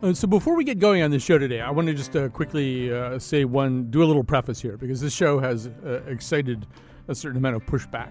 Uh, 0.00 0.14
so 0.14 0.28
before 0.28 0.54
we 0.54 0.62
get 0.62 0.78
going 0.78 1.02
on 1.02 1.10
the 1.10 1.18
show 1.18 1.38
today, 1.38 1.60
I 1.60 1.72
want 1.72 1.88
to 1.88 1.94
just 1.94 2.14
uh, 2.14 2.28
quickly 2.28 2.92
uh, 2.92 3.18
say 3.18 3.44
one, 3.44 3.90
do 3.90 4.04
a 4.04 4.06
little 4.06 4.22
preface 4.22 4.60
here 4.60 4.76
because 4.76 5.00
this 5.00 5.12
show 5.12 5.40
has 5.40 5.66
uh, 5.84 6.02
excited 6.06 6.68
a 7.08 7.14
certain 7.16 7.36
amount 7.36 7.56
of 7.56 7.66
pushback. 7.66 8.10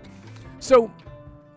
So, 0.60 0.92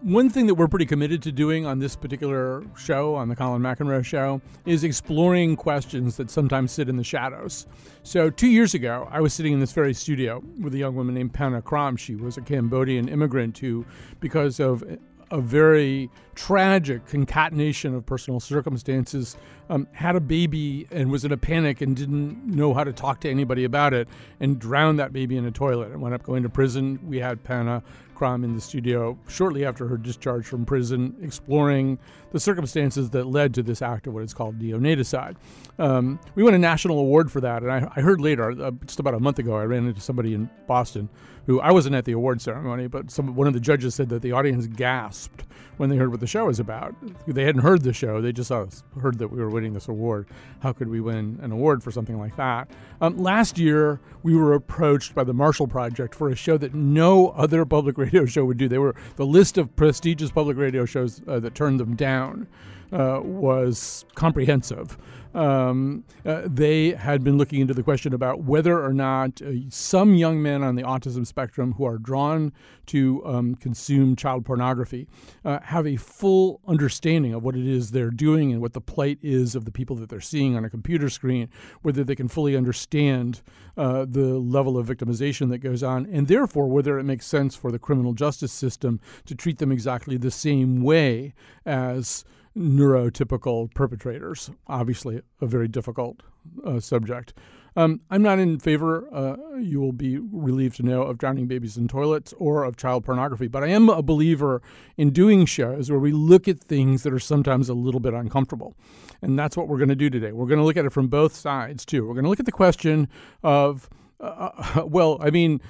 one 0.03 0.31
thing 0.31 0.47
that 0.47 0.55
we're 0.55 0.69
pretty 0.69 0.87
committed 0.87 1.21
to 1.23 1.33
doing 1.33 1.67
on 1.67 1.81
this 1.81 1.97
particular 1.97 2.63
show, 2.79 3.17
on 3.17 3.29
the 3.29 3.35
Colin 3.35 3.61
McEnroe 3.61 4.05
show, 4.05 4.41
is 4.67 4.85
exploring 4.85 5.57
questions 5.57 6.17
that 6.17 6.31
sometimes 6.31 6.71
sit 6.71 6.89
in 6.89 6.97
the 6.97 7.05
shadows. 7.05 7.67
So, 8.05 8.31
two 8.31 8.49
years 8.49 8.73
ago, 8.73 9.09
I 9.11 9.21
was 9.21 9.35
sitting 9.35 9.53
in 9.53 9.59
this 9.59 9.73
very 9.73 9.93
studio 9.93 10.45
with 10.61 10.75
a 10.75 10.79
young 10.79 10.95
woman 10.95 11.17
named 11.17 11.35
Panna 11.35 11.61
Kram. 11.61 11.99
She 11.99 12.15
was 12.15 12.37
a 12.37 12.41
Cambodian 12.41 13.09
immigrant 13.09 13.59
who, 13.59 13.85
because 14.21 14.61
of 14.61 14.85
a 15.31 15.41
very 15.41 16.11
tragic 16.35 17.07
concatenation 17.07 17.95
of 17.95 18.05
personal 18.07 18.41
circumstances, 18.41 19.37
um, 19.69 19.87
had 19.93 20.17
a 20.17 20.21
baby 20.21 20.87
and 20.91 21.11
was 21.11 21.25
in 21.25 21.33
a 21.33 21.37
panic 21.37 21.81
and 21.81 21.95
didn't 21.97 22.45
know 22.47 22.75
how 22.75 22.83
to 22.83 22.93
talk 22.93 23.21
to 23.21 23.31
anybody 23.31 23.65
about 23.65 23.95
it 23.95 24.09
and 24.41 24.59
drowned 24.59 24.99
that 24.99 25.13
baby 25.13 25.37
in 25.37 25.45
a 25.47 25.51
toilet 25.51 25.93
and 25.93 26.01
wound 26.01 26.15
up 26.15 26.23
going 26.23 26.43
to 26.43 26.49
prison. 26.49 26.99
We 27.07 27.19
had 27.19 27.45
Panna 27.45 27.83
Kram 28.17 28.45
in 28.45 28.55
the 28.55 28.61
studio 28.61 29.19
shortly 29.29 29.65
after 29.65 29.87
her 29.87 29.97
discharge 29.97 30.45
from 30.45 30.67
prison, 30.67 31.17
exploring 31.23 31.99
the 32.33 32.41
circumstances 32.41 33.11
that 33.11 33.27
led 33.27 33.55
to 33.55 33.63
this 33.63 33.81
act 33.81 34.07
of 34.07 34.15
what 34.15 34.23
is 34.23 34.35
called 34.35 34.59
neonaticide. 34.59 35.37
Um, 35.79 36.21
we 36.35 36.43
won 36.43 36.55
a 36.55 36.59
national 36.59 36.99
award 36.99 37.33
for 37.33 37.41
that, 37.41 37.63
and 37.63 37.73
I, 37.73 37.91
I 37.97 38.01
heard 38.01 38.21
later, 38.21 38.51
uh, 38.51 38.73
just 38.85 39.01
about 39.01 39.15
a 39.15 39.21
month 39.21 39.39
ago, 39.39 39.57
I 39.57 39.65
ran 39.65 39.87
into 39.87 40.01
somebody 40.01 40.35
in 40.35 40.51
Boston 40.67 41.09
who 41.51 41.61
I 41.61 41.73
wasn't 41.73 41.97
at 41.97 42.05
the 42.05 42.13
award 42.13 42.41
ceremony, 42.41 42.87
but 42.87 43.11
some, 43.11 43.35
one 43.35 43.49
of 43.49 43.55
the 43.55 43.59
judges 43.59 43.97
said 43.97 44.09
that 44.11 44.23
the 44.23 44.31
audience 44.31 44.69
gasped 44.69 45.43
when 45.81 45.89
they 45.89 45.97
heard 45.97 46.11
what 46.11 46.21
the 46.21 46.27
show 46.27 46.45
was 46.45 46.61
about. 46.61 46.95
They 47.27 47.43
hadn't 47.43 47.63
heard 47.63 47.85
the 47.85 47.95
show; 47.95 48.21
they 48.21 48.33
just 48.33 48.51
heard 48.51 49.19
that 49.19 49.29
we 49.29 49.39
were 49.39 49.49
winning 49.49 49.73
this 49.73 49.89
award. 49.89 50.29
How 50.59 50.75
could 50.75 50.89
we 50.89 51.01
win 51.01 51.39
an 51.41 51.53
award 51.53 51.83
for 51.83 51.91
something 51.91 52.19
like 52.19 52.37
that? 52.37 52.71
Um, 53.01 53.17
last 53.17 53.59
year, 53.59 53.99
we 54.23 54.37
were 54.37 54.53
approached 54.53 55.15
by 55.15 55.25
the 55.25 55.33
Marshall 55.33 55.67
Project 55.67 56.15
for 56.15 56.29
a 56.29 56.37
show 56.37 56.59
that 56.59 56.75
no 56.75 57.31
other 57.31 57.65
public 57.65 57.97
radio 57.97 58.27
show 58.27 58.45
would 58.45 58.59
do. 58.59 58.69
They 58.69 58.77
were 58.77 58.95
the 59.17 59.25
list 59.25 59.57
of 59.57 59.75
prestigious 59.75 60.31
public 60.31 60.59
radio 60.59 60.85
shows 60.85 61.23
uh, 61.27 61.41
that 61.41 61.55
turned 61.55 61.81
them 61.81 61.97
down 61.97 62.47
uh, 62.93 63.21
was 63.23 64.05
comprehensive 64.15 64.99
um, 65.35 66.05
uh, 66.27 66.43
they 66.47 66.91
had 66.91 67.23
been 67.23 67.39
looking 67.39 67.61
into 67.61 67.75
the 67.75 67.83
question 67.83 68.13
about 68.13 68.43
whether 68.43 68.83
or 68.83 68.93
not 68.93 69.41
uh, 69.43 69.53
some 69.69 70.15
young 70.15 70.43
men 70.43 70.63
on 70.63 70.75
the 70.75 70.83
autism 70.83 71.27
spectrum 71.27 71.73
who 71.73 71.85
are 71.85 71.99
drawn 71.99 72.53
to 72.87 73.25
um, 73.25 73.55
consume 73.55 74.17
child 74.17 74.45
pornography 74.45 75.07
uh, 75.45 75.61
have 75.71 75.87
a 75.87 75.95
full 75.95 76.61
understanding 76.67 77.33
of 77.33 77.45
what 77.45 77.55
it 77.55 77.65
is 77.65 77.93
they're 77.93 78.11
doing 78.11 78.51
and 78.53 78.61
what 78.61 78.73
the 78.73 78.81
plight 78.81 79.19
is 79.23 79.55
of 79.55 79.65
the 79.65 79.71
people 79.71 79.95
that 79.95 80.09
they're 80.09 80.21
seeing 80.21 80.57
on 80.57 80.65
a 80.65 80.71
computer 80.71 81.09
screen, 81.09 81.49
whether 81.83 82.03
they 82.03 82.17
can 82.17 82.27
fully 82.27 82.57
understand 82.57 83.41
uh, 83.77 84.05
the 84.05 84.37
level 84.39 84.77
of 84.77 84.89
victimization 84.89 85.49
that 85.49 85.59
goes 85.59 85.85
on, 85.85 86.07
and 86.07 86.27
therefore 86.27 86.69
whether 86.69 86.99
it 86.99 87.05
makes 87.05 87.25
sense 87.25 87.55
for 87.55 87.71
the 87.71 87.79
criminal 87.79 88.13
justice 88.13 88.53
system 88.53 89.01
to 89.25 89.35
treat 89.35 89.59
them 89.59 89.71
exactly 89.71 90.17
the 90.17 90.31
same 90.31 90.83
way 90.83 91.33
as 91.65 92.25
neurotypical 92.57 93.73
perpetrators. 93.73 94.51
Obviously, 94.67 95.23
a 95.41 95.47
very 95.47 95.69
difficult 95.69 96.25
uh, 96.67 96.81
subject. 96.81 97.33
Um, 97.77 98.01
I'm 98.11 98.23
not 98.23 98.39
in 98.39 98.59
favor, 98.59 99.09
uh, 99.13 99.37
you 99.59 99.81
will 99.81 99.93
be 99.93 100.19
relieved 100.19 100.77
to 100.77 100.83
know, 100.83 101.03
of 101.03 101.19
drowning 101.19 101.47
babies 101.47 101.77
in 101.77 101.89
toilets 101.89 102.35
or 102.39 102.65
of 102.65 102.77
child 102.77 103.05
pornography, 103.05 103.49
but 103.49 103.63
I 103.63 103.69
am 103.69 103.89
a 103.89 104.03
believer 104.03 104.61
in 104.97 105.11
doing 105.11 105.47
shows 105.47 105.91
where 105.91 106.01
we 106.01 106.13
look 106.13 106.49
at 106.49 106.59
things 106.59 107.03
that 107.05 107.13
are 107.13 107.19
sometimes 107.19 107.69
a 107.69 107.75
little 107.75 108.01
bit 108.01 108.15
uncomfortable. 108.15 108.75
And 109.23 109.39
that's 109.39 109.57
what 109.57 109.69
we're 109.69 109.79
going 109.79 109.91
to 109.91 109.95
do 109.95 110.11
today. 110.11 110.33
We're 110.33 110.47
going 110.47 110.59
to 110.59 110.65
look 110.65 110.77
at 110.77 110.85
it 110.85 110.93
from 110.93 111.09
both 111.09 111.35
sides, 111.35 111.85
too. 111.85 112.07
We're 112.07 112.15
going 112.15 112.25
to 112.25 112.31
look 112.31 112.41
at 112.41 112.47
the 112.47 112.53
question 112.53 113.09
of 113.43 113.89
uh, 114.21 114.51
uh, 114.77 114.83
well, 114.87 115.19
I 115.21 115.31
mean, 115.31 115.61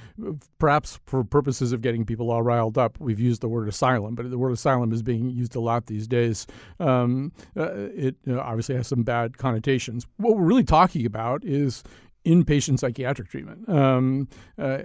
perhaps 0.59 1.01
for 1.07 1.25
purposes 1.25 1.73
of 1.73 1.81
getting 1.81 2.05
people 2.05 2.31
all 2.31 2.43
riled 2.43 2.79
up, 2.79 2.99
we've 3.01 3.21
used 3.21 3.41
the 3.41 3.49
word 3.49 3.69
asylum, 3.69 4.15
but 4.15 4.29
the 4.31 4.39
word 4.39 4.53
asylum 4.53 4.93
is 4.93 5.03
being 5.03 5.31
used 5.31 5.55
a 5.57 5.61
lot 5.61 5.87
these 5.87 6.07
days. 6.07 6.47
Um, 6.79 7.33
uh, 7.57 7.71
it 7.73 8.17
you 8.25 8.35
know, 8.35 8.41
obviously 8.41 8.75
has 8.77 8.89
some 8.89 9.03
bad 9.03 9.39
connotations. 9.39 10.07
What 10.17 10.37
we're 10.37 10.45
really 10.45 10.65
talking 10.65 11.07
about 11.07 11.45
is 11.45 11.83
inpatient 12.25 12.79
psychiatric 12.79 13.29
treatment. 13.29 13.69
Um, 13.69 14.29
uh, 14.59 14.79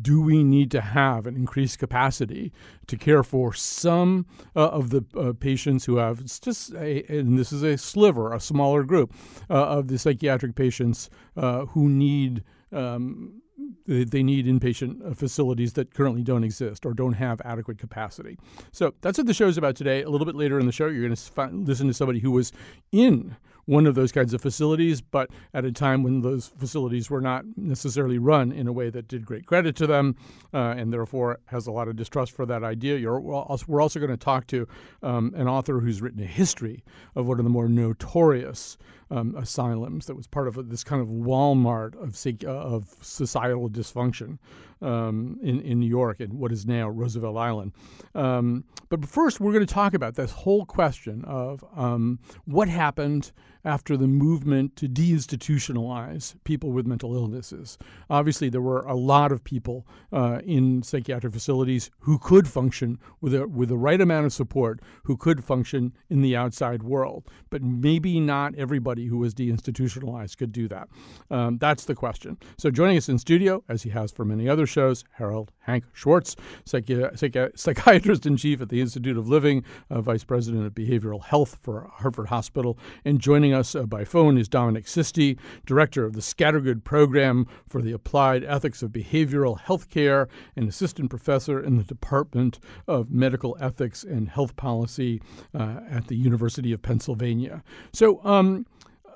do 0.00 0.22
we 0.22 0.44
need 0.44 0.70
to 0.70 0.80
have 0.80 1.26
an 1.26 1.34
increased 1.34 1.78
capacity 1.78 2.52
to 2.86 2.96
care 2.96 3.22
for 3.22 3.52
some 3.52 4.26
uh, 4.54 4.68
of 4.68 4.90
the 4.90 5.04
uh, 5.18 5.32
patients 5.32 5.84
who 5.84 5.96
have 5.96 6.20
it's 6.20 6.38
just, 6.38 6.72
a, 6.74 7.04
and 7.08 7.38
this 7.38 7.52
is 7.52 7.62
a 7.62 7.76
sliver, 7.76 8.32
a 8.32 8.40
smaller 8.40 8.84
group 8.84 9.12
uh, 9.48 9.54
of 9.54 9.88
the 9.88 9.98
psychiatric 9.98 10.54
patients 10.54 11.10
uh, 11.36 11.66
who 11.66 11.88
need 11.88 12.44
um, 12.72 13.42
they 13.86 14.04
they 14.04 14.22
need 14.22 14.46
inpatient 14.46 15.04
uh, 15.04 15.14
facilities 15.14 15.74
that 15.74 15.92
currently 15.94 16.22
don't 16.22 16.44
exist 16.44 16.86
or 16.86 16.94
don't 16.94 17.14
have 17.14 17.40
adequate 17.44 17.78
capacity. 17.78 18.38
So 18.72 18.94
that's 19.00 19.18
what 19.18 19.26
the 19.26 19.34
show 19.34 19.48
is 19.48 19.58
about 19.58 19.76
today. 19.76 20.02
A 20.02 20.10
little 20.10 20.26
bit 20.26 20.36
later 20.36 20.58
in 20.58 20.66
the 20.66 20.72
show, 20.72 20.86
you're 20.86 21.06
going 21.06 21.16
to 21.16 21.50
listen 21.52 21.86
to 21.88 21.94
somebody 21.94 22.20
who 22.20 22.30
was 22.30 22.52
in 22.92 23.36
one 23.66 23.86
of 23.86 23.94
those 23.94 24.10
kinds 24.10 24.34
of 24.34 24.40
facilities, 24.40 25.00
but 25.00 25.30
at 25.54 25.64
a 25.64 25.70
time 25.70 26.02
when 26.02 26.22
those 26.22 26.48
facilities 26.48 27.08
were 27.08 27.20
not 27.20 27.44
necessarily 27.56 28.18
run 28.18 28.50
in 28.50 28.66
a 28.66 28.72
way 28.72 28.90
that 28.90 29.06
did 29.06 29.24
great 29.24 29.46
credit 29.46 29.76
to 29.76 29.86
them, 29.86 30.16
uh, 30.52 30.74
and 30.76 30.92
therefore 30.92 31.38
has 31.46 31.68
a 31.68 31.70
lot 31.70 31.86
of 31.86 31.94
distrust 31.94 32.32
for 32.32 32.44
that 32.46 32.64
idea. 32.64 32.96
You're, 32.96 33.20
we're 33.20 33.80
also 33.80 34.00
going 34.00 34.10
to 34.10 34.16
talk 34.16 34.48
to 34.48 34.66
um, 35.04 35.32
an 35.36 35.46
author 35.46 35.78
who's 35.78 36.02
written 36.02 36.20
a 36.20 36.26
history 36.26 36.82
of 37.14 37.26
one 37.26 37.38
of 37.38 37.44
the 37.44 37.50
more 37.50 37.68
notorious 37.68 38.76
um, 39.10 39.34
asylums 39.36 40.06
that 40.06 40.14
was 40.14 40.26
part 40.26 40.48
of 40.48 40.68
this 40.68 40.84
kind 40.84 41.02
of 41.02 41.08
Walmart 41.08 41.94
of, 42.00 42.44
uh, 42.44 42.48
of 42.48 42.94
societal 43.02 43.68
dysfunction 43.68 44.38
um, 44.82 45.38
in, 45.42 45.60
in 45.60 45.80
New 45.80 45.88
York 45.88 46.20
and 46.20 46.34
what 46.34 46.52
is 46.52 46.66
now 46.66 46.88
Roosevelt 46.88 47.36
Island. 47.36 47.72
Um, 48.14 48.64
but 48.88 49.04
first, 49.06 49.40
we're 49.40 49.52
going 49.52 49.66
to 49.66 49.74
talk 49.74 49.94
about 49.94 50.14
this 50.14 50.30
whole 50.30 50.64
question 50.64 51.24
of 51.24 51.64
um, 51.76 52.18
what 52.44 52.68
happened 52.68 53.32
after 53.64 53.96
the 53.96 54.06
movement 54.06 54.74
to 54.76 54.88
deinstitutionalize 54.88 56.34
people 56.44 56.72
with 56.72 56.86
mental 56.86 57.14
illnesses. 57.14 57.76
Obviously, 58.08 58.48
there 58.48 58.62
were 58.62 58.80
a 58.80 58.94
lot 58.94 59.32
of 59.32 59.44
people 59.44 59.86
uh, 60.12 60.40
in 60.44 60.82
psychiatric 60.82 61.32
facilities 61.32 61.90
who 62.00 62.18
could 62.18 62.48
function 62.48 62.98
with, 63.20 63.34
a, 63.34 63.46
with 63.46 63.68
the 63.68 63.76
right 63.76 64.00
amount 64.00 64.26
of 64.26 64.32
support, 64.32 64.80
who 65.04 65.16
could 65.16 65.44
function 65.44 65.92
in 66.08 66.22
the 66.22 66.34
outside 66.34 66.82
world. 66.82 67.28
But 67.50 67.62
maybe 67.62 68.18
not 68.18 68.54
everybody 68.54 68.99
who 69.06 69.18
was 69.18 69.34
deinstitutionalized 69.34 70.36
could 70.36 70.52
do 70.52 70.68
that. 70.68 70.88
Um, 71.30 71.58
that's 71.58 71.84
the 71.84 71.94
question. 71.94 72.38
So, 72.58 72.70
joining 72.70 72.96
us 72.96 73.08
in 73.08 73.18
studio, 73.18 73.62
as 73.68 73.82
he 73.82 73.90
has 73.90 74.12
for 74.12 74.24
many 74.24 74.48
other 74.48 74.66
shows, 74.66 75.04
Harold 75.12 75.52
Hank 75.60 75.84
Schwartz, 75.92 76.36
psychi- 76.64 77.12
psychi- 77.14 77.58
psychiatrist 77.58 78.26
in 78.26 78.36
chief 78.36 78.60
at 78.60 78.68
the 78.68 78.80
Institute 78.80 79.16
of 79.16 79.28
Living, 79.28 79.64
uh, 79.90 80.00
vice 80.00 80.24
president 80.24 80.66
of 80.66 80.74
behavioral 80.74 81.22
health 81.24 81.58
for 81.60 81.90
Hartford 81.92 82.28
Hospital, 82.28 82.78
and 83.04 83.20
joining 83.20 83.52
us 83.52 83.74
uh, 83.74 83.84
by 83.84 84.04
phone 84.04 84.38
is 84.38 84.48
Dominic 84.48 84.86
Sisti, 84.86 85.38
director 85.66 86.04
of 86.04 86.14
the 86.14 86.20
Scattergood 86.20 86.84
Program 86.84 87.46
for 87.68 87.82
the 87.82 87.92
Applied 87.92 88.44
Ethics 88.44 88.82
of 88.82 88.90
Behavioral 88.90 89.60
Healthcare 89.60 90.28
and 90.56 90.68
assistant 90.68 91.10
professor 91.10 91.60
in 91.60 91.76
the 91.76 91.84
Department 91.84 92.58
of 92.86 93.10
Medical 93.10 93.56
Ethics 93.60 94.04
and 94.04 94.28
Health 94.28 94.56
Policy 94.56 95.20
uh, 95.54 95.80
at 95.88 96.08
the 96.08 96.16
University 96.16 96.72
of 96.72 96.82
Pennsylvania. 96.82 97.62
So, 97.92 98.24
um, 98.24 98.66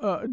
uh, 0.04 0.26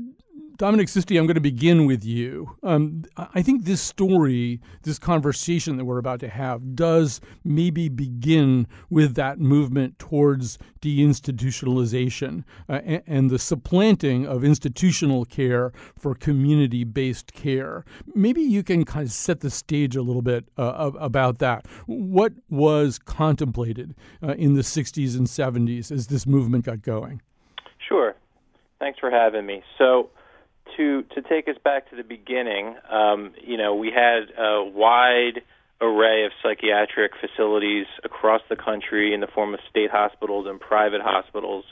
Dominic 0.57 0.89
Sisti, 0.89 1.17
I'm 1.17 1.25
going 1.25 1.35
to 1.35 1.41
begin 1.41 1.87
with 1.87 2.05
you. 2.05 2.55
Um, 2.61 3.05
I 3.17 3.41
think 3.41 3.63
this 3.63 3.81
story, 3.81 4.61
this 4.83 4.99
conversation 4.99 5.77
that 5.77 5.85
we're 5.85 5.97
about 5.97 6.19
to 6.19 6.29
have, 6.29 6.75
does 6.75 7.19
maybe 7.43 7.89
begin 7.89 8.67
with 8.89 9.15
that 9.15 9.39
movement 9.39 9.97
towards 9.97 10.59
deinstitutionalization 10.81 12.43
uh, 12.69 12.81
and, 12.83 13.01
and, 13.07 13.29
the 13.31 13.39
supplanting 13.39 14.27
of 14.27 14.43
institutional 14.43 15.25
care 15.25 15.71
for 15.97 16.13
community 16.13 16.83
based 16.83 17.33
care. 17.33 17.83
Maybe 18.13 18.41
you 18.41 18.61
can 18.61 18.85
kind 18.85 19.05
of 19.05 19.11
set 19.11 19.39
the 19.39 19.49
stage 19.49 19.95
a 19.95 20.03
little 20.03 20.21
bit 20.21 20.45
uh, 20.57 20.91
about 20.99 21.39
that. 21.39 21.65
What 21.87 22.33
was 22.49 22.99
contemplated 22.99 23.95
uh, 24.21 24.33
in 24.33 24.53
the 24.53 24.61
60s 24.61 25.17
and 25.17 25.25
70s 25.25 25.91
as 25.91 26.07
this 26.07 26.27
movement 26.27 26.65
got 26.65 26.83
going? 26.83 27.21
Sure. 27.79 28.15
Thanks 28.81 28.97
for 28.97 29.11
having 29.11 29.45
me. 29.45 29.61
So, 29.77 30.09
to 30.75 31.03
to 31.13 31.21
take 31.21 31.47
us 31.47 31.55
back 31.63 31.91
to 31.91 31.95
the 31.95 32.03
beginning, 32.03 32.75
um, 32.89 33.31
you 33.39 33.55
know, 33.55 33.75
we 33.75 33.91
had 33.91 34.33
a 34.35 34.65
wide 34.65 35.43
array 35.79 36.25
of 36.25 36.31
psychiatric 36.41 37.11
facilities 37.21 37.85
across 38.03 38.41
the 38.49 38.55
country 38.55 39.13
in 39.13 39.19
the 39.19 39.27
form 39.27 39.53
of 39.53 39.59
state 39.69 39.91
hospitals 39.91 40.47
and 40.49 40.59
private 40.59 41.01
hospitals. 41.01 41.63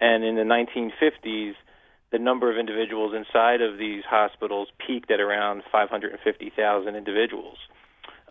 And 0.00 0.24
in 0.24 0.34
the 0.34 0.42
1950s, 0.42 1.52
the 2.10 2.18
number 2.18 2.50
of 2.50 2.58
individuals 2.58 3.14
inside 3.14 3.60
of 3.60 3.78
these 3.78 4.02
hospitals 4.04 4.68
peaked 4.84 5.12
at 5.12 5.20
around 5.20 5.62
550,000 5.70 6.96
individuals. 6.96 7.58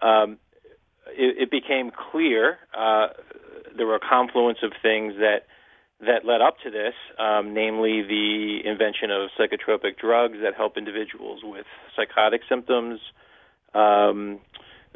Um, 0.02 0.40
it, 1.08 1.44
it, 1.44 1.52
became 1.52 1.92
clear 2.12 2.58
uh, 2.78 3.08
there 3.78 3.88
were 3.88 3.96
a 3.96 4.00
confluence 4.00 4.60
of 4.62 4.72
things 4.82 5.14
that 5.20 5.46
that 6.02 6.24
led 6.26 6.42
up 6.42 6.56
to 6.64 6.72
this, 6.72 6.94
um, 7.18 7.54
namely 7.54 8.02
the 8.02 8.60
invention 8.66 9.12
of 9.12 9.30
psychotropic 9.38 9.98
drugs 9.98 10.38
that 10.42 10.56
help 10.56 10.78
individuals 10.78 11.42
with 11.44 11.66
psychotic 11.96 12.42
symptoms, 12.48 13.00
um, 13.74 14.40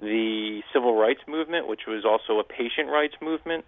the 0.02 0.62
civil 0.72 0.96
rights 0.96 1.20
movement, 1.28 1.68
which 1.68 1.82
was 1.88 2.06
also 2.06 2.40
a 2.40 2.44
patient 2.44 2.90
rights 2.90 3.16
movement, 3.22 3.66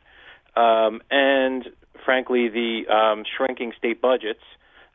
um, 0.55 1.01
and 1.11 1.65
frankly, 2.05 2.47
the 2.47 2.87
um, 2.87 3.23
shrinking 3.35 3.73
state 3.77 4.01
budgets 4.01 4.43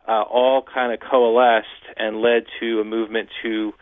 uh, 0.08 0.22
all 0.22 0.62
kind 0.62 0.92
of 0.92 1.00
coalesced 1.00 1.66
and 1.96 2.20
led 2.22 2.44
to 2.58 2.80
a 2.80 2.84
movement 2.84 3.28
to, 3.42 3.72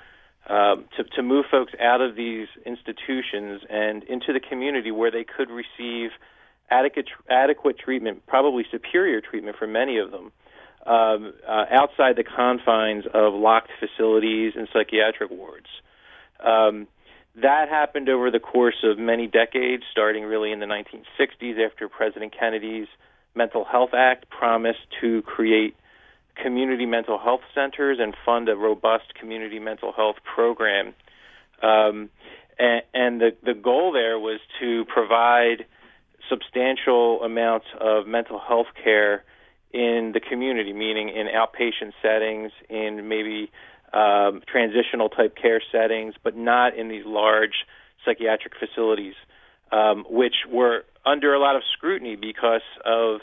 um, 0.48 0.84
to 0.96 1.04
to 1.04 1.22
move 1.22 1.44
folks 1.50 1.72
out 1.80 2.00
of 2.00 2.16
these 2.16 2.48
institutions 2.66 3.62
and 3.70 4.02
into 4.04 4.32
the 4.32 4.40
community 4.40 4.90
where 4.90 5.10
they 5.10 5.24
could 5.24 5.48
receive 5.48 6.10
adequate 6.70 7.08
adequate 7.30 7.78
treatment, 7.78 8.26
probably 8.26 8.64
superior 8.70 9.20
treatment 9.20 9.56
for 9.58 9.66
many 9.66 9.98
of 9.98 10.10
them. 10.10 10.32
Um, 10.86 11.34
uh, 11.46 11.66
outside 11.70 12.16
the 12.16 12.24
confines 12.24 13.04
of 13.12 13.34
locked 13.34 13.70
facilities 13.78 14.54
and 14.56 14.68
psychiatric 14.72 15.30
wards. 15.30 15.66
Um, 16.40 16.86
that 17.42 17.68
happened 17.68 18.08
over 18.08 18.30
the 18.30 18.40
course 18.40 18.82
of 18.82 18.98
many 18.98 19.26
decades, 19.26 19.82
starting 19.92 20.24
really 20.24 20.50
in 20.50 20.60
the 20.60 20.66
1960s 20.66 21.64
after 21.64 21.88
President 21.88 22.34
Kennedy's 22.38 22.86
Mental 23.34 23.64
Health 23.64 23.90
Act 23.92 24.30
promised 24.30 24.86
to 25.00 25.22
create 25.22 25.76
community 26.42 26.86
mental 26.86 27.18
health 27.18 27.42
centers 27.54 27.98
and 28.00 28.14
fund 28.24 28.48
a 28.48 28.56
robust 28.56 29.14
community 29.14 29.58
mental 29.58 29.92
health 29.92 30.16
program. 30.24 30.94
Um, 31.62 32.10
and, 32.58 32.82
and 32.94 33.20
the, 33.20 33.36
the 33.44 33.54
goal 33.54 33.92
there 33.92 34.18
was 34.18 34.40
to 34.60 34.84
provide 34.86 35.66
substantial 36.28 37.22
amounts 37.22 37.66
of 37.80 38.06
mental 38.06 38.38
health 38.38 38.68
care 38.82 39.24
in 39.72 40.12
the 40.14 40.20
community, 40.20 40.72
meaning 40.72 41.08
in 41.08 41.26
outpatient 41.26 41.92
settings, 42.02 42.52
in 42.68 43.08
maybe 43.08 43.50
um, 43.92 44.42
transitional 44.46 45.08
type 45.08 45.36
care 45.36 45.60
settings, 45.72 46.14
but 46.22 46.36
not 46.36 46.76
in 46.76 46.88
these 46.88 47.04
large 47.04 47.64
psychiatric 48.04 48.54
facilities, 48.58 49.14
um, 49.72 50.04
which 50.08 50.34
were 50.50 50.84
under 51.04 51.34
a 51.34 51.38
lot 51.38 51.56
of 51.56 51.62
scrutiny 51.76 52.16
because 52.16 52.62
of 52.84 53.20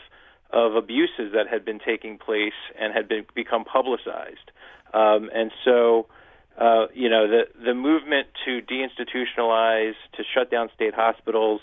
of 0.52 0.76
abuses 0.76 1.34
that 1.34 1.48
had 1.50 1.66
been 1.66 1.80
taking 1.80 2.18
place 2.18 2.54
and 2.80 2.94
had 2.94 3.08
been 3.10 3.26
become 3.34 3.66
publicized. 3.66 4.52
Um, 4.94 5.30
and 5.34 5.52
so, 5.66 6.08
uh, 6.58 6.86
you 6.94 7.10
know, 7.10 7.28
the 7.28 7.44
the 7.64 7.74
movement 7.74 8.28
to 8.46 8.62
deinstitutionalize, 8.62 9.96
to 10.14 10.24
shut 10.34 10.50
down 10.52 10.70
state 10.74 10.94
hospitals, 10.94 11.62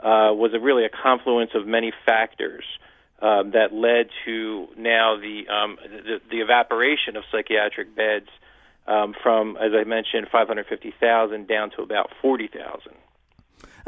uh, 0.00 0.32
was 0.32 0.52
a, 0.54 0.60
really 0.60 0.84
a 0.84 0.90
confluence 0.90 1.52
of 1.54 1.66
many 1.66 1.92
factors 2.04 2.64
um, 3.20 3.52
that 3.52 3.72
led 3.72 4.08
to 4.24 4.68
now 4.76 5.16
the, 5.16 5.48
um, 5.48 5.78
the, 5.80 6.20
the 6.30 6.40
evaporation 6.40 7.16
of 7.16 7.24
psychiatric 7.32 7.94
beds 7.96 8.28
um, 8.86 9.14
from, 9.22 9.56
as 9.56 9.72
I 9.74 9.84
mentioned, 9.84 10.28
550,000 10.30 11.48
down 11.48 11.70
to 11.70 11.82
about 11.82 12.10
40,000. 12.20 12.92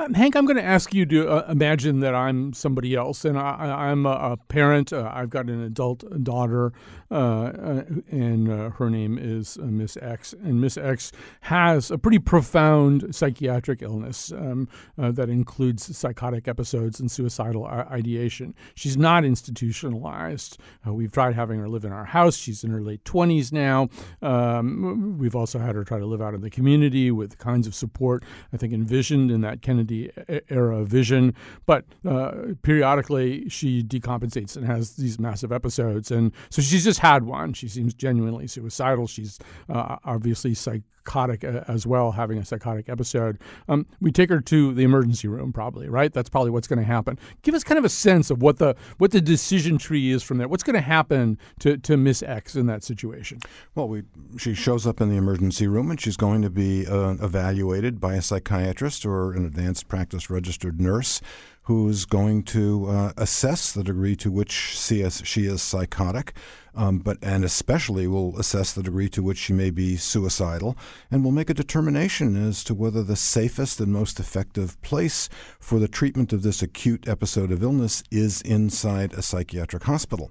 Um, 0.00 0.14
Hank, 0.14 0.36
I'm 0.36 0.46
going 0.46 0.56
to 0.56 0.64
ask 0.64 0.94
you 0.94 1.04
to 1.06 1.28
uh, 1.28 1.50
imagine 1.50 2.00
that 2.00 2.14
I'm 2.14 2.52
somebody 2.52 2.94
else, 2.94 3.24
and 3.24 3.36
I, 3.36 3.90
am 3.90 4.06
a, 4.06 4.10
a, 4.10 4.36
parent. 4.36 4.92
Uh, 4.92 5.10
I've 5.12 5.28
got 5.28 5.46
an 5.46 5.60
adult 5.60 6.04
daughter, 6.22 6.72
uh, 7.10 7.14
uh 7.14 7.82
and 8.10 8.50
uh, 8.50 8.70
her 8.70 8.90
name 8.90 9.18
is 9.18 9.58
uh, 9.60 9.66
Miss 9.66 9.96
X. 10.00 10.34
And 10.42 10.60
Miss 10.60 10.76
X 10.76 11.12
has 11.42 11.90
a 11.90 11.98
pretty 11.98 12.18
profound 12.18 13.14
psychiatric 13.14 13.82
illness 13.82 14.32
um, 14.32 14.68
that 14.96 15.28
includes 15.28 15.96
psychotic 15.96 16.48
episodes 16.48 17.00
and 17.00 17.10
suicidal 17.10 17.64
ideation. 17.66 18.54
She's 18.74 18.96
not 18.96 19.24
institutionalized. 19.24 20.58
we've 20.86 21.12
tried 21.12 21.34
having 21.34 21.60
her 21.60 21.68
live 21.68 21.84
in 21.84 21.92
our 21.92 22.04
house. 22.04 22.36
She's 22.36 22.64
in 22.64 22.70
her 22.70 22.82
late 22.82 23.04
20s 23.04 23.52
now. 23.52 23.88
Um, 24.22 25.18
we've 25.18 25.36
also 25.36 25.58
had 25.58 25.74
her 25.74 25.84
try 25.84 25.98
to 25.98 26.06
live 26.06 26.22
out 26.22 26.34
in 26.34 26.40
the 26.40 26.50
community 26.50 27.10
with 27.10 27.30
the 27.30 27.36
kinds 27.36 27.66
of 27.66 27.74
support 27.74 28.24
I 28.52 28.56
think 28.56 28.72
envisioned 28.72 29.30
in 29.30 29.40
that 29.42 29.62
Kennedy 29.62 30.10
era 30.48 30.84
vision, 30.84 31.34
but 31.66 31.84
uh, 32.06 32.32
periodically 32.62 33.48
she 33.48 33.82
decompensates 33.82 34.56
and 34.56 34.66
has 34.66 34.96
these 34.96 35.18
massive 35.18 35.52
episodes. 35.52 36.10
And 36.10 36.32
so 36.50 36.62
she's 36.62 36.84
just 36.84 36.97
had 36.98 37.24
one. 37.24 37.52
She 37.52 37.68
seems 37.68 37.94
genuinely 37.94 38.46
suicidal. 38.46 39.06
She's 39.06 39.38
uh, 39.68 39.96
obviously 40.04 40.54
psychotic 40.54 41.44
uh, 41.44 41.64
as 41.68 41.86
well, 41.86 42.12
having 42.12 42.38
a 42.38 42.44
psychotic 42.44 42.88
episode. 42.88 43.38
Um, 43.68 43.86
we 44.00 44.12
take 44.12 44.30
her 44.30 44.40
to 44.40 44.74
the 44.74 44.84
emergency 44.84 45.28
room, 45.28 45.52
probably, 45.52 45.88
right? 45.88 46.12
That's 46.12 46.28
probably 46.28 46.50
what's 46.50 46.68
going 46.68 46.78
to 46.78 46.84
happen. 46.84 47.18
Give 47.42 47.54
us 47.54 47.64
kind 47.64 47.78
of 47.78 47.84
a 47.84 47.88
sense 47.88 48.30
of 48.30 48.42
what 48.42 48.58
the 48.58 48.76
what 48.98 49.10
the 49.10 49.20
decision 49.20 49.78
tree 49.78 50.10
is 50.10 50.22
from 50.22 50.38
there. 50.38 50.48
What's 50.48 50.62
going 50.62 50.74
to 50.74 50.80
happen 50.80 51.38
to, 51.60 51.76
to 51.78 51.96
Miss 51.96 52.22
X 52.22 52.56
in 52.56 52.66
that 52.66 52.84
situation? 52.84 53.40
Well, 53.74 53.88
we 53.88 54.02
she 54.36 54.54
shows 54.54 54.86
up 54.86 55.00
in 55.00 55.08
the 55.08 55.16
emergency 55.16 55.66
room 55.66 55.90
and 55.90 56.00
she's 56.00 56.16
going 56.16 56.42
to 56.42 56.50
be 56.50 56.86
uh, 56.86 57.14
evaluated 57.22 58.00
by 58.00 58.14
a 58.14 58.22
psychiatrist 58.22 59.06
or 59.06 59.32
an 59.32 59.44
advanced 59.46 59.88
practice 59.88 60.30
registered 60.30 60.80
nurse 60.80 61.20
who's 61.68 62.06
going 62.06 62.42
to 62.42 62.86
uh, 62.86 63.12
assess 63.18 63.72
the 63.72 63.84
degree 63.84 64.16
to 64.16 64.30
which 64.30 64.50
she 64.52 65.02
is, 65.02 65.20
she 65.26 65.44
is 65.44 65.60
psychotic, 65.60 66.32
um, 66.74 66.98
but 66.98 67.18
and 67.20 67.44
especially 67.44 68.06
will 68.06 68.34
assess 68.38 68.72
the 68.72 68.82
degree 68.82 69.10
to 69.10 69.22
which 69.22 69.36
she 69.36 69.52
may 69.52 69.68
be 69.68 69.94
suicidal, 69.94 70.78
and 71.10 71.22
will 71.22 71.30
make 71.30 71.50
a 71.50 71.54
determination 71.54 72.42
as 72.42 72.64
to 72.64 72.72
whether 72.72 73.02
the 73.02 73.16
safest 73.16 73.80
and 73.80 73.92
most 73.92 74.18
effective 74.18 74.80
place 74.80 75.28
for 75.60 75.78
the 75.78 75.88
treatment 75.88 76.32
of 76.32 76.42
this 76.42 76.62
acute 76.62 77.06
episode 77.06 77.52
of 77.52 77.62
illness 77.62 78.02
is 78.10 78.40
inside 78.40 79.12
a 79.12 79.20
psychiatric 79.20 79.82
hospital. 79.82 80.30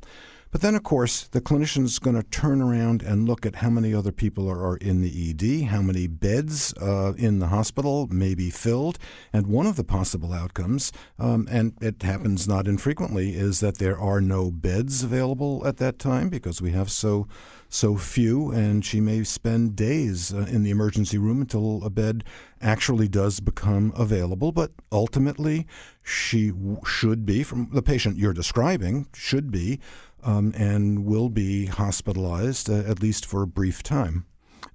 But 0.51 0.61
then, 0.61 0.75
of 0.75 0.83
course, 0.83 1.23
the 1.27 1.41
clinician 1.41 1.83
is 1.83 1.99
going 1.99 2.15
to 2.15 2.23
turn 2.23 2.61
around 2.61 3.01
and 3.01 3.27
look 3.27 3.45
at 3.45 3.55
how 3.55 3.69
many 3.69 3.93
other 3.93 4.11
people 4.11 4.49
are, 4.49 4.63
are 4.63 4.77
in 4.77 5.01
the 5.01 5.29
ED, 5.29 5.67
how 5.67 5.81
many 5.81 6.07
beds 6.07 6.73
uh, 6.81 7.13
in 7.17 7.39
the 7.39 7.47
hospital 7.47 8.07
may 8.07 8.33
be 8.33 8.49
filled. 8.49 8.97
And 9.33 9.47
one 9.47 9.65
of 9.65 9.75
the 9.75 9.83
possible 9.83 10.33
outcomes, 10.33 10.91
um, 11.19 11.47
and 11.51 11.73
it 11.81 12.01
happens 12.01 12.47
not 12.47 12.67
infrequently, 12.67 13.31
is 13.31 13.59
that 13.59 13.77
there 13.77 13.99
are 13.99 14.21
no 14.21 14.49
beds 14.49 15.03
available 15.03 15.65
at 15.65 15.77
that 15.77 15.99
time 15.99 16.29
because 16.29 16.61
we 16.61 16.71
have 16.71 16.89
so 16.89 17.27
so 17.69 17.97
few, 17.97 18.51
and 18.51 18.85
she 18.85 19.01
may 19.01 19.23
spend 19.23 19.75
days 19.75 20.33
uh, 20.33 20.47
in 20.49 20.63
the 20.63 20.69
emergency 20.69 21.17
room 21.17 21.41
until 21.41 21.83
a 21.83 21.89
bed 21.89 22.23
actually 22.61 23.07
does 23.07 23.39
become 23.39 23.91
available. 23.95 24.51
But 24.51 24.71
ultimately, 24.91 25.67
she 26.01 26.49
w- 26.51 26.79
should 26.85 27.25
be, 27.25 27.43
from 27.43 27.69
the 27.73 27.81
patient 27.81 28.17
you're 28.17 28.33
describing, 28.33 29.07
should 29.13 29.51
be 29.51 29.79
um, 30.23 30.53
and 30.55 31.05
will 31.05 31.29
be 31.29 31.65
hospitalized, 31.67 32.69
uh, 32.69 32.75
at 32.89 33.01
least 33.01 33.25
for 33.25 33.41
a 33.41 33.47
brief 33.47 33.83
time. 33.83 34.25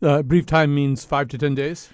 Uh, 0.00 0.22
brief 0.22 0.46
time 0.46 0.74
means 0.74 1.04
five 1.04 1.28
to 1.28 1.38
10 1.38 1.54
days? 1.54 1.88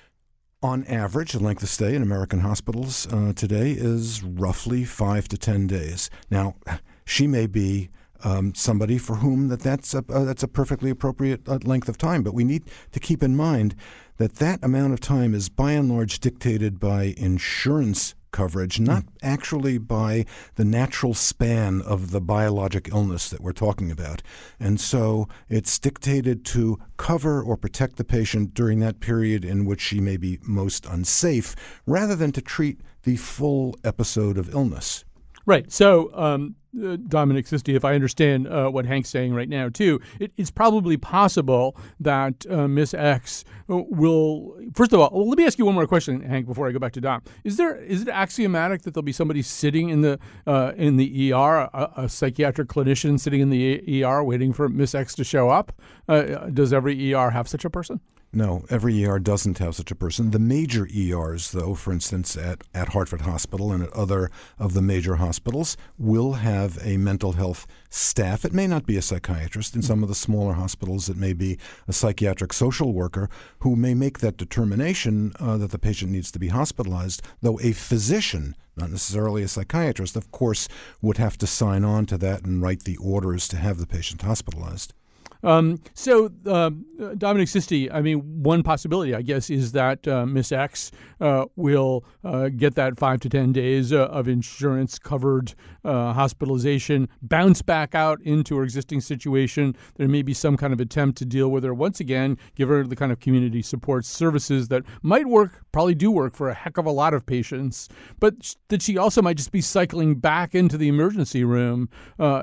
On 0.63 0.85
average, 0.85 1.33
the 1.33 1.39
length 1.39 1.63
of 1.63 1.69
stay 1.69 1.95
in 1.95 2.03
American 2.03 2.41
hospitals 2.41 3.07
uh, 3.13 3.33
today 3.33 3.71
is 3.71 4.23
roughly 4.25 4.85
five 4.85 5.29
to 5.29 5.39
10 5.39 5.69
days. 5.69 6.11
Now, 6.31 6.57
she 7.05 7.27
may 7.27 7.47
be 7.47 7.91
um, 8.25 8.55
somebody 8.55 8.99
for 8.99 9.17
whom 9.17 9.49
that 9.49 9.61
that's 9.61 9.95
a, 9.95 10.05
uh, 10.09 10.25
that's 10.25 10.43
a 10.43 10.49
perfectly 10.49 10.91
appropriate 10.91 11.49
uh, 11.49 11.59
length 11.63 11.89
of 11.89 11.97
time, 11.97 12.23
but 12.23 12.35
we 12.35 12.45
need 12.45 12.65
to 12.93 13.01
keep 13.01 13.23
in 13.23 13.37
mind 13.37 13.75
that 14.17 14.37
that 14.37 14.63
amount 14.65 14.93
of 14.93 15.01
time 15.01 15.35
is 15.35 15.49
by 15.49 15.73
and 15.73 15.89
large 15.89 16.19
dictated 16.19 16.81
by 16.81 17.15
insurance 17.17 18.15
coverage, 18.31 18.81
not 18.81 19.05
mm. 19.05 19.09
actually 19.23 19.79
by 19.79 20.25
the 20.57 20.65
natural 20.65 21.15
span 21.15 21.83
of 21.83 22.11
the 22.11 22.21
biologic 22.21 22.89
illness 22.89 23.29
that 23.31 23.41
we're 23.41 23.53
talking 23.53 23.91
about. 23.91 24.23
And 24.59 24.81
so 24.81 25.29
it's 25.49 25.79
dictated 25.79 26.45
to 26.47 26.79
cover 26.97 27.43
or 27.43 27.57
protect 27.57 27.97
the 27.97 28.05
patient 28.05 28.55
during 28.55 28.81
that 28.81 29.01
period 29.01 29.45
in 29.45 29.65
which 29.65 29.81
she 29.81 30.01
may 30.01 30.17
be 30.17 30.39
most 30.43 30.87
unsafe, 30.87 31.55
rather 31.87 32.17
than 32.17 32.33
to 32.33 32.41
treat 32.41 32.81
the 33.03 33.17
full 33.17 33.77
episode 33.85 34.39
of 34.39 34.55
illness. 34.55 35.05
Right. 35.47 35.73
So, 35.73 36.11
um, 36.15 36.57
uh, 36.77 36.97
Dominic 37.09 37.47
Sisti, 37.47 37.75
if 37.75 37.85
I 37.85 37.95
understand 37.95 38.47
uh, 38.47 38.69
what 38.69 38.87
Hank's 38.87 39.09
saying 39.09 39.35
right 39.35 39.49
now, 39.49 39.69
too, 39.69 40.01
it, 40.21 40.33
it's 40.37 40.51
probably 40.51 40.97
possible 40.97 41.77
that 42.01 42.47
uh, 42.51 42.69
Miss 42.69 42.95
X 42.95 43.45
uh, 43.71 43.83
will. 43.89 44.57
First 44.75 44.93
of 44.93 45.01
all, 45.01 45.11
well, 45.13 45.29
let 45.29 45.39
me 45.39 45.47
ask 45.47 45.59
you 45.59 45.65
one 45.65 45.75
more 45.75 45.87
question, 45.87 46.21
Hank, 46.21 46.47
before 46.47 46.69
I 46.69 46.73
go 46.73 46.79
back 46.79 46.93
to 46.93 47.01
Dom. 47.01 47.23
Is 47.45 47.57
there 47.57 47.77
is 47.77 48.03
it 48.03 48.09
axiomatic 48.09 48.83
that 48.83 48.95
there'll 48.95 49.03
be 49.03 49.13
somebody 49.13 49.43
sitting 49.43 49.89
in 49.89 50.03
the 50.03 50.19
uh, 50.47 50.73
in 50.77 50.97
the 50.97 51.33
ER, 51.33 51.71
a, 51.73 51.93
a, 51.97 52.09
psychiatric 52.09 52.69
clinician 52.69 53.19
sitting 53.19 53.41
in 53.41 53.51
the 53.51 54.05
ER 54.05 54.23
waiting 54.23 54.53
for 54.53 54.69
Miss 54.69 54.95
X 54.95 55.15
to 55.15 55.25
show 55.25 55.49
up? 55.49 55.73
Does 56.07 56.73
every 56.73 57.15
ER 57.15 57.31
have 57.31 57.49
such 57.49 57.65
a 57.65 57.71
person? 57.71 58.01
No, 58.31 58.67
every 58.69 59.07
ER 59.07 59.19
doesn't 59.19 59.57
have 59.57 59.75
such 59.75 59.91
a 59.91 59.95
person. 59.95 60.33
The 60.33 60.39
major 60.39 60.87
ERs, 60.95 61.53
though, 61.53 61.75
for 61.75 61.93
instance, 61.93 62.37
at, 62.37 62.63
at 62.75 62.91
Hartford 62.91 63.23
Hospital 63.23 63.73
and 63.73 63.83
at 63.83 63.93
other 63.95 64.31
of 64.59 64.75
the 64.75 64.83
major 64.83 65.17
hospitals, 65.17 65.79
will 65.97 66.35
have 66.35 66.79
a 66.83 66.99
mental 66.99 67.33
health 67.33 67.67
staff. 67.89 68.45
It 68.45 68.53
may 68.53 68.67
not 68.67 68.85
be 68.85 68.99
a 68.99 69.03
psychiatrist. 69.03 69.75
In 69.75 69.81
some 69.81 70.03
of 70.03 70.11
the 70.11 70.15
smaller 70.15 70.53
hospitals, 70.53 71.09
it 71.09 71.17
may 71.17 71.33
be 71.33 71.59
a 71.87 71.93
psychiatric 71.95 72.53
social 72.53 72.93
worker 72.93 73.31
who 73.61 73.77
may 73.77 73.95
make 73.95 74.19
that 74.19 74.37
determination 74.37 75.33
uh, 75.41 75.57
that 75.57 75.71
the 75.71 75.79
patient 75.79 76.13
needs 76.13 76.31
to 76.33 76.39
be 76.39 76.49
hospitalized, 76.49 77.23
though 77.41 77.59
a 77.61 77.73
physician 77.73 78.55
not 78.77 78.91
necessarily 78.91 79.43
a 79.43 79.49
psychiatrist, 79.49 80.15
of 80.15 80.31
course, 80.31 80.69
would 81.03 81.17
have 81.17 81.37
to 81.39 81.49
sign 81.49 81.85
on 81.85 82.07
to 82.07 82.17
that 82.17 82.45
and 82.45 82.63
write 82.63 82.85
the 82.85 82.97
orders 82.99 83.49
to 83.49 83.57
have 83.57 83.79
the 83.79 83.89
patient 83.89 84.23
hospitalized. 84.23 84.95
Um, 85.43 85.81
so, 85.95 86.31
uh, 86.47 86.71
Dominic 87.17 87.49
Sisti, 87.49 87.89
I 87.93 88.01
mean, 88.01 88.43
one 88.43 88.63
possibility, 88.63 89.15
I 89.15 89.23
guess, 89.23 89.51
is 89.51 89.73
that 89.73 90.07
uh, 90.09 90.27
Miss 90.27 90.51
X 90.51 90.91
uh, 91.21 91.45
will 91.55 92.05
uh, 92.25 92.49
get 92.49 92.75
that 92.75 92.99
five 92.99 93.21
to 93.21 93.29
10 93.29 93.53
days 93.53 93.93
uh, 93.93 94.07
of 94.07 94.27
insurance 94.27 94.99
covered 94.99 95.55
uh, 95.85 96.13
hospitalization, 96.13 97.09
bounce 97.23 97.63
back 97.63 97.95
out 97.95 98.21
into 98.23 98.57
her 98.57 98.65
existing 98.65 99.01
situation. 99.01 99.77
There 99.97 100.09
may 100.09 100.23
be 100.23 100.35
some 100.35 100.57
kind 100.57 100.73
of 100.73 100.81
attempt 100.81 101.19
to 101.19 101.25
deal 101.25 101.51
with 101.51 101.63
her 101.65 101.75
once 101.75 102.01
again, 102.01 102.37
give 102.57 102.69
her 102.69 102.85
the 102.85 102.97
kind 102.97 103.13
of 103.13 103.21
community 103.21 103.63
support 103.63 104.05
services 104.05 104.69
that 104.69 104.83
might 105.03 105.27
work, 105.27 105.63
probably 105.71 105.95
do 105.95 106.11
work 106.11 106.35
for 106.35 106.49
a 106.49 106.55
heck 106.55 106.79
of 106.79 106.87
a 106.87 106.91
lot 106.91 107.15
of 107.15 107.25
patients, 107.27 107.89
but 108.19 108.57
that 108.69 108.83
she 108.83 108.99
also 108.99 109.23
might 109.23 109.37
just 109.37 109.53
be 109.53 109.61
cycling 109.61 110.17
back 110.17 110.55
into 110.55 110.77
the 110.77 110.89
emergency 110.89 111.45
room, 111.45 111.89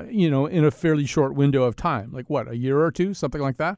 you 0.10 0.30
know, 0.30 0.46
in 0.46 0.64
a 0.64 0.72
fairly 0.72 1.06
short 1.06 1.36
window 1.36 1.64
of 1.64 1.76
time, 1.76 2.12
like 2.14 2.30
what, 2.30 2.50
a 2.50 2.56
year 2.56 2.85
or 2.86 2.92
two, 2.92 3.14
something 3.14 3.42
like 3.42 3.58
that? 3.58 3.78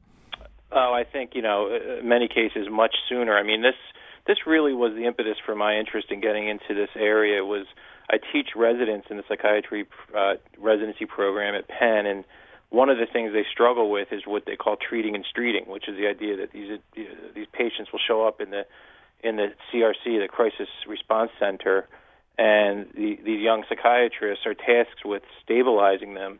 Oh, 0.70 0.92
I 0.92 1.04
think 1.04 1.30
you 1.34 1.42
know, 1.42 1.74
in 2.00 2.08
many 2.08 2.28
cases, 2.28 2.68
much 2.70 2.94
sooner. 3.08 3.36
I 3.36 3.42
mean, 3.42 3.62
this 3.62 3.74
this 4.26 4.38
really 4.46 4.74
was 4.74 4.92
the 4.94 5.06
impetus 5.06 5.36
for 5.44 5.54
my 5.54 5.78
interest 5.78 6.08
in 6.10 6.20
getting 6.20 6.48
into 6.48 6.74
this 6.74 6.90
area. 6.94 7.44
Was 7.44 7.66
I 8.10 8.18
teach 8.32 8.50
residents 8.54 9.08
in 9.10 9.16
the 9.16 9.24
psychiatry 9.28 9.86
uh, 10.16 10.34
residency 10.58 11.06
program 11.06 11.54
at 11.54 11.66
Penn, 11.68 12.06
and 12.06 12.24
one 12.70 12.90
of 12.90 12.98
the 12.98 13.06
things 13.10 13.32
they 13.32 13.46
struggle 13.50 13.90
with 13.90 14.08
is 14.12 14.22
what 14.26 14.44
they 14.44 14.56
call 14.56 14.76
treating 14.76 15.14
and 15.14 15.24
streeting, 15.24 15.66
which 15.66 15.88
is 15.88 15.96
the 15.96 16.06
idea 16.06 16.36
that 16.36 16.52
these 16.52 16.70
uh, 16.70 17.02
these 17.34 17.46
patients 17.52 17.90
will 17.90 18.00
show 18.06 18.26
up 18.26 18.40
in 18.40 18.50
the 18.50 18.66
in 19.22 19.36
the 19.36 19.48
CRC, 19.72 20.20
the 20.20 20.28
Crisis 20.28 20.68
Response 20.86 21.30
Center, 21.40 21.88
and 22.36 22.86
the, 22.94 23.18
these 23.24 23.40
young 23.40 23.64
psychiatrists 23.68 24.46
are 24.46 24.54
tasked 24.54 25.04
with 25.04 25.22
stabilizing 25.42 26.14
them 26.14 26.38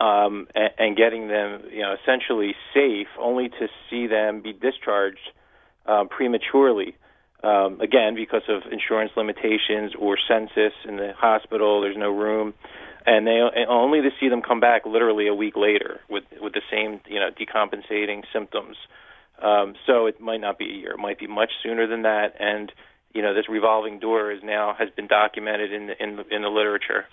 um, 0.00 0.48
and, 0.54 0.70
and 0.78 0.96
getting 0.96 1.28
them, 1.28 1.62
you 1.70 1.82
know, 1.82 1.94
essentially 2.02 2.54
safe, 2.74 3.08
only 3.18 3.48
to 3.48 3.68
see 3.88 4.06
them 4.06 4.40
be 4.40 4.52
discharged 4.52 5.30
um, 5.86 6.08
prematurely. 6.08 6.96
Um, 7.42 7.80
again, 7.80 8.14
because 8.14 8.42
of 8.48 8.70
insurance 8.70 9.12
limitations 9.16 9.92
or 9.98 10.18
census 10.28 10.72
in 10.86 10.96
the 10.96 11.12
hospital, 11.16 11.80
there's 11.80 11.96
no 11.96 12.10
room, 12.10 12.54
and 13.06 13.26
they 13.26 13.40
and 13.40 13.68
only 13.68 14.02
to 14.02 14.10
see 14.18 14.28
them 14.28 14.42
come 14.42 14.60
back 14.60 14.84
literally 14.84 15.26
a 15.26 15.34
week 15.34 15.54
later 15.56 16.00
with 16.10 16.24
with 16.40 16.52
the 16.52 16.60
same, 16.70 17.00
you 17.08 17.18
know, 17.18 17.30
decompensating 17.30 18.24
symptoms. 18.32 18.76
Um, 19.42 19.74
so 19.86 20.04
it 20.04 20.20
might 20.20 20.42
not 20.42 20.58
be 20.58 20.66
a 20.66 20.74
year; 20.74 20.92
it 20.92 20.98
might 20.98 21.18
be 21.18 21.26
much 21.26 21.50
sooner 21.62 21.86
than 21.86 22.02
that. 22.02 22.34
And 22.38 22.70
you 23.14 23.22
know, 23.22 23.34
this 23.34 23.48
revolving 23.48 24.00
door 24.00 24.30
is 24.32 24.40
now 24.44 24.74
has 24.78 24.90
been 24.90 25.06
documented 25.06 25.72
in 25.72 25.86
the, 25.86 26.02
in 26.02 26.16
the, 26.16 26.24
in 26.34 26.42
the 26.42 26.48
literature. 26.48 27.06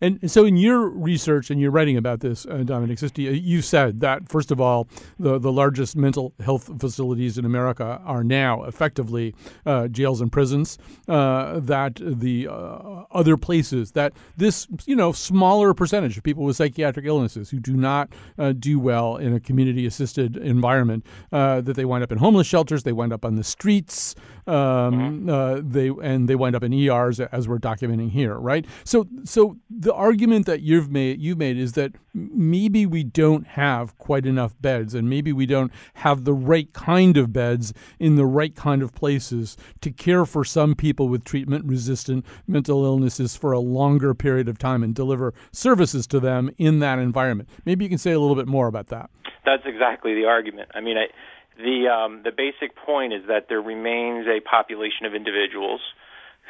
And 0.00 0.30
so, 0.30 0.44
in 0.44 0.56
your 0.56 0.88
research 0.88 1.50
and 1.50 1.60
your 1.60 1.70
writing 1.70 1.96
about 1.96 2.20
this, 2.20 2.46
uh, 2.46 2.62
Dominic 2.64 2.98
Sisti, 2.98 3.28
uh, 3.28 3.32
you 3.32 3.62
said 3.62 4.00
that 4.00 4.28
first 4.28 4.50
of 4.50 4.60
all, 4.60 4.88
the 5.18 5.38
the 5.38 5.52
largest 5.52 5.96
mental 5.96 6.32
health 6.40 6.70
facilities 6.80 7.38
in 7.38 7.44
America 7.44 8.00
are 8.04 8.24
now 8.24 8.64
effectively 8.64 9.34
uh, 9.66 9.88
jails 9.88 10.20
and 10.20 10.32
prisons. 10.32 10.78
Uh, 11.08 11.60
that 11.60 11.98
the 12.00 12.48
uh, 12.48 13.04
other 13.10 13.36
places 13.36 13.92
that 13.92 14.12
this 14.36 14.66
you 14.86 14.96
know 14.96 15.12
smaller 15.12 15.74
percentage 15.74 16.16
of 16.16 16.22
people 16.22 16.44
with 16.44 16.56
psychiatric 16.56 17.06
illnesses 17.06 17.50
who 17.50 17.58
do 17.58 17.76
not 17.76 18.12
uh, 18.38 18.52
do 18.52 18.78
well 18.78 19.16
in 19.16 19.32
a 19.32 19.40
community 19.40 19.86
assisted 19.86 20.36
environment 20.36 21.04
that 21.30 21.76
they 21.76 21.84
wind 21.84 22.02
up 22.02 22.10
in 22.10 22.18
homeless 22.18 22.46
shelters, 22.46 22.82
they 22.82 22.92
wind 22.92 23.12
up 23.12 23.24
on 23.24 23.36
the 23.36 23.44
streets, 23.44 24.14
um, 24.46 25.24
mm-hmm. 25.24 25.70
they 25.70 25.88
and 26.02 26.28
they 26.28 26.34
wind 26.34 26.56
up 26.56 26.62
in 26.62 26.72
ERs 26.72 27.20
as 27.20 27.48
we're 27.48 27.58
documenting 27.58 28.10
here, 28.10 28.34
right? 28.34 28.66
So 28.84 29.06
so 29.24 29.56
the 29.70 29.94
argument 29.94 30.46
that 30.46 30.62
you've 30.62 30.90
made 30.90 31.20
you 31.20 31.36
made 31.36 31.56
is 31.56 31.72
that 31.72 31.92
maybe 32.14 32.84
we 32.84 33.04
don't 33.04 33.46
have 33.46 33.96
quite 33.98 34.26
enough 34.26 34.54
beds 34.60 34.94
and 34.94 35.08
maybe 35.08 35.32
we 35.32 35.46
don't 35.46 35.72
have 35.94 36.24
the 36.24 36.34
right 36.34 36.72
kind 36.72 37.16
of 37.16 37.32
beds 37.32 37.72
in 37.98 38.16
the 38.16 38.26
right 38.26 38.54
kind 38.54 38.82
of 38.82 38.92
places 38.94 39.56
to 39.80 39.90
care 39.90 40.26
for 40.26 40.44
some 40.44 40.74
people 40.74 41.08
with 41.08 41.24
treatment 41.24 41.64
resistant 41.64 42.24
mental 42.46 42.84
illnesses 42.84 43.36
for 43.36 43.52
a 43.52 43.60
longer 43.60 44.14
period 44.14 44.48
of 44.48 44.58
time 44.58 44.82
and 44.82 44.94
deliver 44.94 45.32
services 45.52 46.06
to 46.06 46.20
them 46.20 46.50
in 46.58 46.80
that 46.80 46.98
environment. 46.98 47.48
Maybe 47.64 47.84
you 47.84 47.88
can 47.88 47.98
say 47.98 48.12
a 48.12 48.20
little 48.20 48.36
bit 48.36 48.48
more 48.48 48.66
about 48.66 48.88
that. 48.88 49.10
That's 49.44 49.62
exactly 49.66 50.14
the 50.14 50.24
argument. 50.24 50.70
I 50.74 50.80
mean, 50.80 50.96
I, 50.96 51.06
the 51.56 51.88
um, 51.88 52.22
the 52.24 52.32
basic 52.32 52.76
point 52.76 53.12
is 53.12 53.22
that 53.28 53.46
there 53.48 53.60
remains 53.60 54.26
a 54.26 54.40
population 54.40 55.06
of 55.06 55.14
individuals 55.14 55.80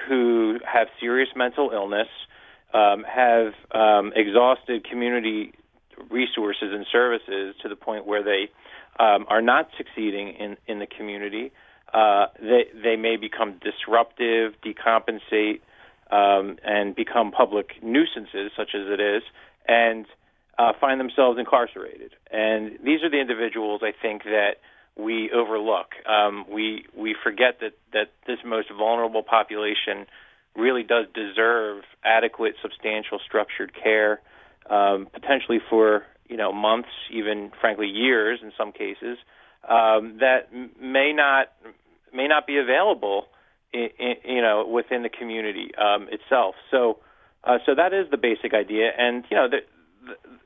who 0.09 0.59
have 0.65 0.89
serious 1.01 1.29
mental 1.37 1.71
illness 1.73 2.09
um, 2.75 3.05
have 3.05 3.53
um, 3.73 4.13
exhausted 4.17 4.85
community 4.89 5.53
resources 6.11 6.71
and 6.73 6.87
services 6.91 7.55
to 7.63 7.69
the 7.69 7.77
point 7.77 8.07
where 8.07 8.23
they 8.23 8.49
um, 8.99 9.27
are 9.29 9.43
not 9.43 9.69
succeeding 9.77 10.29
in, 10.29 10.57
in 10.67 10.79
the 10.79 10.87
community. 10.87 11.53
Uh, 11.93 12.27
they, 12.41 12.65
they 12.83 12.97
may 12.97 13.17
become 13.17 13.61
disruptive, 13.63 14.55
decompensate, 14.65 15.61
um, 16.11 16.57
and 16.65 16.95
become 16.95 17.31
public 17.31 17.83
nuisances, 17.83 18.51
such 18.57 18.71
as 18.75 18.87
it 18.87 19.01
is, 19.01 19.23
and 19.69 20.07
uh, 20.59 20.73
find 20.81 21.01
themselves 21.01 21.39
incarcerated. 21.39 22.13
And 22.31 22.79
these 22.85 23.03
are 23.03 23.11
the 23.11 23.21
individuals 23.21 23.83
I 23.83 23.93
think 24.01 24.25
that 24.25 24.57
we 24.97 25.31
overlook. 25.33 25.93
Um, 26.07 26.45
we 26.51 26.85
we 26.97 27.15
forget 27.23 27.61
that 27.61 27.73
that 27.93 28.13
this 28.27 28.39
most 28.45 28.69
vulnerable 28.71 29.23
population 29.23 30.07
really 30.55 30.83
does 30.83 31.07
deserve 31.15 31.83
adequate, 32.05 32.55
substantial, 32.61 33.19
structured 33.27 33.73
care, 33.75 34.21
um, 34.69 35.09
potentially 35.13 35.61
for 35.71 36.05
you 36.29 36.37
know 36.37 36.53
months, 36.53 36.91
even 37.11 37.51
frankly 37.61 37.87
years 37.87 38.41
in 38.43 38.53
some 38.57 38.73
cases, 38.73 39.19
um, 39.69 40.19
that 40.21 40.49
may 40.81 41.13
not 41.13 41.53
may 42.13 42.29
not 42.29 42.47
be 42.47 42.59
available, 42.59 43.27
in, 43.73 43.89
in, 43.99 44.15
you 44.37 44.43
know, 44.43 44.67
within 44.67 45.03
the 45.03 45.09
community 45.09 45.71
um, 45.77 46.09
itself. 46.11 46.55
So, 46.71 46.99
uh, 47.45 47.59
so 47.67 47.75
that 47.75 47.93
is 47.93 48.11
the 48.11 48.17
basic 48.17 48.55
idea, 48.55 48.91
and 48.97 49.25
you 49.31 49.37
know, 49.37 49.49
the, 49.49 49.59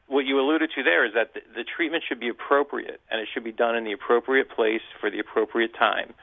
what 0.06 0.24
you 0.24 0.38
alluded 0.40 0.70
to 0.74 0.82
there 0.82 1.04
is 1.04 1.14
that 1.14 1.34
the, 1.34 1.40
the 1.54 1.64
treatment 1.64 2.04
should 2.08 2.20
be 2.20 2.28
appropriate, 2.28 3.00
and 3.10 3.20
it 3.20 3.28
should 3.32 3.44
be 3.44 3.52
done 3.52 3.76
in 3.76 3.84
the 3.84 3.92
appropriate 3.92 4.50
place 4.50 4.82
for 5.00 5.10
the 5.10 5.18
appropriate 5.18 5.74
time. 5.74 6.14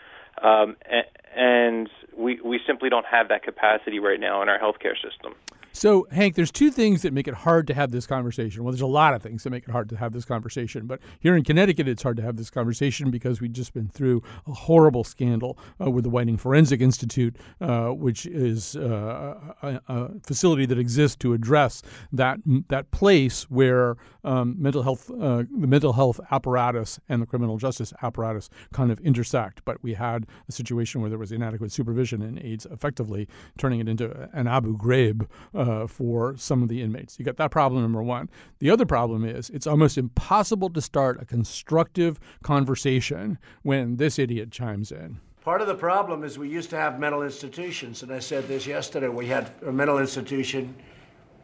Um, 0.41 0.75
and, 0.89 1.05
and 1.35 1.89
we, 2.15 2.39
we 2.41 2.59
simply 2.65 2.89
don't 2.89 3.05
have 3.05 3.29
that 3.29 3.43
capacity 3.43 3.99
right 3.99 4.19
now 4.19 4.41
in 4.41 4.49
our 4.49 4.59
healthcare 4.59 4.95
system. 4.95 5.35
So, 5.75 6.05
Hank, 6.11 6.35
there's 6.35 6.51
two 6.51 6.69
things 6.69 7.01
that 7.01 7.13
make 7.13 7.27
it 7.27 7.33
hard 7.33 7.65
to 7.65 7.73
have 7.73 7.89
this 7.89 8.05
conversation. 8.05 8.63
Well, 8.63 8.71
there's 8.71 8.81
a 8.81 8.85
lot 8.85 9.15
of 9.15 9.23
things 9.23 9.43
that 9.43 9.49
make 9.49 9.63
it 9.67 9.71
hard 9.71 9.89
to 9.89 9.97
have 9.97 10.13
this 10.13 10.23
conversation, 10.23 10.85
but 10.85 10.99
here 11.19 11.35
in 11.35 11.43
Connecticut, 11.43 11.87
it's 11.87 12.03
hard 12.03 12.15
to 12.17 12.23
have 12.23 12.37
this 12.37 12.51
conversation 12.51 13.09
because 13.09 13.41
we've 13.41 13.51
just 13.51 13.73
been 13.73 13.89
through 13.89 14.21
a 14.45 14.53
horrible 14.53 15.03
scandal 15.03 15.57
uh, 15.81 15.89
with 15.89 16.03
the 16.03 16.11
Whiting 16.11 16.37
Forensic 16.37 16.79
Institute, 16.79 17.35
uh, 17.59 17.87
which 17.87 18.27
is 18.27 18.75
uh, 18.75 19.53
a, 19.63 19.81
a, 19.87 20.09
facility 20.21 20.67
that 20.67 20.77
exists 20.77 21.17
to 21.17 21.33
address 21.33 21.81
that 22.11 22.37
that 22.69 22.91
place 22.91 23.49
where 23.49 23.97
um, 24.23 24.55
mental 24.61 24.83
health, 24.83 25.09
uh, 25.09 25.43
the 25.59 25.67
mental 25.67 25.93
health 25.93 26.19
apparatus 26.31 26.99
and 27.09 27.19
the 27.19 27.25
criminal 27.25 27.57
justice 27.57 27.93
apparatus 28.03 28.47
kind 28.73 28.91
of 28.91 28.99
intersect. 28.99 29.65
But 29.65 29.81
we 29.83 29.95
had 29.95 30.27
a 30.47 30.51
situation 30.51 31.01
where 31.01 31.09
there 31.09 31.19
was 31.19 31.31
inadequate 31.31 31.71
supervision 31.71 32.21
and 32.21 32.37
aides 32.39 32.67
effectively 32.67 33.27
turning 33.57 33.79
it 33.79 33.89
into 33.89 34.29
an 34.33 34.47
Abu 34.47 34.77
Ghraib 34.77 35.27
uh, 35.63 35.87
for 35.87 36.35
some 36.37 36.61
of 36.61 36.69
the 36.69 36.81
inmates. 36.81 37.17
You 37.17 37.25
got 37.25 37.37
that 37.37 37.51
problem 37.51 37.81
number 37.81 38.03
one. 38.03 38.29
The 38.59 38.69
other 38.69 38.85
problem 38.85 39.23
is 39.23 39.49
it's 39.49 39.67
almost 39.67 39.97
impossible 39.97 40.69
to 40.71 40.81
start 40.81 41.21
a 41.21 41.25
constructive 41.25 42.19
conversation 42.43 43.37
when 43.61 43.95
this 43.95 44.19
idiot 44.19 44.51
chimes 44.51 44.91
in. 44.91 45.19
Part 45.41 45.61
of 45.61 45.67
the 45.67 45.75
problem 45.75 46.23
is 46.23 46.37
we 46.37 46.49
used 46.49 46.69
to 46.71 46.77
have 46.77 46.99
mental 46.99 47.23
institutions, 47.23 48.03
and 48.03 48.11
I 48.11 48.19
said 48.19 48.47
this 48.47 48.65
yesterday. 48.67 49.07
We 49.07 49.27
had 49.27 49.51
a 49.65 49.71
mental 49.71 49.99
institution 49.99 50.75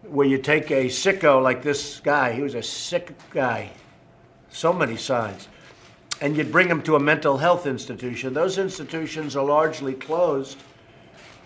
where 0.03 0.27
you 0.27 0.37
take 0.37 0.71
a 0.71 0.85
sicko 0.85 1.41
like 1.41 1.61
this 1.61 1.99
guy, 1.99 2.33
he 2.33 2.41
was 2.41 2.55
a 2.55 2.63
sick 2.63 3.13
guy, 3.29 3.71
so 4.49 4.71
many 4.71 4.95
signs, 4.95 5.49
and 6.21 6.35
you'd 6.35 6.51
bring 6.51 6.69
him 6.69 6.81
to 6.83 6.95
a 6.95 6.99
mental 6.99 7.37
health 7.37 7.65
institution. 7.65 8.33
Those 8.33 8.57
institutions 8.57 9.35
are 9.35 9.45
largely 9.45 9.93
closed 9.93 10.57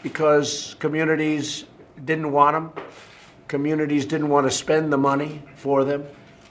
because 0.03 0.75
communities 0.79 1.65
didn't 2.05 2.31
want 2.31 2.53
them, 2.55 2.85
communities 3.47 4.05
didn't 4.05 4.29
want 4.29 4.47
to 4.47 4.51
spend 4.51 4.91
the 4.91 4.97
money 4.97 5.41
for 5.55 5.83
them. 5.83 6.05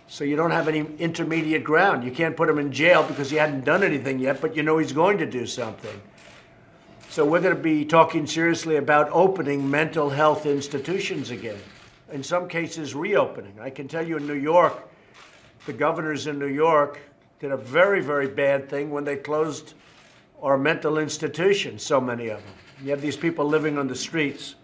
So 0.09 0.25
you 0.25 0.37
don't 0.37 0.51
have 0.51 0.69
any 0.69 0.81
intermediate 0.99 1.65
ground. 1.65 2.05
You 2.05 2.11
can't 2.11 2.37
put 2.37 2.49
him 2.49 2.59
in 2.59 2.71
jail 2.71 3.03
because 3.03 3.31
he 3.31 3.37
hadn't 3.37 3.65
done 3.65 3.83
anything 3.83 4.19
yet, 4.19 4.41
but 4.41 4.55
you 4.55 4.63
know 4.63 4.79
he's 4.79 4.93
going 4.93 5.19
to 5.19 5.27
do 5.27 5.47
something. 5.47 6.01
So 7.09 7.25
we're 7.25 7.41
going 7.41 7.57
to 7.57 7.63
be 7.63 7.85
talking 7.85 8.27
seriously 8.27 8.77
about 8.77 9.09
opening 9.11 9.71
mental 9.71 10.11
health 10.11 10.47
institutions 10.47 11.31
again. 11.31 11.59
In 12.11 12.23
some 12.23 12.49
cases, 12.49 12.95
reopening. 12.95 13.59
I 13.61 13.71
can 13.71 13.89
tell 13.89 14.07
you 14.07 14.19
in 14.19 14.27
New 14.27 14.35
York, 14.35 14.89
the 15.67 15.73
governors 15.73 16.27
in 16.27 16.39
New 16.39 16.49
York 16.49 17.01
did 17.41 17.53
a 17.53 17.57
very, 17.57 18.01
very 18.01 18.29
bad 18.29 18.69
thing 18.69 18.91
when 18.91 19.05
they 19.05 19.17
closed 19.17 19.75
our 20.43 20.59
mental 20.59 20.99
institutions, 20.99 21.83
so 21.83 22.01
many 22.01 22.29
of 22.29 22.43
them. 22.43 22.55
You 22.83 22.91
have 22.91 23.01
these 23.01 23.17
people 23.17 23.47
living 23.47 23.79
on 23.79 23.89
the 23.89 23.97
streets. 23.97 24.57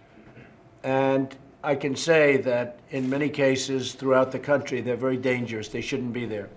And 0.89 1.37
I 1.63 1.75
can 1.75 1.97
say 1.97 2.39
that 2.39 2.79
in 2.89 3.11
many 3.11 3.29
cases 3.29 3.93
throughout 3.93 4.33
the 4.33 4.39
country, 4.39 4.81
they're 4.81 4.97
very 4.97 5.19
dangerous. 5.19 5.69
They 5.69 5.83
shouldn't 5.83 6.15
be 6.15 6.25
there. 6.25 6.49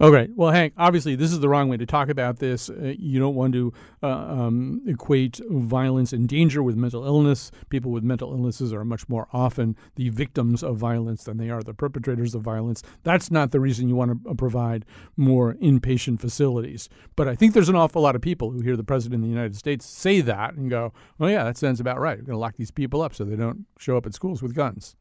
Okay. 0.00 0.28
Well, 0.34 0.50
Hank, 0.50 0.72
obviously, 0.76 1.14
this 1.14 1.30
is 1.30 1.38
the 1.38 1.48
wrong 1.48 1.68
way 1.68 1.76
to 1.76 1.86
talk 1.86 2.08
about 2.08 2.40
this. 2.40 2.68
Uh, 2.68 2.94
you 2.98 3.20
don't 3.20 3.36
want 3.36 3.52
to 3.52 3.72
uh, 4.02 4.08
um, 4.08 4.82
equate 4.88 5.40
violence 5.48 6.12
and 6.12 6.28
danger 6.28 6.64
with 6.64 6.74
mental 6.74 7.04
illness. 7.04 7.52
People 7.68 7.92
with 7.92 8.02
mental 8.02 8.32
illnesses 8.32 8.72
are 8.72 8.84
much 8.84 9.08
more 9.08 9.28
often 9.32 9.76
the 9.94 10.08
victims 10.08 10.64
of 10.64 10.78
violence 10.78 11.22
than 11.22 11.36
they 11.36 11.48
are 11.48 11.62
the 11.62 11.74
perpetrators 11.74 12.34
of 12.34 12.42
violence. 12.42 12.82
That's 13.04 13.30
not 13.30 13.52
the 13.52 13.60
reason 13.60 13.88
you 13.88 13.94
want 13.94 14.24
to 14.24 14.30
uh, 14.30 14.34
provide 14.34 14.84
more 15.16 15.54
inpatient 15.54 16.20
facilities. 16.20 16.88
But 17.14 17.28
I 17.28 17.36
think 17.36 17.54
there's 17.54 17.68
an 17.68 17.76
awful 17.76 18.02
lot 18.02 18.16
of 18.16 18.20
people 18.20 18.50
who 18.50 18.62
hear 18.62 18.76
the 18.76 18.82
president 18.82 19.22
of 19.22 19.28
the 19.28 19.32
United 19.32 19.54
States 19.54 19.86
say 19.86 20.20
that 20.22 20.54
and 20.54 20.68
go, 20.68 20.92
well, 21.18 21.30
yeah, 21.30 21.44
that 21.44 21.56
sounds 21.56 21.78
about 21.78 22.00
right. 22.00 22.18
We're 22.18 22.24
going 22.24 22.34
to 22.34 22.38
lock 22.38 22.56
these 22.56 22.72
people 22.72 23.00
up 23.00 23.14
so 23.14 23.24
they 23.24 23.36
don't 23.36 23.66
show 23.78 23.96
up 23.96 24.06
at 24.06 24.14
schools 24.14 24.42
with 24.42 24.56
guns. 24.56 24.96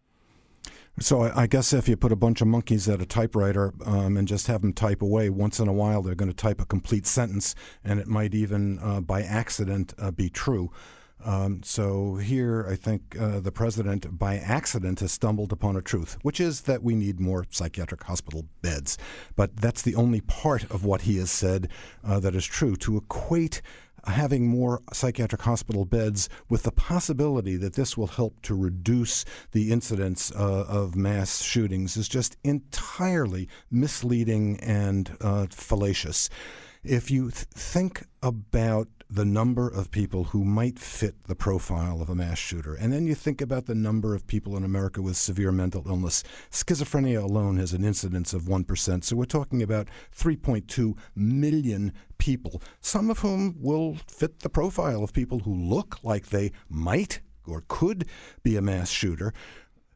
So 1.00 1.24
I, 1.24 1.48
guess 1.48 1.74
if 1.74 1.90
you 1.90 1.98
put 1.98 2.12
a 2.12 2.16
bunch 2.16 2.40
of 2.42 2.48
monkeys 2.48 2.88
at 2.88 3.02
a 3.02 3.06
typewriter 3.06 3.74
um, 3.84 4.16
and 4.16 4.28
just 4.28 4.46
have 4.46 4.62
them 4.62 4.74
type 4.74 5.02
away, 5.02 5.30
once 5.30 5.60
in 5.60 5.68
a 5.68 5.74
while 5.74 6.04
they're 6.04 6.14
going 6.14 6.30
to 6.30 6.36
type 6.36 6.62
a 6.62 6.66
complete 6.66 7.08
sentence, 7.08 7.56
and 7.84 8.00
it 8.00 8.08
might 8.08 8.36
even 8.36 8.78
uh, 8.80 9.02
by 9.02 9.24
accident 9.24 9.94
uh, 9.98 10.12
be 10.12 10.30
true. 10.30 10.72
Um, 11.26 11.62
so 11.64 12.16
here, 12.16 12.68
I 12.70 12.76
think 12.76 13.16
uh, 13.20 13.40
the 13.40 13.52
president, 13.52 14.20
by 14.20 14.36
accident, 14.38 15.00
has 15.00 15.12
stumbled 15.12 15.52
upon 15.52 15.76
a 15.76 15.82
truth, 15.82 16.18
which 16.22 16.40
is 16.40 16.62
that 16.62 16.84
we 16.84 16.96
need 16.96 17.20
more 17.20 17.46
psychiatric 17.50 18.04
hospital 18.04 18.46
beds. 18.62 18.98
But 19.36 19.56
that's 19.58 19.82
the 19.82 19.96
only 19.96 20.22
part 20.22 20.64
of 20.70 20.84
what 20.84 21.04
he 21.04 21.18
has 21.18 21.32
said 21.32 21.70
uh, 22.04 22.20
that 22.20 22.36
is 22.36 22.46
true. 22.46 22.76
To 22.78 22.98
equate 22.98 23.62
having 24.06 24.48
more 24.48 24.82
psychiatric 24.92 25.42
hospital 25.42 25.86
beds 25.86 26.30
with 26.50 26.64
the 26.64 26.72
possibility 26.72 27.56
that 27.58 27.74
this 27.74 27.98
will 27.98 28.08
help 28.08 28.42
to 28.42 28.56
reduce 28.56 29.26
the 29.52 29.72
incidence 29.72 30.32
uh, 30.32 30.66
of 30.68 30.96
mass 30.96 31.42
shootings 31.42 31.96
is 31.98 32.08
just 32.08 32.38
entirely 32.44 33.48
misleading 33.72 34.60
and 34.60 35.18
uh, 35.22 35.48
fallacious. 35.50 36.30
If 36.84 37.10
you 37.10 37.32
th- 37.32 37.46
think 37.54 38.04
about 38.22 38.88
the 39.14 39.26
number 39.26 39.68
of 39.68 39.92
people 39.92 40.24
who 40.24 40.44
might 40.44 40.80
fit 40.80 41.26
the 41.26 41.36
profile 41.36 42.02
of 42.02 42.10
a 42.10 42.16
mass 42.16 42.40
shooter. 42.40 42.74
And 42.74 42.92
then 42.92 43.06
you 43.06 43.14
think 43.14 43.42
about 43.42 43.68
the 43.68 43.76
number 43.76 44.16
of 44.16 44.26
people 44.26 44.58
in 44.58 44.64
America 44.64 45.04
with 45.04 45.18
severe 45.18 45.52
mental 45.52 45.84
illness. 45.88 46.24
Schizophrenia 46.50 47.22
alone 47.22 47.58
has 47.58 47.74
an 47.74 47.84
incidence 47.84 48.34
of 48.34 48.44
1%. 48.44 49.04
So 49.04 49.16
we're 49.16 49.26
talking 49.26 49.62
about 49.62 49.88
3.2 50.18 50.98
million 51.16 51.94
people, 52.18 52.60
some 52.82 53.12
of 53.12 53.20
whom 53.20 53.56
will 53.60 53.98
fit 54.08 54.40
the 54.40 54.50
profile 54.50 55.04
of 55.04 55.14
people 55.14 55.40
who 55.40 55.54
look 55.54 56.04
like 56.04 56.30
they 56.30 56.52
might 56.68 57.22
or 57.46 57.64
could 57.68 58.08
be 58.42 58.58
a 58.58 58.64
mass 58.64 58.90
shooter. 58.90 59.32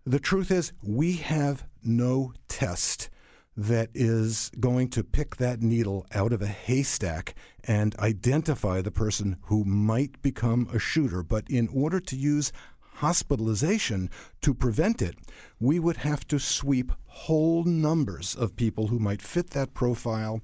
The 0.05 0.19
truth 0.19 0.51
is, 0.51 0.73
we 0.83 1.13
have 1.13 1.65
no 1.83 2.33
test 2.47 3.09
that 3.57 3.89
is 3.95 4.51
going 4.59 4.87
to 4.87 5.03
pick 5.03 5.37
that 5.37 5.61
needle 5.63 6.05
out 6.13 6.31
of 6.31 6.43
a 6.43 6.47
haystack 6.47 7.33
and 7.63 7.97
identify 7.97 8.81
the 8.81 8.91
person 8.91 9.37
who 9.45 9.65
might 9.65 10.21
become 10.21 10.69
a 10.71 10.77
shooter. 10.77 11.23
But 11.23 11.49
in 11.49 11.67
order 11.73 11.99
to 11.99 12.15
use 12.15 12.51
hospitalization 12.79 14.11
to 14.41 14.53
prevent 14.53 15.01
it, 15.01 15.15
we 15.59 15.79
would 15.79 15.97
have 15.97 16.27
to 16.27 16.39
sweep 16.39 16.91
whole 17.05 17.63
numbers 17.63 18.35
of 18.35 18.55
people 18.55 18.87
who 18.87 18.99
might 18.99 19.21
fit 19.23 19.49
that 19.51 19.73
profile 19.73 20.39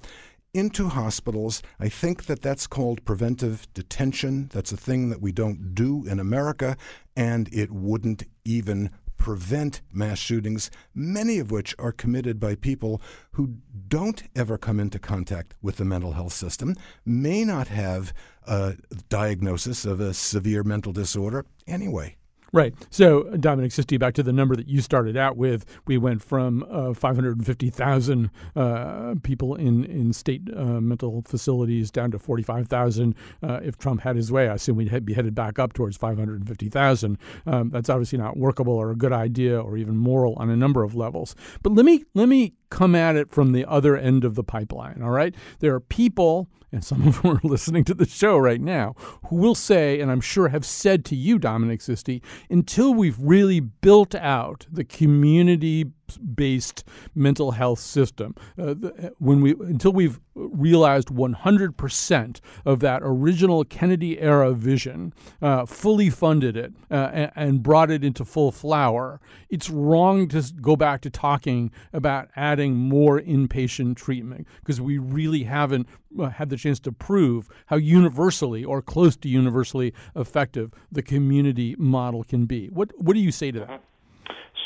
into 0.52 0.88
hospitals. 0.88 1.62
I 1.80 1.88
think 1.88 2.26
that 2.26 2.42
that's 2.42 2.66
called 2.66 3.04
preventive 3.04 3.66
detention. 3.74 4.50
That's 4.52 4.72
a 4.72 4.76
thing 4.76 5.10
that 5.10 5.20
we 5.20 5.32
don't 5.32 5.74
do 5.74 6.04
in 6.06 6.20
America, 6.20 6.76
and 7.16 7.48
it 7.52 7.70
wouldn't 7.70 8.24
even 8.44 8.90
prevent 9.16 9.80
mass 9.92 10.18
shootings, 10.18 10.70
many 10.94 11.38
of 11.38 11.50
which 11.50 11.74
are 11.78 11.92
committed 11.92 12.38
by 12.38 12.54
people 12.54 13.00
who 13.32 13.56
don't 13.88 14.24
ever 14.36 14.58
come 14.58 14.80
into 14.80 14.98
contact 14.98 15.54
with 15.62 15.76
the 15.76 15.84
mental 15.84 16.12
health 16.12 16.32
system, 16.32 16.74
may 17.04 17.44
not 17.44 17.68
have 17.68 18.12
a 18.46 18.74
diagnosis 19.08 19.84
of 19.84 20.00
a 20.00 20.14
severe 20.14 20.62
mental 20.62 20.92
disorder 20.92 21.44
anyway. 21.66 22.16
Right. 22.54 22.72
So, 22.88 23.24
Dominic 23.36 23.72
Sisti, 23.72 23.98
back 23.98 24.14
to 24.14 24.22
the 24.22 24.32
number 24.32 24.54
that 24.54 24.68
you 24.68 24.80
started 24.80 25.16
out 25.16 25.36
with, 25.36 25.64
we 25.88 25.98
went 25.98 26.22
from 26.22 26.64
uh, 26.70 26.94
550,000 26.94 28.30
uh, 28.54 29.14
people 29.24 29.56
in, 29.56 29.84
in 29.84 30.12
state 30.12 30.42
uh, 30.56 30.80
mental 30.80 31.24
facilities 31.26 31.90
down 31.90 32.12
to 32.12 32.18
45,000. 32.20 33.16
Uh, 33.42 33.58
if 33.64 33.76
Trump 33.76 34.02
had 34.02 34.14
his 34.14 34.30
way, 34.30 34.48
I 34.48 34.54
assume 34.54 34.76
we'd 34.76 35.04
be 35.04 35.14
headed 35.14 35.34
back 35.34 35.58
up 35.58 35.72
towards 35.72 35.96
550,000. 35.96 37.18
Um, 37.44 37.70
that's 37.70 37.90
obviously 37.90 38.18
not 38.18 38.36
workable 38.36 38.74
or 38.74 38.92
a 38.92 38.96
good 38.96 39.12
idea 39.12 39.60
or 39.60 39.76
even 39.76 39.96
moral 39.96 40.34
on 40.34 40.48
a 40.48 40.56
number 40.56 40.84
of 40.84 40.94
levels. 40.94 41.34
But 41.64 41.72
let 41.72 41.84
me 41.84 42.04
let 42.14 42.28
me 42.28 42.54
come 42.74 42.96
at 42.96 43.14
it 43.14 43.30
from 43.30 43.52
the 43.52 43.64
other 43.66 43.96
end 43.96 44.24
of 44.24 44.34
the 44.34 44.42
pipeline. 44.42 45.00
All 45.00 45.10
right. 45.10 45.32
There 45.60 45.72
are 45.74 45.80
people 45.80 46.48
and 46.72 46.84
some 46.84 47.06
of 47.06 47.22
them 47.22 47.30
are 47.36 47.40
listening 47.44 47.84
to 47.84 47.94
the 47.94 48.04
show 48.04 48.36
right 48.36 48.60
now, 48.60 48.96
who 49.28 49.36
will 49.36 49.54
say, 49.54 50.00
and 50.00 50.10
I'm 50.10 50.20
sure 50.20 50.48
have 50.48 50.66
said 50.66 51.04
to 51.06 51.14
you, 51.14 51.38
Dominic 51.38 51.78
Sisti, 51.78 52.20
until 52.50 52.92
we've 52.92 53.18
really 53.20 53.60
built 53.60 54.16
out 54.16 54.66
the 54.68 54.82
community 54.82 55.92
based 56.12 56.84
mental 57.14 57.52
health 57.52 57.80
system. 57.80 58.34
Uh, 58.58 58.74
the, 58.74 59.14
when 59.18 59.40
we 59.40 59.52
until 59.52 59.92
we've 59.92 60.20
realized 60.34 61.08
100% 61.08 62.40
of 62.64 62.80
that 62.80 63.02
original 63.04 63.64
Kennedy 63.64 64.18
era 64.20 64.52
vision, 64.52 65.12
uh, 65.40 65.64
fully 65.64 66.10
funded 66.10 66.56
it, 66.56 66.72
uh, 66.90 67.10
and, 67.12 67.32
and, 67.36 67.62
brought 67.62 67.90
it 67.90 68.02
into 68.02 68.24
full 68.24 68.50
flower, 68.50 69.20
it's 69.48 69.70
wrong 69.70 70.26
to 70.28 70.42
go 70.60 70.74
back 70.74 71.00
to 71.02 71.10
talking 71.10 71.70
about 71.92 72.28
adding 72.34 72.74
more 72.74 73.20
inpatient 73.20 73.96
treatment 73.96 74.46
because 74.60 74.80
we 74.80 74.98
really 74.98 75.44
haven't 75.44 75.86
uh, 76.18 76.28
had 76.28 76.50
the 76.50 76.56
chance 76.56 76.80
to 76.80 76.92
prove 76.92 77.48
how 77.66 77.76
universally 77.76 78.64
or 78.64 78.82
close 78.82 79.16
to 79.16 79.28
universally 79.28 79.92
effective 80.16 80.72
the 80.90 81.02
community 81.02 81.76
model 81.78 82.24
can 82.24 82.46
be. 82.46 82.68
What 82.68 82.90
what 83.00 83.14
do 83.14 83.20
you 83.20 83.32
say 83.32 83.50
to 83.52 83.60
that? 83.60 83.82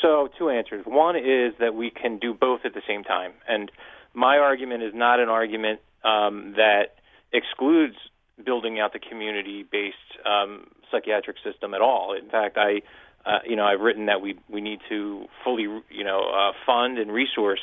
So, 0.01 0.29
two 0.37 0.49
answers. 0.49 0.85
One 0.85 1.15
is 1.15 1.53
that 1.59 1.75
we 1.75 1.89
can 1.89 2.19
do 2.19 2.33
both 2.33 2.61
at 2.63 2.73
the 2.73 2.81
same 2.87 3.03
time. 3.03 3.33
And 3.47 3.71
my 4.13 4.37
argument 4.37 4.83
is 4.83 4.93
not 4.93 5.19
an 5.19 5.29
argument 5.29 5.79
um, 6.03 6.53
that 6.55 6.95
excludes 7.33 7.95
building 8.43 8.79
out 8.79 8.93
the 8.93 8.99
community 8.99 9.65
based 9.69 9.95
um, 10.25 10.67
psychiatric 10.91 11.37
system 11.43 11.73
at 11.73 11.81
all. 11.81 12.13
In 12.13 12.29
fact, 12.29 12.57
I. 12.57 12.81
Uh, 13.25 13.39
you 13.45 13.57
know, 13.57 13.65
I've 13.65 13.81
written 13.81 14.05
that 14.05 14.21
we 14.21 14.39
we 14.49 14.61
need 14.61 14.79
to 14.87 15.25
fully, 15.43 15.63
you 15.63 16.05
know, 16.05 16.21
uh, 16.33 16.53
fund 16.65 16.97
and 16.97 17.11
resource 17.11 17.59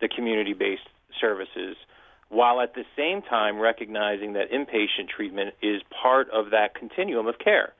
the 0.00 0.08
community-based 0.08 0.88
services, 1.20 1.76
while 2.28 2.60
at 2.60 2.74
the 2.74 2.84
same 2.96 3.20
time 3.20 3.58
recognizing 3.58 4.34
that 4.34 4.52
inpatient 4.52 5.08
treatment 5.08 5.54
is 5.60 5.82
part 6.00 6.30
of 6.30 6.50
that 6.50 6.76
continuum 6.76 7.26
of 7.26 7.38
care. 7.40 7.72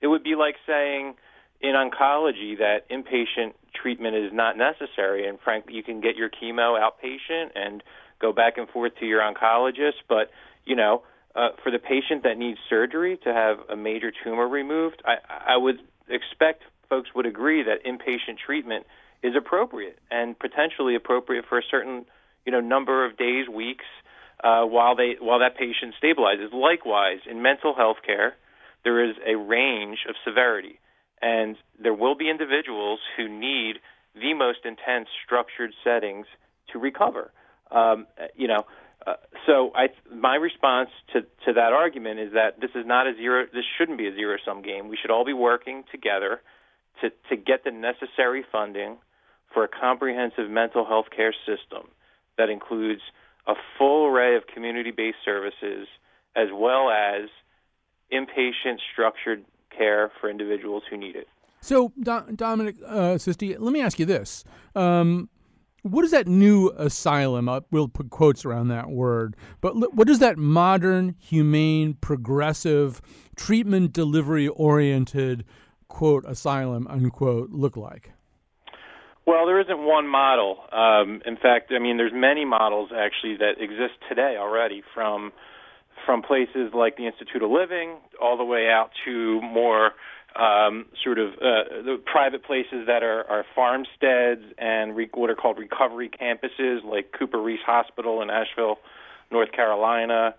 It 0.00 0.06
would 0.06 0.24
be 0.24 0.34
like 0.34 0.56
saying, 0.66 1.14
in 1.62 1.74
oncology 1.74 2.58
that 2.58 2.88
inpatient 2.90 3.54
treatment 3.74 4.16
is 4.16 4.32
not 4.32 4.56
necessary, 4.56 5.28
and 5.28 5.38
frankly, 5.40 5.74
you 5.74 5.82
can 5.82 6.00
get 6.00 6.16
your 6.16 6.28
chemo 6.28 6.78
outpatient 6.78 7.50
and 7.54 7.82
go 8.20 8.32
back 8.32 8.58
and 8.58 8.68
forth 8.68 8.92
to 9.00 9.06
your 9.06 9.20
oncologist. 9.20 10.02
But 10.08 10.30
you 10.64 10.76
know, 10.76 11.02
uh, 11.34 11.50
for 11.62 11.70
the 11.70 11.78
patient 11.78 12.24
that 12.24 12.36
needs 12.36 12.58
surgery 12.68 13.18
to 13.24 13.32
have 13.32 13.58
a 13.70 13.76
major 13.76 14.12
tumor 14.24 14.48
removed, 14.48 15.02
I, 15.04 15.54
I 15.54 15.56
would 15.56 15.78
expect 16.08 16.64
folks 16.90 17.10
would 17.14 17.26
agree 17.26 17.62
that 17.62 17.84
inpatient 17.84 18.38
treatment 18.44 18.84
is 19.22 19.34
appropriate 19.36 19.98
and 20.10 20.38
potentially 20.38 20.96
appropriate 20.96 21.44
for 21.48 21.58
a 21.58 21.62
certain 21.70 22.04
you 22.44 22.50
know 22.50 22.60
number 22.60 23.06
of 23.06 23.16
days, 23.16 23.48
weeks, 23.48 23.84
uh, 24.42 24.64
while 24.64 24.96
they 24.96 25.14
while 25.20 25.38
that 25.38 25.56
patient 25.56 25.94
stabilizes. 26.02 26.52
Likewise, 26.52 27.20
in 27.30 27.40
mental 27.40 27.72
health 27.72 27.98
care, 28.04 28.34
there 28.82 29.08
is 29.08 29.14
a 29.24 29.36
range 29.36 29.98
of 30.08 30.16
severity 30.24 30.80
and 31.22 31.56
there 31.80 31.94
will 31.94 32.16
be 32.16 32.28
individuals 32.28 33.00
who 33.16 33.28
need 33.28 33.76
the 34.14 34.34
most 34.34 34.58
intense 34.64 35.08
structured 35.24 35.72
settings 35.82 36.26
to 36.72 36.78
recover. 36.78 37.30
Um, 37.70 38.06
you 38.36 38.48
know, 38.48 38.66
uh, 39.06 39.14
so 39.46 39.72
I, 39.74 39.88
my 40.14 40.34
response 40.34 40.90
to, 41.12 41.22
to 41.46 41.52
that 41.54 41.72
argument 41.72 42.20
is 42.20 42.32
that 42.34 42.60
this 42.60 42.70
is 42.74 42.84
not 42.86 43.06
a 43.06 43.14
zero. 43.14 43.46
This 43.52 43.64
shouldn't 43.78 43.98
be 43.98 44.06
a 44.06 44.14
zero 44.14 44.36
sum 44.44 44.62
game. 44.62 44.88
We 44.88 44.98
should 45.00 45.10
all 45.10 45.24
be 45.24 45.32
working 45.32 45.84
together 45.90 46.40
to 47.00 47.10
to 47.30 47.36
get 47.36 47.64
the 47.64 47.70
necessary 47.70 48.44
funding 48.52 48.98
for 49.52 49.64
a 49.64 49.68
comprehensive 49.68 50.50
mental 50.50 50.84
health 50.84 51.06
care 51.14 51.34
system 51.46 51.88
that 52.38 52.48
includes 52.48 53.00
a 53.46 53.54
full 53.78 54.06
array 54.06 54.36
of 54.36 54.46
community 54.46 54.90
based 54.90 55.18
services 55.24 55.88
as 56.36 56.48
well 56.52 56.90
as 56.90 57.28
inpatient 58.12 58.78
structured 58.92 59.44
care 59.76 60.10
for 60.20 60.30
individuals 60.30 60.82
who 60.88 60.96
need 60.96 61.16
it. 61.16 61.28
So, 61.60 61.92
Do- 62.00 62.32
Dominic 62.34 62.76
uh, 62.84 63.14
Sisti, 63.14 63.56
let 63.58 63.72
me 63.72 63.80
ask 63.80 63.98
you 63.98 64.06
this. 64.06 64.44
Um, 64.74 65.28
what 65.82 66.04
is 66.04 66.12
that 66.12 66.28
new 66.28 66.70
asylum? 66.76 67.48
Uh, 67.48 67.60
we'll 67.70 67.88
put 67.88 68.10
quotes 68.10 68.44
around 68.44 68.68
that 68.68 68.90
word. 68.90 69.36
But 69.60 69.94
what 69.94 70.06
does 70.06 70.20
that 70.20 70.38
modern, 70.38 71.16
humane, 71.18 71.94
progressive, 72.00 73.00
treatment 73.36 73.92
delivery 73.92 74.48
oriented, 74.48 75.44
quote, 75.88 76.24
asylum, 76.26 76.86
unquote, 76.88 77.50
look 77.50 77.76
like? 77.76 78.12
Well, 79.24 79.46
there 79.46 79.60
isn't 79.60 79.84
one 79.84 80.08
model. 80.08 80.58
Um, 80.72 81.22
in 81.24 81.36
fact, 81.36 81.72
I 81.72 81.78
mean, 81.78 81.96
there's 81.96 82.12
many 82.14 82.44
models 82.44 82.90
actually 82.92 83.36
that 83.36 83.60
exist 83.60 83.94
today 84.08 84.36
already, 84.38 84.82
from 84.94 85.32
from 86.04 86.22
places 86.22 86.72
like 86.74 86.96
the 86.96 87.06
Institute 87.06 87.42
of 87.42 87.50
Living 87.50 87.96
all 88.20 88.36
the 88.36 88.44
way 88.44 88.68
out 88.68 88.90
to 89.04 89.40
more 89.42 89.92
um, 90.36 90.86
sort 91.02 91.18
of 91.18 91.34
uh, 91.34 91.82
the 91.84 92.00
private 92.04 92.44
places 92.44 92.86
that 92.86 93.02
are, 93.02 93.24
are 93.28 93.44
farmsteads 93.54 94.42
and 94.58 94.96
re- 94.96 95.10
what 95.12 95.30
are 95.30 95.34
called 95.34 95.58
recovery 95.58 96.08
campuses, 96.08 96.84
like 96.84 97.12
CooperRiis 97.12 97.62
Hospital 97.66 98.22
in 98.22 98.30
Asheville, 98.30 98.78
North 99.30 99.52
Carolina, 99.52 100.34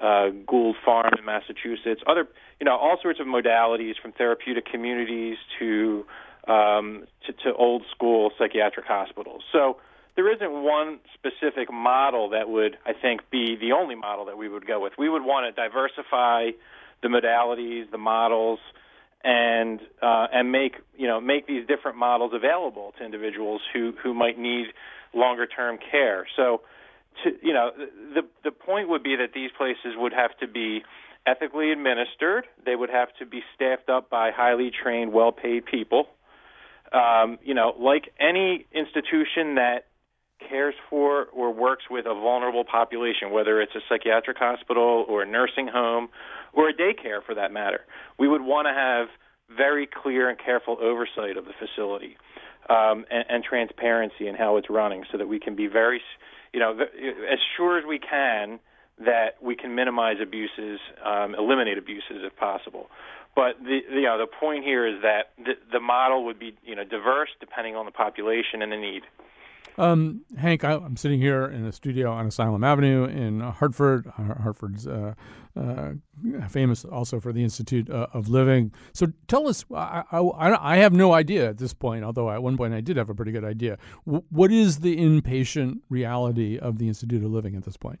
uh, 0.00 0.30
Gould 0.46 0.76
Farm 0.84 1.12
in 1.18 1.24
Massachusetts. 1.24 2.00
Other, 2.06 2.26
you 2.58 2.64
know, 2.64 2.76
all 2.76 2.96
sorts 3.02 3.20
of 3.20 3.26
modalities 3.26 3.94
from 4.00 4.12
therapeutic 4.12 4.66
communities 4.66 5.36
to 5.58 6.06
um, 6.48 7.04
to, 7.26 7.32
to 7.32 7.54
old 7.54 7.84
school 7.90 8.30
psychiatric 8.38 8.86
hospitals. 8.86 9.42
So 9.50 9.78
there 10.16 10.32
isn't 10.32 10.50
one 10.50 11.00
specific 11.14 11.72
model 11.72 12.30
that 12.30 12.48
would, 12.48 12.78
I 12.86 12.92
think, 12.92 13.22
be 13.30 13.56
the 13.60 13.72
only 13.72 13.94
model 13.94 14.24
that 14.26 14.38
we 14.38 14.48
would 14.48 14.66
go 14.66 14.80
with. 14.80 14.92
We 14.96 15.08
would 15.08 15.22
want 15.22 15.54
to 15.54 15.60
diversify 15.60 16.50
the 17.02 17.08
modalities, 17.08 17.90
the 17.90 17.98
models, 17.98 18.60
and 19.24 19.80
uh, 20.02 20.26
and 20.32 20.52
make 20.52 20.76
you 20.96 21.08
know 21.08 21.20
make 21.20 21.46
these 21.46 21.66
different 21.66 21.96
models 21.96 22.32
available 22.34 22.92
to 22.98 23.04
individuals 23.04 23.62
who 23.72 23.92
who 24.02 24.14
might 24.14 24.38
need 24.38 24.66
longer 25.14 25.46
term 25.46 25.78
care. 25.90 26.26
So, 26.36 26.60
to, 27.24 27.30
you 27.42 27.52
know, 27.52 27.70
the 28.14 28.22
the 28.44 28.52
point 28.52 28.88
would 28.90 29.02
be 29.02 29.16
that 29.16 29.32
these 29.34 29.50
places 29.56 29.94
would 29.96 30.12
have 30.12 30.36
to 30.38 30.46
be 30.46 30.84
ethically 31.26 31.72
administered. 31.72 32.46
They 32.64 32.76
would 32.76 32.90
have 32.90 33.08
to 33.18 33.26
be 33.26 33.42
staffed 33.54 33.88
up 33.88 34.10
by 34.10 34.30
highly 34.30 34.70
trained, 34.70 35.12
well 35.12 35.32
paid 35.32 35.64
people. 35.64 36.08
Um, 36.92 37.38
you 37.42 37.54
know, 37.54 37.74
like 37.78 38.12
any 38.20 38.66
institution 38.72 39.56
that 39.56 39.86
cares 40.48 40.74
for 40.90 41.26
or 41.26 41.52
works 41.52 41.84
with 41.90 42.06
a 42.06 42.14
vulnerable 42.14 42.64
population, 42.64 43.30
whether 43.30 43.60
it's 43.60 43.74
a 43.74 43.80
psychiatric 43.88 44.36
hospital 44.38 45.04
or 45.08 45.22
a 45.22 45.26
nursing 45.26 45.68
home 45.68 46.08
or 46.52 46.68
a 46.68 46.74
daycare 46.74 47.22
for 47.24 47.34
that 47.34 47.52
matter. 47.52 47.80
We 48.18 48.28
would 48.28 48.42
want 48.42 48.66
to 48.66 48.72
have 48.72 49.08
very 49.56 49.86
clear 49.86 50.28
and 50.28 50.38
careful 50.38 50.78
oversight 50.80 51.36
of 51.36 51.44
the 51.44 51.52
facility 51.58 52.16
um, 52.68 53.04
and, 53.10 53.24
and 53.28 53.44
transparency 53.44 54.26
in 54.26 54.34
how 54.34 54.56
it's 54.56 54.70
running 54.70 55.04
so 55.10 55.18
that 55.18 55.28
we 55.28 55.38
can 55.38 55.54
be 55.54 55.66
very, 55.66 56.00
you 56.52 56.60
know, 56.60 56.78
as 56.80 57.38
sure 57.56 57.78
as 57.78 57.84
we 57.86 57.98
can 57.98 58.58
that 58.98 59.42
we 59.42 59.56
can 59.56 59.74
minimize 59.74 60.16
abuses, 60.22 60.78
um, 61.04 61.34
eliminate 61.34 61.78
abuses 61.78 62.22
if 62.22 62.36
possible. 62.36 62.88
But 63.34 63.58
the 63.62 63.80
you 63.90 64.02
know 64.02 64.18
the 64.18 64.28
point 64.28 64.64
here 64.64 64.86
is 64.86 65.02
that 65.02 65.32
the, 65.36 65.54
the 65.72 65.80
model 65.80 66.24
would 66.26 66.38
be 66.38 66.56
you 66.64 66.76
know 66.76 66.84
diverse 66.84 67.30
depending 67.40 67.74
on 67.74 67.84
the 67.84 67.90
population 67.90 68.62
and 68.62 68.70
the 68.70 68.76
need. 68.76 69.02
Um, 69.76 70.24
Hank, 70.38 70.62
I, 70.64 70.74
am 70.74 70.96
sitting 70.96 71.20
here 71.20 71.46
in 71.46 71.64
a 71.64 71.72
studio 71.72 72.12
on 72.12 72.26
Asylum 72.26 72.62
Avenue 72.62 73.04
in 73.04 73.40
Hartford. 73.40 74.06
Hartford's 74.06 74.86
uh, 74.86 75.14
uh, 75.56 75.92
famous 76.48 76.84
also 76.84 77.18
for 77.18 77.32
the 77.32 77.42
Institute 77.42 77.90
uh, 77.90 78.06
of 78.12 78.28
Living. 78.28 78.72
So 78.92 79.12
tell 79.26 79.48
us, 79.48 79.64
I, 79.74 80.04
I, 80.12 80.74
I, 80.74 80.76
have 80.76 80.92
no 80.92 81.12
idea 81.12 81.48
at 81.48 81.58
this 81.58 81.74
point, 81.74 82.04
although 82.04 82.30
at 82.30 82.42
one 82.42 82.56
point 82.56 82.72
I 82.74 82.80
did 82.80 82.96
have 82.96 83.10
a 83.10 83.14
pretty 83.14 83.32
good 83.32 83.44
idea. 83.44 83.78
W- 84.06 84.24
what 84.30 84.52
is 84.52 84.80
the 84.80 84.96
inpatient 84.96 85.80
reality 85.88 86.58
of 86.58 86.78
the 86.78 86.86
Institute 86.86 87.24
of 87.24 87.30
Living 87.30 87.56
at 87.56 87.64
this 87.64 87.76
point? 87.76 88.00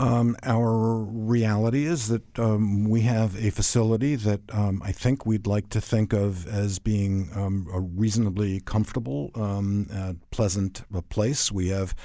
Um, 0.00 0.36
our 0.44 0.98
reality 0.98 1.84
is 1.84 2.06
that 2.06 2.38
um, 2.38 2.88
we 2.88 3.00
have 3.00 3.36
a 3.36 3.50
facility 3.50 4.14
that 4.14 4.40
um, 4.52 4.80
I 4.84 4.92
think 4.92 5.26
we'd 5.26 5.46
like 5.48 5.70
to 5.70 5.80
think 5.80 6.12
of 6.12 6.46
as 6.46 6.78
being 6.78 7.30
um, 7.34 7.66
a 7.72 7.80
reasonably 7.80 8.60
comfortable, 8.60 9.32
um, 9.34 9.88
uh, 9.92 10.12
pleasant 10.30 10.84
place. 11.08 11.50
We 11.50 11.68
have 11.70 11.96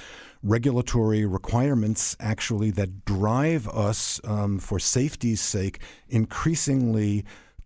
regulatory 0.42 1.24
requirements 1.24 2.16
actually 2.18 2.72
that 2.72 3.04
drive 3.04 3.68
us, 3.68 4.20
um, 4.24 4.58
for 4.58 4.80
safety's 4.80 5.40
sake, 5.40 5.80
increasingly 6.08 7.24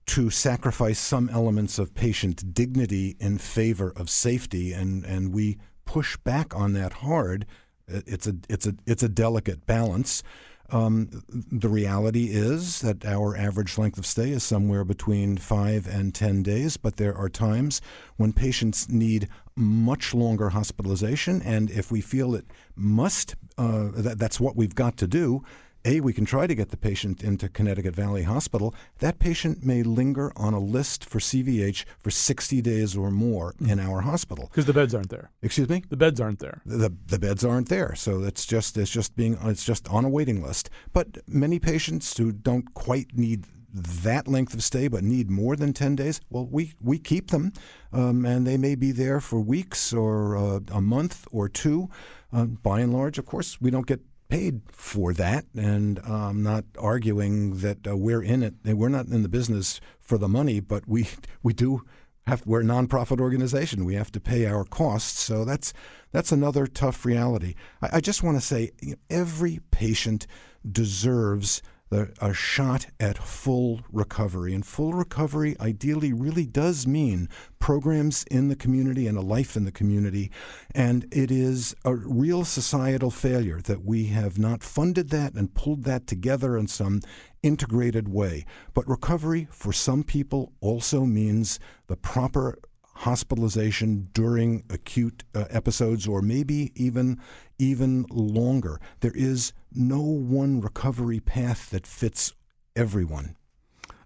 to 0.09 0.29
sacrifice 0.29 0.99
some 0.99 1.31
elements 1.31 1.79
of 1.79 1.95
patient 1.95 2.53
dignity 2.53 3.17
in 3.19 3.38
favor 3.38 3.95
of 3.97 4.11
safety, 4.11 4.75
and, 4.75 5.05
and 5.05 5.33
we 5.33 5.59
push 5.87 6.19
back 6.19 6.55
on 6.55 6.75
that 6.75 6.95
hard 6.95 7.47
it's 7.88 8.27
a 8.27 8.35
it's 8.48 8.66
a 8.66 8.74
it's 8.87 9.03
a 9.03 9.09
delicate 9.09 9.66
balance. 9.66 10.22
Um, 10.70 11.22
the 11.31 11.68
reality 11.68 12.27
is 12.27 12.83
that 12.83 13.05
our 13.07 13.35
average 13.35 13.79
length 13.79 13.98
of 13.98 14.05
stay 14.05 14.31
is 14.31 14.44
somewhere 14.44 14.85
between 14.85 15.38
five 15.38 15.87
and 15.87 16.14
10 16.14 16.42
days, 16.42 16.77
but 16.77 16.96
there 16.96 17.16
are 17.16 17.31
times 17.31 17.81
when 18.16 18.35
patients 18.35 18.87
need 18.87 19.29
much 19.57 20.12
longer 20.12 20.51
hospitalization. 20.51 21.40
And 21.40 21.70
if 21.70 21.90
we 21.90 22.03
feel 22.03 22.35
it 22.35 22.44
must, 22.77 23.35
uh, 23.57 23.88
that, 23.94 24.18
that's 24.18 24.38
what 24.38 24.57
we've 24.57 24.74
got 24.74 24.98
to 24.98 25.07
do, 25.07 25.42
a, 25.85 26.01
we 26.01 26.12
can 26.12 26.25
try 26.25 26.47
to 26.47 26.55
get 26.55 26.71
the 26.71 26.77
patient 26.77 27.23
into 27.23 27.49
Connecticut 27.49 27.95
Valley 27.95 28.25
Hospital. 28.25 28.75
That 28.99 29.19
patient 29.19 29.64
may 29.64 29.83
linger 29.83 30.33
on 30.37 30.55
a 30.55 30.59
list 30.59 31.05
for 31.05 31.19
CVH 31.19 31.85
for 31.99 32.11
60 32.11 32.61
days 32.62 32.97
or 32.97 33.11
more 33.11 33.55
mm. 33.55 33.71
in 33.71 33.81
our 33.81 34.03
hospital 34.03 34.49
because 34.51 34.67
the 34.67 34.73
beds 34.73 34.95
aren't 34.95 35.11
there. 35.11 35.31
Excuse 35.43 35.69
me. 35.69 35.85
The 35.88 35.97
beds 35.97 36.21
aren't 36.21 36.41
there. 36.41 36.62
The 36.67 36.93
the 37.07 37.19
beds 37.19 37.45
aren't 37.45 37.69
there, 37.69 37.95
so 37.95 38.23
it's 38.23 38.45
just 38.47 38.77
it's 38.77 38.91
just 38.91 39.17
being 39.17 39.38
it's 39.45 39.64
just 39.64 39.88
on 39.88 40.05
a 40.05 40.09
waiting 40.09 40.43
list. 40.43 40.71
But 40.93 41.19
many 41.27 41.59
patients 41.59 42.17
who 42.17 42.33
don't 42.33 42.75
quite 42.75 43.17
need 43.17 43.47
that 43.73 44.27
length 44.27 44.55
of 44.55 44.62
stay 44.62 44.88
but 44.88 45.05
need 45.05 45.31
more 45.31 45.57
than 45.57 45.73
10 45.73 45.97
days, 45.97 46.21
well, 46.31 46.47
we, 46.47 46.73
we 46.81 46.99
keep 46.99 47.31
them, 47.31 47.53
um, 47.93 48.25
and 48.25 48.47
they 48.47 48.57
may 48.57 48.75
be 48.75 48.93
there 48.93 49.21
for 49.21 49.41
weeks 49.41 49.93
or 49.93 50.37
uh, 50.37 50.61
a 50.73 50.81
month 50.81 51.27
or 51.31 51.49
two. 51.49 51.88
Uh, 52.33 52.45
by 52.45 52.81
and 52.81 52.93
large, 52.93 53.19
of 53.19 53.27
course, 53.27 53.61
we 53.61 53.71
don't 53.71 53.87
get 53.87 54.01
paid 54.29 54.62
for 54.71 55.12
that, 55.14 55.47
and 55.57 55.99
I'm 56.01 56.43
not 56.43 56.64
arguing 56.79 57.59
that 57.59 57.87
uh, 57.87 57.97
we're 57.97 58.23
in 58.23 58.43
it. 58.43 58.55
We're 58.64 58.88
not 58.88 59.07
in 59.07 59.23
the 59.23 59.29
business 59.29 59.81
for 60.01 60.19
the 60.19 60.29
money, 60.29 60.61
but 60.61 60.87
we 60.87 61.09
we 61.43 61.53
do 61.53 61.83
have. 62.27 62.47
We're 62.47 62.61
a 62.61 62.64
nonprofit 62.64 63.21
organization. 63.21 63.85
We 63.85 63.95
have 63.95 64.12
to 64.12 64.21
pay 64.21 64.47
our 64.47 64.64
costs, 64.64 65.21
so 65.21 65.45
that's 65.45 65.73
that's 66.12 66.33
another 66.33 66.67
tough 66.67 67.05
reality. 67.05 67.55
I, 67.83 67.88
I 67.95 68.01
just 68.01 68.23
want 68.23 68.37
to 68.37 68.45
say, 68.45 68.71
you 68.81 68.93
know, 68.93 68.99
every 69.11 69.61
patient 69.71 70.27
deserves 70.71 71.62
the, 71.90 72.12
a 72.20 72.33
shot 72.35 72.87
at 73.01 73.18
full 73.18 73.81
recovery. 73.90 74.55
And 74.55 74.64
full 74.64 74.92
recovery 74.92 75.57
ideally 75.61 76.12
really 76.12 76.46
does 76.46 76.87
mean 76.87 77.29
programs 77.59 78.24
in 78.24 78.48
the 78.48 78.57
community 78.57 79.07
and 79.07 79.16
a 79.16 79.22
life 79.22 79.57
in 79.57 79.64
the 79.64 79.72
community. 79.72 80.31
And 80.74 81.07
it 81.11 81.31
is 81.31 81.74
a 81.85 81.94
real 81.94 82.44
societal 82.44 83.11
failure 83.11 83.61
that 83.62 83.85
we 83.85 84.07
have 84.07 84.38
not 84.38 84.62
funded 84.62 85.11
that 85.11 85.35
and 85.35 85.55
pulled 85.55 85.85
that 85.85 86.07
together 86.07 86.57
in 86.57 86.68
some 86.68 87.01
integrated 87.42 88.09
way. 88.09 88.44
But 88.74 88.88
recovery 88.88 89.48
for 89.51 89.72
some 89.72 90.03
people 90.03 90.53
also 90.61 91.05
means 91.05 91.59
the 91.87 91.96
proper 91.96 92.59
hospitalization 92.99 94.09
during 94.13 94.65
acute 94.71 95.23
uh, 95.35 95.45
episodes 95.51 96.09
or 96.09 96.21
maybe 96.21 96.73
even 96.75 97.21
even 97.59 98.05
longer. 98.11 98.81
There 99.01 99.15
is 99.15 99.53
no 99.73 100.01
one 100.01 100.61
recovery 100.61 101.21
path 101.21 101.71
that 101.71 101.87
fits 101.87 102.33
everyone. 102.75 103.37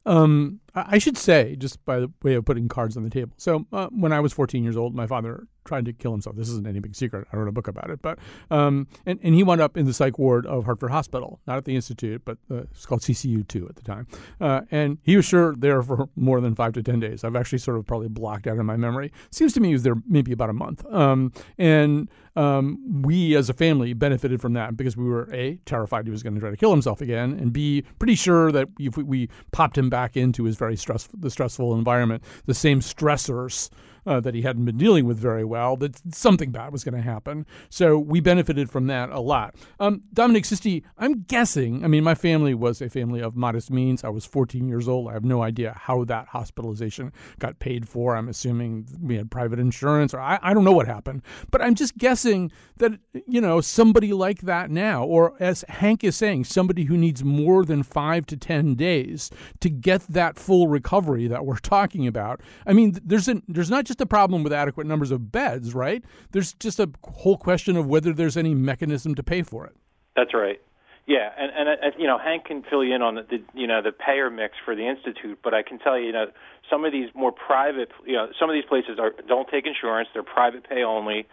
Um, 0.05 0.61
I 0.75 0.99
should 0.99 1.17
say, 1.17 1.57
just 1.57 1.85
by 1.85 2.01
the 2.01 2.11
way 2.23 2.35
of 2.35 2.45
putting 2.45 2.69
cards 2.69 2.97
on 2.97 3.05
the 3.05 3.11
table. 3.11 3.35
So, 3.37 3.67
uh, 3.73 3.89
when 3.89 4.13
I 4.13 4.21
was 4.21 4.33
14 4.33 4.65
years 4.65 4.77
old, 4.77 4.95
my 4.95 5.07
father 5.07 5.47
tried 5.65 5.85
to 5.87 5.93
kill 5.93 6.13
himself. 6.13 6.37
This 6.37 6.49
isn't 6.49 6.67
any 6.67 6.81
big 6.81 6.95
secret. 6.95 7.27
I 7.33 7.37
wrote 7.37 7.49
a 7.49 7.53
book 7.53 7.69
about 7.69 7.91
it. 7.91 8.01
But 8.03 8.19
um, 8.51 8.87
and 9.07 9.19
and 9.23 9.35
he 9.35 9.43
wound 9.43 9.61
up 9.61 9.77
in 9.77 9.87
the 9.87 9.93
psych 9.93 10.19
ward 10.19 10.47
of 10.47 10.65
Hartford 10.65 10.91
Hospital, 10.91 11.41
not 11.47 11.57
at 11.57 11.65
the 11.65 11.75
institute, 11.75 12.23
but 12.25 12.39
uh, 12.51 12.63
it's 12.71 12.87
called 12.87 13.03
CCU 13.03 13.47
two 13.47 13.69
at 13.69 13.77
the 13.77 13.83
time. 13.83 14.07
Uh, 14.41 14.63
and 14.71 14.99
he 15.03 15.17
was 15.17 15.25
sure 15.25 15.55
there 15.57 15.83
for 15.83 16.09
more 16.17 16.41
than 16.41 16.55
five 16.55 16.73
to 16.75 16.83
ten 16.83 17.01
days. 17.01 17.25
I've 17.25 17.37
actually 17.37 17.59
sort 17.59 17.79
of 17.79 17.87
probably 17.87 18.09
blocked 18.09 18.47
out 18.47 18.59
in 18.59 18.67
my 18.67 18.77
memory. 18.77 19.13
Seems 19.31 19.53
to 19.55 19.61
me 19.61 19.69
he 19.69 19.75
was 19.75 19.83
there 19.83 19.97
maybe 20.09 20.33
about 20.33 20.51
a 20.51 20.55
month. 20.55 20.85
Um, 20.93 21.33
and 21.59 22.09
um, 22.37 23.03
we 23.03 23.37
as 23.37 23.51
a 23.51 23.55
family 23.55 23.93
benefited 23.93 24.41
from 24.41 24.55
that 24.55 24.77
because 24.77 24.97
we 24.97 25.05
were 25.05 25.29
a 25.33 25.57
terrified 25.67 26.07
he 26.07 26.11
was 26.11 26.23
going 26.23 26.35
to 26.35 26.41
try 26.41 26.51
to 26.51 26.57
kill 26.57 26.71
himself 26.71 27.01
again, 27.01 27.33
and 27.33 27.53
b 27.53 27.85
pretty 27.99 28.15
sure 28.15 28.51
that 28.53 28.69
if 28.79 28.97
we, 28.97 29.03
we 29.03 29.29
popped 29.53 29.77
him 29.77 29.91
back 29.91 30.17
into 30.17 30.45
his 30.45 30.57
very 30.57 30.77
stressful, 30.77 31.19
the 31.21 31.31
stressful 31.31 31.75
environment, 31.75 32.23
the 32.47 32.55
same 32.55 32.81
stressors 32.81 33.69
uh, 34.07 34.21
that 34.21 34.35
he 34.35 34.43
hadn't 34.43 34.65
been 34.65 34.79
dealing 34.79 35.07
with 35.07 35.19
very 35.19 35.45
well, 35.45 35.77
that 35.77 36.15
something 36.15 36.51
bad 36.51 36.73
was 36.73 36.85
going 36.85 36.95
to 36.95 37.03
happen. 37.03 37.47
So 37.69 37.99
we 37.99 38.21
benefited 38.21 38.71
from 38.71 38.87
that 38.89 39.11
a 39.11 39.21
lot. 39.21 39.55
Um, 39.79 40.03
Dominic 40.13 40.45
Sisti, 40.45 40.83
I'm 40.99 41.23
guessing, 41.23 41.85
I 41.85 41.89
mean, 41.89 42.05
my 42.05 42.15
family 42.15 42.55
was 42.55 42.83
a 42.83 42.89
family 42.89 43.21
of 43.21 43.37
modest 43.37 43.71
means. 43.71 44.05
I 44.05 44.09
was 44.09 44.25
14 44.25 44.69
years 44.69 44.89
old. 44.89 45.09
I 45.09 45.13
have 45.13 45.25
no 45.25 45.43
idea 45.43 45.79
how 45.79 46.05
that 46.05 46.29
hospitalization 46.29 47.13
got 47.39 47.59
paid 47.59 47.89
for. 47.89 48.17
I'm 48.17 48.29
assuming 48.29 48.87
we 49.01 49.17
had 49.17 49.31
private 49.31 49.59
insurance, 49.59 50.15
or 50.15 50.21
I, 50.21 50.39
I 50.43 50.55
don't 50.55 50.65
know 50.65 50.73
what 50.73 50.87
happened. 50.87 51.23
But 51.51 51.63
I'm 51.63 51.75
just 51.75 51.97
guessing 51.97 52.51
that, 52.79 52.93
you 53.27 53.41
know, 53.41 53.61
somebody 53.61 54.13
like 54.13 54.43
that 54.43 54.71
now, 54.71 55.05
or 55.05 55.35
as 55.41 55.65
Hank 55.69 56.03
is 56.03 56.17
saying, 56.17 56.45
somebody 56.45 56.85
who 56.85 56.97
needs 56.97 57.23
more 57.23 57.65
than 57.65 57.83
five 57.83 58.27
to 58.27 58.37
10 58.37 58.75
days 58.75 59.31
to 59.61 59.71
get 59.71 60.03
that 60.09 60.39
full 60.39 60.69
recovery 60.69 61.29
that 61.29 61.47
we're 61.47 61.57
talking 61.59 62.07
about. 62.07 62.41
I 62.67 62.73
mean, 62.73 62.99
there's, 63.05 63.29
an, 63.29 63.43
there's 63.47 63.71
not 63.71 63.85
just 63.85 63.92
just 63.93 64.01
a 64.01 64.07
problem 64.07 64.43
with 64.43 64.55
adequate 64.55 64.87
numbers 64.87 65.11
of 65.11 65.31
beds, 65.31 65.75
right? 65.75 66.03
There's 66.31 66.55
just 66.55 66.81
a 66.81 66.89
whole 67.05 67.37
question 67.37 67.77
of 67.77 67.87
whether 67.87 68.15
there's 68.15 68.39
any 68.39 68.55
mechanism 68.55 69.15
to 69.17 69.23
pay 69.23 69.43
for 69.43 69.67
it. 69.67 69.77
That's 70.17 70.33
right. 70.33 70.61
Yeah, 71.07 71.29
and 71.37 71.53
and 71.55 71.69
uh, 71.69 71.99
you 71.99 72.07
know 72.07 72.17
Hank 72.17 72.47
can 72.47 72.63
fill 72.63 72.83
you 72.83 72.95
in 72.95 73.03
on 73.03 73.17
the, 73.17 73.23
the 73.23 73.39
you 73.53 73.67
know 73.67 73.83
the 73.83 73.93
payer 73.93 74.31
mix 74.31 74.55
for 74.65 74.75
the 74.75 74.89
institute, 74.89 75.41
but 75.45 75.53
I 75.53 75.63
can 75.63 75.79
tell 75.79 75.99
you, 75.99 76.07
you 76.07 76.13
know 76.13 76.27
some 76.71 76.87
of 76.87 76.93
these 76.93 77.11
more 77.15 77.33
private, 77.33 77.91
you 78.07 78.15
know 78.15 78.29
some 78.41 78.49
of 78.49 78.55
these 78.55 78.65
places 78.65 78.99
are 78.99 79.13
don't 79.29 79.49
take 79.51 79.67
insurance; 79.67 80.09
they're 80.15 80.23
private 80.23 80.67
pay 80.67 80.85
only, 80.85 81.27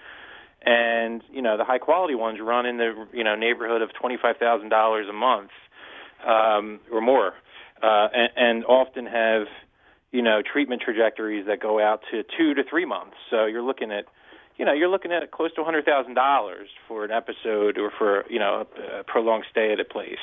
and 0.66 1.24
you 1.32 1.42
know 1.42 1.56
the 1.56 1.64
high 1.64 1.78
quality 1.78 2.16
ones 2.16 2.40
run 2.42 2.66
in 2.66 2.78
the 2.78 3.08
you 3.14 3.24
know 3.24 3.36
neighborhood 3.36 3.82
of 3.82 3.94
twenty 3.94 4.18
five 4.22 4.38
thousand 4.38 4.70
dollars 4.70 5.08
a 5.08 5.14
month 5.14 5.52
um, 6.28 6.80
or 6.92 7.00
more, 7.00 7.34
uh, 7.82 8.08
and, 8.12 8.32
and 8.36 8.66
often 8.66 9.06
have 9.06 9.46
you 10.12 10.22
know, 10.22 10.42
treatment 10.42 10.82
trajectories 10.84 11.46
that 11.48 11.60
go 11.60 11.80
out 11.80 12.02
to 12.12 12.24
two 12.38 12.54
to 12.54 12.64
three 12.64 12.86
months. 12.86 13.16
So 13.30 13.46
you're 13.46 13.64
looking 13.64 13.92
at, 13.92 14.06
you 14.58 14.66
know, 14.66 14.74
you're 14.74 14.90
looking 14.90 15.12
at 15.12 15.30
close 15.32 15.54
to 15.54 15.62
$100,000 15.62 16.54
for 16.88 17.06
an 17.06 17.12
episode 17.12 17.78
or 17.78 17.92
for, 17.98 18.26
you 18.30 18.40
know, 18.40 18.66
a, 19.00 19.04
prolonged 19.04 19.46
stay 19.50 19.72
at 19.72 19.80
a 19.80 19.86
place. 19.86 20.18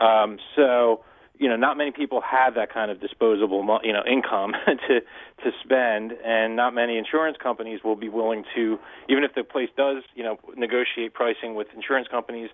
Um, 0.00 0.38
so, 0.56 1.04
you 1.38 1.48
know, 1.48 1.56
not 1.56 1.76
many 1.76 1.92
people 1.92 2.20
have 2.20 2.54
that 2.54 2.72
kind 2.72 2.90
of 2.90 3.00
disposable, 3.00 3.80
you 3.84 3.92
know, 3.92 4.02
income 4.10 4.52
to 4.66 5.00
to 5.44 5.50
spend, 5.62 6.12
and 6.24 6.56
not 6.56 6.74
many 6.74 6.98
insurance 6.98 7.36
companies 7.40 7.80
will 7.84 7.94
be 7.94 8.08
willing 8.08 8.44
to, 8.56 8.78
even 9.08 9.22
if 9.22 9.34
the 9.34 9.44
place 9.44 9.68
does, 9.76 10.02
you 10.16 10.24
know, 10.24 10.38
negotiate 10.56 11.14
pricing 11.14 11.54
with 11.54 11.68
insurance 11.76 12.08
companies, 12.10 12.50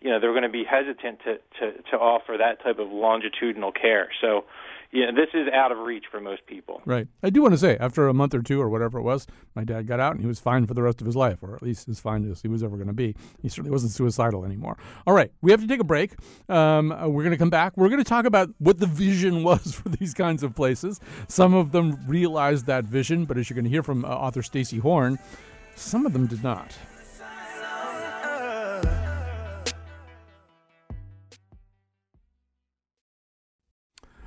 you 0.00 0.10
know, 0.10 0.20
they're 0.20 0.32
going 0.32 0.44
to 0.44 0.48
be 0.48 0.64
hesitant 0.64 1.18
to 1.24 1.38
to 1.58 1.82
to 1.90 1.96
offer 1.96 2.36
that 2.38 2.62
type 2.62 2.78
of 2.78 2.90
longitudinal 2.90 3.72
care. 3.72 4.08
So, 4.20 4.44
yeah, 4.92 5.10
this 5.10 5.28
is 5.34 5.48
out 5.52 5.70
of 5.70 5.78
reach 5.78 6.04
for 6.10 6.20
most 6.20 6.46
people. 6.46 6.80
Right. 6.86 7.06
I 7.22 7.28
do 7.28 7.42
want 7.42 7.52
to 7.52 7.58
say, 7.58 7.76
after 7.78 8.08
a 8.08 8.14
month 8.14 8.34
or 8.34 8.40
two 8.40 8.60
or 8.60 8.70
whatever 8.70 8.98
it 8.98 9.02
was, 9.02 9.26
my 9.54 9.62
dad 9.64 9.86
got 9.86 10.00
out 10.00 10.12
and 10.12 10.20
he 10.20 10.26
was 10.26 10.40
fine 10.40 10.66
for 10.66 10.72
the 10.72 10.82
rest 10.82 11.00
of 11.00 11.06
his 11.06 11.14
life, 11.14 11.42
or 11.42 11.54
at 11.54 11.62
least 11.62 11.88
as 11.88 12.00
fine 12.00 12.30
as 12.30 12.40
he 12.40 12.48
was 12.48 12.62
ever 12.62 12.76
going 12.76 12.88
to 12.88 12.94
be. 12.94 13.14
He 13.42 13.48
certainly 13.48 13.70
wasn't 13.70 13.92
suicidal 13.92 14.44
anymore. 14.44 14.78
All 15.06 15.12
right, 15.12 15.30
we 15.42 15.50
have 15.50 15.60
to 15.60 15.66
take 15.66 15.80
a 15.80 15.84
break. 15.84 16.14
Um, 16.48 16.88
we're 16.88 17.22
going 17.22 17.32
to 17.32 17.36
come 17.36 17.50
back. 17.50 17.76
We're 17.76 17.90
going 17.90 18.02
to 18.02 18.08
talk 18.08 18.24
about 18.24 18.48
what 18.58 18.78
the 18.78 18.86
vision 18.86 19.42
was 19.44 19.74
for 19.74 19.90
these 19.90 20.14
kinds 20.14 20.42
of 20.42 20.54
places. 20.54 21.00
Some 21.28 21.52
of 21.52 21.72
them 21.72 21.98
realized 22.06 22.66
that 22.66 22.84
vision, 22.84 23.26
but 23.26 23.36
as 23.36 23.50
you're 23.50 23.56
going 23.56 23.64
to 23.64 23.70
hear 23.70 23.82
from 23.82 24.04
uh, 24.04 24.08
author 24.08 24.42
Stacy 24.42 24.78
Horn, 24.78 25.18
some 25.76 26.06
of 26.06 26.14
them 26.14 26.26
did 26.26 26.42
not. 26.42 26.76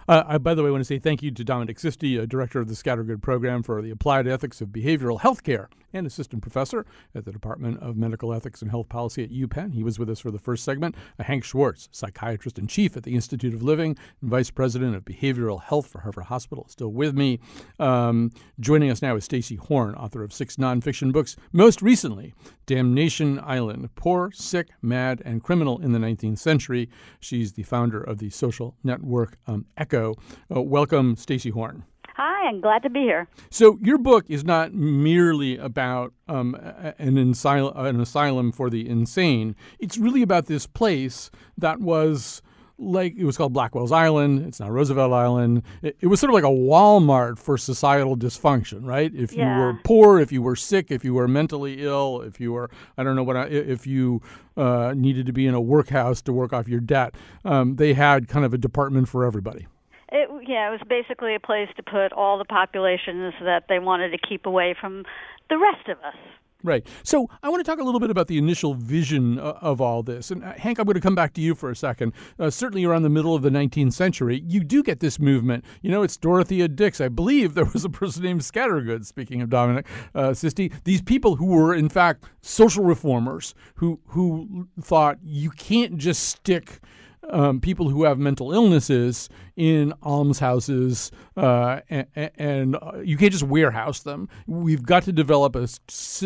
Uh, 0.07 0.23
I, 0.27 0.37
by 0.37 0.53
the 0.53 0.63
way, 0.63 0.69
I 0.69 0.71
want 0.71 0.81
to 0.81 0.85
say 0.85 0.99
thank 0.99 1.21
you 1.23 1.31
to 1.31 1.43
Dominic 1.43 1.77
Sisti, 1.77 2.21
uh, 2.21 2.25
director 2.25 2.59
of 2.59 2.67
the 2.67 2.73
Scattergood 2.73 3.21
Program 3.21 3.63
for 3.63 3.81
the 3.81 3.91
Applied 3.91 4.27
Ethics 4.27 4.61
of 4.61 4.69
Behavioral 4.69 5.19
Healthcare 5.21 5.67
and 5.93 6.07
assistant 6.07 6.41
professor 6.41 6.85
at 7.13 7.25
the 7.25 7.31
Department 7.31 7.79
of 7.81 7.97
Medical 7.97 8.33
Ethics 8.33 8.61
and 8.61 8.71
Health 8.71 8.89
Policy 8.89 9.23
at 9.23 9.31
UPenn. 9.31 9.73
He 9.73 9.83
was 9.83 9.99
with 9.99 10.09
us 10.09 10.19
for 10.19 10.31
the 10.31 10.39
first 10.39 10.63
segment. 10.63 10.95
Uh, 11.19 11.23
Hank 11.23 11.43
Schwartz, 11.43 11.89
psychiatrist 11.91 12.57
in 12.57 12.67
chief 12.67 12.95
at 12.95 13.03
the 13.03 13.15
Institute 13.15 13.53
of 13.53 13.63
Living 13.63 13.97
and 14.21 14.29
vice 14.29 14.49
president 14.49 14.95
of 14.95 15.03
behavioral 15.03 15.61
health 15.61 15.87
for 15.87 15.99
Hartford 16.01 16.25
Hospital, 16.25 16.65
still 16.69 16.91
with 16.91 17.15
me. 17.15 17.39
Um, 17.79 18.31
joining 18.59 18.89
us 18.89 19.01
now 19.01 19.15
is 19.15 19.25
Stacy 19.25 19.55
Horn, 19.55 19.95
author 19.95 20.23
of 20.23 20.33
six 20.33 20.55
nonfiction 20.55 21.11
books. 21.11 21.35
Most 21.51 21.81
recently, 21.81 22.33
Damnation 22.65 23.39
Island: 23.43 23.89
Poor, 23.95 24.31
Sick, 24.31 24.69
Mad, 24.81 25.21
and 25.25 25.43
Criminal 25.43 25.79
in 25.81 25.91
the 25.91 25.99
19th 25.99 26.39
Century. 26.39 26.89
She's 27.19 27.53
the 27.53 27.63
founder 27.63 28.01
of 28.01 28.19
the 28.19 28.29
social 28.29 28.75
network 28.83 29.37
um, 29.47 29.65
Echo. 29.91 30.15
Uh, 30.55 30.61
welcome, 30.61 31.17
Stacy 31.17 31.49
Horn. 31.49 31.83
Hi, 32.15 32.47
I'm 32.47 32.61
glad 32.61 32.81
to 32.83 32.89
be 32.89 33.01
here. 33.01 33.27
So, 33.49 33.77
your 33.81 33.97
book 33.97 34.23
is 34.29 34.45
not 34.45 34.73
merely 34.73 35.57
about 35.57 36.13
um, 36.29 36.55
an, 36.97 37.17
asylum, 37.17 37.85
an 37.85 37.99
asylum 37.99 38.53
for 38.53 38.69
the 38.69 38.87
insane. 38.87 39.53
It's 39.79 39.97
really 39.97 40.21
about 40.21 40.45
this 40.45 40.65
place 40.65 41.29
that 41.57 41.81
was 41.81 42.41
like 42.77 43.15
it 43.17 43.25
was 43.25 43.35
called 43.35 43.51
Blackwell's 43.51 43.91
Island. 43.91 44.45
It's 44.45 44.61
now 44.61 44.69
Roosevelt 44.69 45.11
Island. 45.11 45.63
It, 45.81 45.97
it, 45.99 46.07
was 46.07 46.21
sort 46.21 46.29
of 46.29 46.35
like 46.35 46.45
a 46.45 46.47
Walmart 46.47 47.37
for 47.37 47.57
societal 47.57 48.15
dysfunction, 48.15 48.85
right? 48.85 49.11
If 49.13 49.33
yeah. 49.33 49.53
you 49.53 49.61
were 49.61 49.79
poor, 49.83 50.21
if 50.21 50.31
you 50.31 50.41
were 50.41 50.55
sick, 50.55 50.89
if 50.89 51.03
you 51.03 51.13
were 51.13 51.27
mentally 51.27 51.83
ill, 51.83 52.21
if 52.21 52.39
you 52.39 52.53
were 52.53 52.69
I 52.97 53.03
don't 53.03 53.17
know 53.17 53.23
what 53.23 53.51
if 53.51 53.85
you 53.85 54.21
uh, 54.55 54.93
needed 54.95 55.25
to 55.25 55.33
be 55.33 55.47
in 55.47 55.53
a 55.53 55.61
workhouse 55.61 56.21
to 56.23 56.33
work 56.33 56.53
off 56.53 56.69
your 56.69 56.79
debt, 56.79 57.13
um, 57.43 57.75
they 57.75 57.93
had 57.93 58.29
kind 58.29 58.45
of 58.45 58.53
a 58.53 58.57
department 58.57 59.09
for 59.09 59.25
everybody. 59.25 59.67
It, 60.11 60.29
yeah, 60.47 60.67
it 60.67 60.71
was 60.71 60.81
basically 60.89 61.35
a 61.35 61.39
place 61.39 61.69
to 61.77 61.83
put 61.83 62.11
all 62.11 62.37
the 62.37 62.45
populations 62.45 63.33
that 63.41 63.65
they 63.69 63.79
wanted 63.79 64.09
to 64.09 64.17
keep 64.17 64.45
away 64.45 64.75
from 64.79 65.03
the 65.49 65.57
rest 65.57 65.87
of 65.87 65.97
us. 65.99 66.15
Right. 66.63 66.87
So 67.03 67.27
I 67.41 67.49
want 67.49 67.65
to 67.65 67.69
talk 67.69 67.79
a 67.79 67.83
little 67.83 67.99
bit 67.99 68.11
about 68.11 68.27
the 68.27 68.37
initial 68.37 68.75
vision 68.75 69.39
uh, 69.39 69.57
of 69.61 69.81
all 69.81 70.03
this. 70.03 70.29
And 70.29 70.43
uh, 70.43 70.53
Hank, 70.53 70.77
I'm 70.77 70.85
going 70.85 70.95
to 70.95 71.01
come 71.01 71.15
back 71.15 71.33
to 71.33 71.41
you 71.41 71.55
for 71.55 71.71
a 71.71 71.75
second. 71.75 72.13
Uh, 72.37 72.49
certainly 72.49 72.85
around 72.85 73.01
the 73.01 73.09
middle 73.09 73.33
of 73.33 73.41
the 73.41 73.49
19th 73.49 73.93
century, 73.93 74.43
you 74.45 74.63
do 74.63 74.83
get 74.83 74.99
this 74.99 75.19
movement. 75.19 75.65
You 75.81 75.89
know, 75.89 76.03
it's 76.03 76.17
Dorothea 76.17 76.67
Dix. 76.67 77.01
I 77.01 77.07
believe 77.07 77.55
there 77.55 77.65
was 77.65 77.83
a 77.83 77.89
person 77.89 78.23
named 78.23 78.41
Scattergood, 78.41 79.05
speaking 79.05 79.41
of 79.41 79.49
Dominic 79.49 79.87
uh, 80.13 80.29
Sisti. 80.29 80.71
These 80.83 81.01
people 81.01 81.37
who 81.37 81.47
were, 81.47 81.73
in 81.73 81.89
fact, 81.89 82.25
social 82.41 82.83
reformers 82.83 83.55
who, 83.75 83.99
who 84.07 84.67
thought 84.79 85.17
you 85.23 85.51
can't 85.51 85.97
just 85.97 86.23
stick– 86.23 86.79
um, 87.29 87.59
people 87.59 87.89
who 87.89 88.03
have 88.03 88.17
mental 88.17 88.51
illnesses 88.51 89.29
in 89.55 89.93
almshouses, 90.03 91.11
uh, 91.37 91.81
and, 91.89 92.07
and 92.15 92.75
uh, 92.75 92.99
you 93.03 93.17
can't 93.17 93.31
just 93.31 93.43
warehouse 93.43 94.01
them. 94.01 94.27
We've 94.47 94.83
got 94.83 95.03
to 95.03 95.11
develop 95.11 95.55
a, 95.55 95.67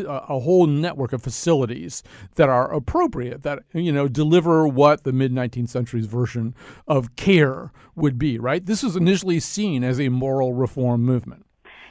a 0.06 0.40
whole 0.40 0.68
network 0.68 1.14
of 1.14 1.22
facilities 1.22 2.04
that 2.36 2.50
are 2.50 2.74
appropriate, 2.74 3.44
that 3.44 3.60
you 3.74 3.92
know 3.92 4.08
deliver 4.08 4.68
what 4.68 5.04
the 5.04 5.14
mid 5.14 5.32
19th 5.34 5.70
century's 5.70 6.06
version 6.06 6.56
of 6.88 7.16
care 7.16 7.72
would 7.96 8.18
be. 8.18 8.40
Right? 8.40 8.66
This 8.66 8.84
was 8.84 8.96
initially 8.96 9.40
seen 9.40 9.84
as 9.84 10.00
a 10.00 10.10
moral 10.10 10.54
reform 10.54 11.04
movement. 11.04 11.46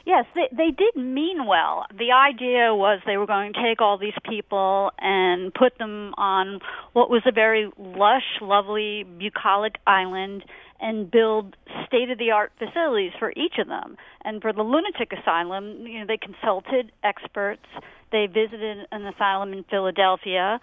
Yes, 0.05 0.25
they 0.35 0.47
they 0.51 0.69
did 0.69 0.95
mean 0.95 1.47
well. 1.47 1.85
The 1.89 2.11
idea 2.11 2.75
was 2.75 3.01
they 3.07 3.17
were 3.17 3.25
going 3.25 3.53
to 3.53 3.63
take 3.63 3.81
all 3.81 3.97
these 3.97 4.13
people 4.29 4.91
and 4.99 5.51
put 5.51 5.77
them 5.79 6.13
on 6.15 6.59
what 6.93 7.09
was 7.09 7.23
a 7.25 7.31
very 7.31 7.71
lush, 7.77 8.39
lovely 8.39 9.03
bucolic 9.03 9.75
island 9.87 10.43
and 10.79 11.09
build 11.09 11.55
state 11.87 12.11
of 12.11 12.19
the 12.19 12.31
art 12.31 12.51
facilities 12.59 13.13
for 13.17 13.31
each 13.31 13.57
of 13.59 13.67
them. 13.67 13.97
And 14.23 14.41
for 14.41 14.53
the 14.53 14.61
lunatic 14.61 15.11
asylum, 15.11 15.87
you 15.87 15.99
know, 15.99 16.05
they 16.05 16.17
consulted 16.17 16.91
experts. 17.03 17.65
They 18.11 18.27
visited 18.27 18.85
an 18.91 19.07
asylum 19.07 19.53
in 19.53 19.63
Philadelphia, 19.63 20.59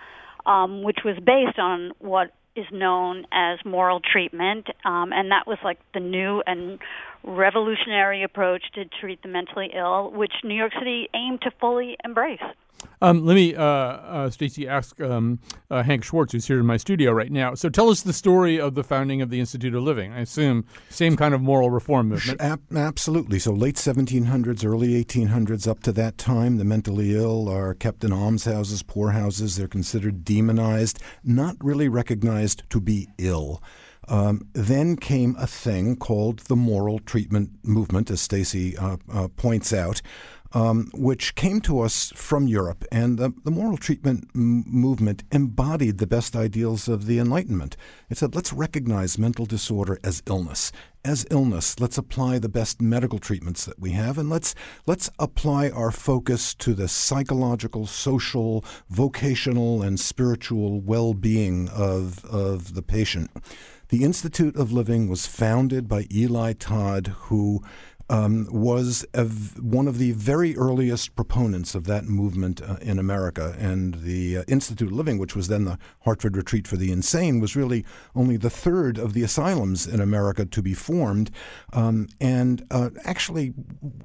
um, 0.47 0.83
which 0.83 0.99
was 1.05 1.17
based 1.17 1.59
on 1.59 1.93
what 1.99 2.33
is 2.55 2.67
known 2.71 3.25
as 3.33 3.59
moral 3.65 4.01
treatment, 4.01 4.67
um, 4.85 5.11
and 5.13 5.31
that 5.31 5.47
was 5.47 5.59
like 5.65 5.79
the 5.95 6.01
new 6.01 6.43
and 6.47 6.79
revolutionary 7.25 8.23
approach 8.23 8.63
to 8.75 8.85
treat 9.01 9.23
the 9.23 9.29
mentally 9.29 9.71
ill, 9.75 10.11
which 10.11 10.33
New 10.45 10.55
York 10.55 10.73
City 10.79 11.09
aimed 11.15 11.41
to 11.43 11.51
fully 11.61 11.97
embrace. 12.05 12.41
Um, 13.01 13.25
let 13.25 13.35
me, 13.35 13.55
uh, 13.55 13.63
uh, 13.65 14.31
Stacy, 14.31 14.69
ask 14.69 15.01
um, 15.01 15.41
uh, 15.71 15.83
Hank 15.83 16.05
Schwartz, 16.05 16.33
who's 16.33 16.47
here 16.47 16.61
in 16.61 16.67
my 16.67 16.77
studio 16.77 17.13
right 17.13 17.31
now. 17.31 17.55
So 17.55 17.69
tell 17.69 17.91
us 17.91 18.03
the 18.03 18.13
story 18.13 18.61
of 18.61 18.75
the 18.75 18.85
founding 18.85 19.21
of 19.23 19.31
the 19.31 19.41
Institute 19.41 19.75
of 19.75 19.83
Living. 19.83 20.13
I 20.13 20.21
assume 20.21 20.65
same 20.89 21.17
kind 21.17 21.35
of 21.35 21.41
moral 21.41 21.71
reform 21.71 22.09
movement. 22.09 22.41
absolutely. 22.75 23.39
So 23.39 23.53
late 23.53 23.77
1700s, 23.77 24.65
early 24.65 25.03
1800s, 25.05 25.67
up 25.67 25.81
to 25.85 25.93
that 25.93 26.19
time, 26.19 26.59
the 26.59 26.65
mentally 26.65 27.15
ill 27.15 27.49
are 27.49 27.75
kept 27.75 28.05
in 28.05 28.13
almshouses, 28.13 28.83
poorhouses. 28.83 29.57
They're 29.57 29.69
considered 29.69 30.25
demonized, 30.25 31.01
not 31.25 31.57
really 31.61 31.89
recognized 31.89 32.63
to 32.71 32.81
be 32.81 33.09
ill. 33.19 33.63
Um, 34.09 34.49
then 34.53 34.97
came 34.97 35.37
a 35.39 35.47
thing 35.47 35.97
called 35.97 36.41
the 36.41 36.57
moral 36.57 36.99
treatment 36.99 37.51
movement, 37.63 38.11
as 38.11 38.21
Stacy 38.21 38.77
uh, 38.77 38.97
uh, 39.13 39.29
points 39.37 39.73
out, 39.73 40.03
um, 40.55 40.91
which 40.93 41.35
came 41.35 41.61
to 41.63 41.81
us 41.81 42.13
from 42.15 42.49
Europe. 42.49 42.85
And 42.91 43.17
the, 43.17 43.33
the 43.45 43.51
moral 43.51 43.79
treatment 43.79 44.29
m- 44.35 44.65
movement 44.67 45.23
embodied 45.31 45.99
the 45.99 46.07
best 46.07 46.35
ideals 46.35 46.89
of 46.89 47.07
the 47.07 47.19
Enlightenment. 47.19 47.77
It 48.11 48.19
said, 48.19 48.35
let's 48.35 48.53
recognize 48.53 49.19
mental 49.19 49.47
disorder 49.47 49.99
as 50.03 50.23
illness. 50.27 50.73
As 51.05 51.27
illness, 51.31 51.81
let's 51.81 51.99
apply 51.99 52.39
the 52.39 52.49
best 52.49 52.81
medical 52.81 53.19
treatments 53.19 53.65
that 53.65 53.79
we 53.81 53.91
have, 53.91 54.19
and 54.19 54.31
let's 54.31 54.55
let's 54.87 55.11
apply 55.19 55.69
our 55.71 55.91
focus 55.91 56.55
to 56.55 56.75
the 56.75 56.87
psychological, 56.87 57.87
social, 57.87 58.65
vocational, 58.89 59.83
and 59.83 59.99
spiritual 59.99 60.81
well-being 60.81 61.69
of 61.71 62.25
of 62.25 62.75
the 62.75 62.83
patient. 62.83 63.31
The 63.93 64.05
Institute 64.05 64.57
of 64.57 64.73
Living 64.73 65.07
was 65.09 65.27
founded 65.27 65.87
by 65.87 66.07
Eli 66.11 66.55
Todd, 66.55 67.09
who 67.25 67.63
um, 68.09 68.49
was 68.51 69.05
one 69.61 69.87
of 69.87 69.99
the 69.99 70.13
very 70.13 70.57
earliest 70.57 71.15
proponents 71.15 71.75
of 71.75 71.85
that 71.85 72.07
movement 72.07 72.63
uh, 72.63 72.77
in 72.81 72.99
America. 72.99 73.55
And 73.59 73.97
the 73.97 74.39
uh, 74.39 74.45
Institute 74.49 74.89
of 74.89 74.95
Living, 74.95 75.19
which 75.19 75.37
was 75.37 75.49
then 75.49 75.67
the 75.67 75.79
Hartford 76.05 76.39
Retreat 76.39 76.67
for 76.67 76.79
the 76.79 76.91
Insane, 76.91 77.39
was 77.39 77.55
really 77.55 77.85
only 78.15 78.39
the 78.39 78.49
third 78.49 78.97
of 78.97 79.13
the 79.13 79.25
asylums 79.25 79.87
in 79.87 80.01
America 80.01 80.47
to 80.47 80.63
be 80.63 80.73
formed. 80.73 81.31
Um, 81.75 82.09
and 82.19 82.65
uh, 82.71 82.89
actually, 83.05 83.49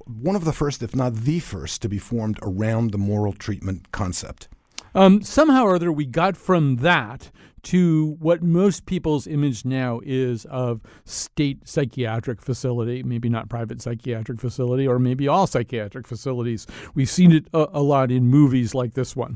one 0.06 0.36
of 0.36 0.44
the 0.44 0.52
first, 0.52 0.84
if 0.84 0.98
not 0.98 1.16
the 1.16 1.40
first, 1.40 1.82
to 1.84 1.88
be 1.88 1.98
formed 1.98 2.40
around 2.42 2.92
the 2.92 2.98
moral 2.98 3.32
treatment 3.32 3.94
concept. 3.94 4.50
Um, 4.94 5.22
somehow 5.22 5.64
or 5.64 5.76
other, 5.76 5.94
we 5.94 6.06
got 6.06 6.36
from 6.36 6.78
that 6.78 7.32
to 7.68 8.16
what 8.20 8.42
most 8.42 8.86
people's 8.86 9.28
image 9.28 9.66
now 9.66 10.00
is 10.06 10.46
of 10.46 10.80
state 11.04 11.68
psychiatric 11.68 12.42
facility, 12.42 13.04
maybe 13.04 13.28
not 13.28 13.50
private 13.50 13.82
psychiatric 13.82 14.40
facility, 14.40 14.88
or 14.88 15.00
maybe 15.00 15.28
all 15.28 15.46
psychiatric 15.46 16.08
facilities. 16.08 16.66
We've 16.96 17.10
seen 17.10 17.34
it 17.34 17.50
a, 17.54 17.68
a 17.74 17.84
lot 17.84 18.10
in 18.10 18.24
movies 18.26 18.74
like 18.74 18.94
this 18.94 19.18
one. 19.18 19.36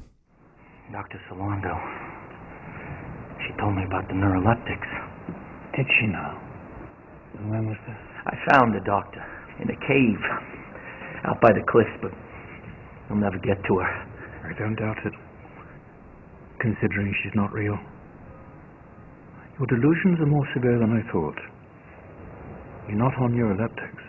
Dr. 0.94 1.20
Solando, 1.28 1.76
she 3.44 3.52
told 3.60 3.76
me 3.76 3.84
about 3.84 4.08
the 4.08 4.14
neuroleptics. 4.16 5.76
Did 5.76 5.88
she 6.00 6.08
now? 6.08 6.40
And 7.38 7.50
when 7.50 7.68
was 7.68 7.78
this? 7.86 8.00
I 8.28 8.36
found 8.54 8.74
the 8.74 8.84
doctor 8.86 9.20
in 9.60 9.70
a 9.70 9.76
cave 9.76 10.24
out 11.26 11.42
by 11.42 11.52
the 11.52 11.64
cliffs, 11.68 11.92
but 12.02 12.12
I'll 13.10 13.18
never 13.18 13.40
get 13.40 13.62
to 13.68 13.76
her. 13.80 13.92
I 14.48 14.58
don't 14.58 14.76
doubt 14.76 15.04
it, 15.04 15.14
considering 16.62 17.14
she's 17.22 17.36
not 17.36 17.52
real. 17.52 17.78
Your 19.62 19.78
delusions 19.78 20.18
are 20.20 20.26
more 20.26 20.48
severe 20.56 20.80
than 20.80 20.90
I 20.90 21.06
thought. 21.14 21.38
You're 22.90 22.98
not 22.98 23.14
on 23.22 23.30
neuroleptics. 23.38 24.02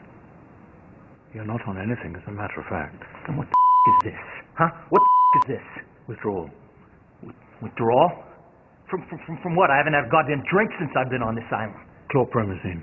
You're 1.35 1.45
not 1.45 1.61
on 1.69 1.77
anything, 1.77 2.17
as 2.17 2.23
a 2.27 2.33
matter 2.33 2.57
of 2.57 2.65
fact. 2.73 2.97
And 3.29 3.37
what 3.37 3.47
the 3.53 4.09
is 4.09 4.17
this? 4.17 4.23
Huh? 4.57 4.71
What 4.89 5.03
the 5.05 5.53
is 5.53 5.61
this? 5.61 5.85
Withdrawal. 6.09 6.49
withdrawal? 7.61 8.25
From, 8.89 9.05
from, 9.11 9.39
from 9.43 9.55
what? 9.55 9.69
I 9.69 9.77
haven't 9.77 9.93
had 9.93 10.09
a 10.09 10.09
goddamn 10.09 10.43
drink 10.49 10.71
since 10.81 10.91
I've 10.97 11.11
been 11.11 11.21
on 11.21 11.35
this 11.35 11.45
island. 11.53 11.77
Chlorpromazine. 12.09 12.81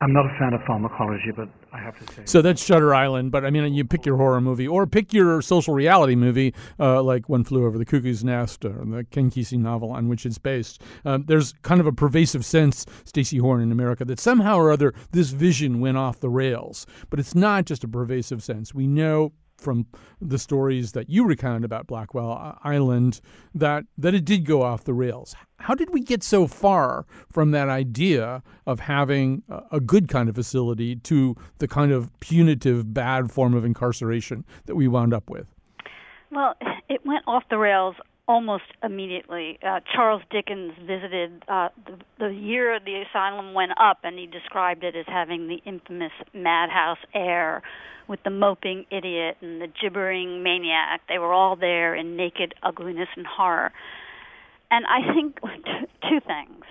I'm 0.00 0.12
not 0.12 0.26
a 0.26 0.38
fan 0.38 0.52
of 0.52 0.62
pharmacology, 0.66 1.30
but 1.34 1.48
I 1.72 1.78
have 1.78 1.98
to 1.98 2.14
say. 2.14 2.22
So 2.24 2.42
that's 2.42 2.62
Shutter 2.62 2.94
Island. 2.94 3.32
But 3.32 3.44
I 3.44 3.50
mean, 3.50 3.72
you 3.74 3.84
pick 3.84 4.04
your 4.04 4.16
horror 4.16 4.40
movie 4.40 4.68
or 4.68 4.86
pick 4.86 5.12
your 5.12 5.40
social 5.40 5.74
reality 5.74 6.14
movie, 6.14 6.54
uh, 6.78 7.02
like 7.02 7.28
One 7.28 7.44
Flew 7.44 7.64
Over 7.64 7.78
the 7.78 7.84
Cuckoo's 7.84 8.22
Nest 8.22 8.64
or 8.64 8.84
the 8.84 9.04
Ken 9.10 9.30
Kesey 9.30 9.58
novel 9.58 9.90
on 9.90 10.08
which 10.08 10.26
it's 10.26 10.38
based. 10.38 10.82
Um, 11.04 11.24
there's 11.26 11.54
kind 11.62 11.80
of 11.80 11.86
a 11.86 11.92
pervasive 11.92 12.44
sense, 12.44 12.84
Stacy 13.04 13.38
Horn 13.38 13.62
in 13.62 13.72
America, 13.72 14.04
that 14.04 14.20
somehow 14.20 14.56
or 14.56 14.70
other 14.70 14.92
this 15.12 15.30
vision 15.30 15.80
went 15.80 15.96
off 15.96 16.20
the 16.20 16.30
rails. 16.30 16.86
But 17.08 17.18
it's 17.18 17.34
not 17.34 17.64
just 17.64 17.84
a 17.84 17.88
pervasive 17.88 18.42
sense. 18.42 18.74
We 18.74 18.86
know 18.86 19.32
from 19.58 19.86
the 20.20 20.38
stories 20.38 20.92
that 20.92 21.08
you 21.08 21.24
recount 21.24 21.64
about 21.64 21.86
Blackwell 21.86 22.58
Island 22.62 23.20
that 23.54 23.84
that 23.98 24.14
it 24.14 24.24
did 24.24 24.44
go 24.44 24.62
off 24.62 24.84
the 24.84 24.94
rails. 24.94 25.34
How 25.58 25.74
did 25.74 25.92
we 25.92 26.00
get 26.00 26.22
so 26.22 26.46
far 26.46 27.06
from 27.30 27.50
that 27.52 27.68
idea 27.68 28.42
of 28.66 28.80
having 28.80 29.42
a 29.72 29.80
good 29.80 30.08
kind 30.08 30.28
of 30.28 30.34
facility 30.34 30.96
to 30.96 31.34
the 31.58 31.66
kind 31.66 31.92
of 31.92 32.10
punitive, 32.20 32.92
bad 32.92 33.32
form 33.32 33.54
of 33.54 33.64
incarceration 33.64 34.44
that 34.66 34.76
we 34.76 34.86
wound 34.86 35.14
up 35.14 35.30
with? 35.30 35.46
Well, 36.30 36.54
it 36.88 37.04
went 37.06 37.24
off 37.26 37.44
the 37.50 37.58
rails 37.58 37.96
almost 38.28 38.64
immediately. 38.82 39.58
Uh, 39.62 39.80
Charles 39.94 40.22
Dickens 40.30 40.72
visited 40.80 41.44
uh, 41.48 41.68
the, 41.86 41.98
the 42.18 42.28
year 42.28 42.78
the 42.80 43.04
asylum 43.08 43.54
went 43.54 43.72
up, 43.78 43.98
and 44.02 44.18
he 44.18 44.26
described 44.26 44.84
it 44.84 44.96
as 44.96 45.04
having 45.06 45.48
the 45.48 45.60
infamous 45.64 46.12
madhouse 46.34 46.98
air 47.14 47.62
with 48.08 48.22
the 48.24 48.30
moping 48.30 48.84
idiot 48.90 49.36
and 49.40 49.60
the 49.60 49.68
gibbering 49.80 50.42
maniac. 50.42 51.02
They 51.08 51.18
were 51.18 51.32
all 51.32 51.56
there 51.56 51.94
in 51.94 52.16
naked 52.16 52.54
ugliness 52.62 53.08
and 53.16 53.26
horror. 53.26 53.72
And 54.70 54.84
I 54.86 55.12
think 55.14 55.38
two 56.08 56.20
things. 56.26 56.64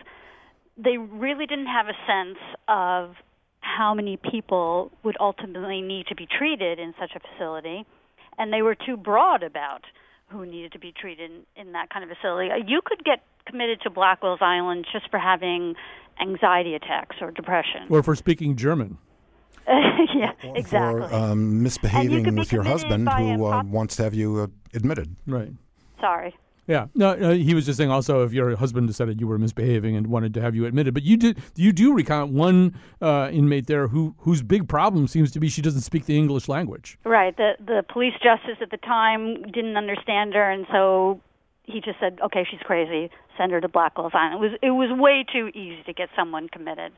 They 0.78 0.98
really 0.98 1.46
didn't 1.46 1.68
have 1.68 1.88
a 1.88 1.96
sense 2.06 2.38
of 2.68 3.15
how 3.62 3.94
many 3.94 4.18
people 4.18 4.91
would 5.04 5.15
ultimately 5.20 5.82
need 5.82 6.08
to 6.08 6.15
be 6.15 6.28
treated 6.28 6.80
in 6.80 6.94
such 7.00 7.12
a 7.15 7.20
facility, 7.20 7.86
and 8.38 8.52
they 8.52 8.62
were 8.62 8.76
too 8.76 8.98
broad 8.98 9.41
about 9.41 9.82
who 10.29 10.45
needed 10.45 10.71
to 10.73 10.79
be 10.79 10.91
treated 10.91 11.31
in, 11.31 11.67
in 11.67 11.71
that 11.73 11.89
kind 11.89 12.03
of 12.09 12.15
facility. 12.15 12.49
Uh, 12.51 12.55
you 12.65 12.81
could 12.83 13.03
get 13.03 13.23
committed 13.45 13.81
to 13.81 13.89
Blackwell's 13.89 14.39
Island 14.41 14.85
just 14.91 15.09
for 15.09 15.19
having 15.19 15.75
anxiety 16.19 16.75
attacks 16.75 17.17
or 17.21 17.31
depression. 17.31 17.81
Or 17.89 18.01
for 18.01 18.15
speaking 18.15 18.55
German. 18.55 18.97
yeah, 19.67 20.31
or 20.43 20.57
exactly. 20.57 21.07
For 21.07 21.13
um, 21.13 21.63
misbehaving 21.63 22.35
with 22.35 22.51
your 22.51 22.63
husband 22.63 23.09
who 23.09 23.45
uh, 23.45 23.63
wants 23.63 23.95
to 23.97 24.03
have 24.03 24.13
you 24.13 24.41
uh, 24.41 24.47
admitted. 24.73 25.15
Right. 25.25 25.51
Sorry. 25.99 26.35
Yeah, 26.67 26.88
no, 26.95 27.12
uh, 27.12 27.32
he 27.34 27.54
was 27.54 27.65
just 27.65 27.78
saying 27.78 27.91
also 27.91 28.23
if 28.23 28.34
your 28.34 28.56
husband 28.56 28.88
decided 28.88 29.21
you 29.21 29.28
were 29.28 29.38
misbehaving 29.38 29.95
and 29.95 30.08
wanted 30.08 30.34
to 30.34 30.41
have 30.41 30.56
you 30.56 30.65
admitted, 30.65 30.95
but 30.95 31.04
you 31.04 31.15
did 31.15 31.38
you 31.56 31.71
do 31.71 31.93
recount 31.93 32.32
one 32.34 32.75
uh, 33.01 33.30
inmate 33.32 33.67
there 33.67 33.88
who 33.88 34.15
whose 34.19 34.41
big 34.41 34.67
problem 34.67 35.08
seems 35.08 35.32
to 35.32 35.39
be 35.39 35.47
she 35.47 35.62
doesn't 35.62 35.82
speak 35.82 36.06
the 36.06 36.17
English 36.17 36.47
language. 36.47 36.97
Right. 37.06 37.38
The 37.38 37.54
the 37.60 37.84
police 37.91 38.13
justice 38.13 38.58
at 38.62 38.71
the 38.71 38.78
time 38.78 39.43
didn't 39.43 39.78
understand 39.78 40.34
her, 40.34 40.49
and 40.49 40.65
so 40.71 41.21
he 41.65 41.82
just 41.82 41.99
said, 41.99 42.19
"Okay, 42.23 42.45
she's 42.49 42.62
crazy. 42.62 43.12
Send 43.38 43.51
her 43.51 43.62
to 43.62 43.67
Blackwell's 43.67 44.13
Island." 44.15 44.43
It 44.43 44.49
was 44.49 44.60
it 44.63 44.71
was 44.71 44.89
way 44.99 45.23
too 45.32 45.49
easy 45.49 45.84
to 45.86 45.93
get 45.93 46.10
someone 46.15 46.49
committed. 46.49 46.93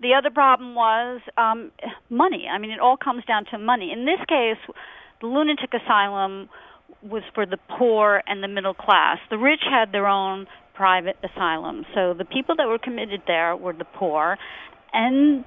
The 0.00 0.14
other 0.14 0.30
problem 0.30 0.74
was 0.74 1.20
um, 1.36 1.70
money. 2.08 2.48
I 2.50 2.58
mean, 2.58 2.70
it 2.70 2.80
all 2.80 2.96
comes 2.96 3.24
down 3.24 3.44
to 3.52 3.58
money. 3.58 3.92
In 3.92 4.06
this 4.06 4.18
case, 4.26 4.56
the 5.20 5.26
lunatic 5.26 5.74
asylum 5.74 6.48
was 7.02 7.22
for 7.34 7.46
the 7.46 7.58
poor 7.78 8.22
and 8.26 8.42
the 8.42 8.48
middle 8.48 8.74
class. 8.74 9.18
The 9.30 9.38
rich 9.38 9.62
had 9.68 9.92
their 9.92 10.06
own 10.06 10.46
private 10.74 11.16
asylum. 11.22 11.84
So 11.94 12.14
the 12.14 12.24
people 12.24 12.56
that 12.56 12.66
were 12.66 12.78
committed 12.78 13.22
there 13.26 13.56
were 13.56 13.72
the 13.74 13.84
poor, 13.84 14.38
and 14.92 15.44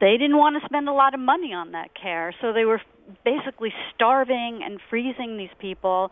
they 0.00 0.16
didn't 0.18 0.36
want 0.36 0.60
to 0.60 0.66
spend 0.66 0.88
a 0.88 0.92
lot 0.92 1.14
of 1.14 1.20
money 1.20 1.52
on 1.52 1.72
that 1.72 1.90
care. 2.00 2.34
So 2.40 2.52
they 2.52 2.64
were 2.64 2.80
basically 3.24 3.72
starving 3.94 4.60
and 4.64 4.80
freezing 4.90 5.36
these 5.38 5.54
people, 5.60 6.10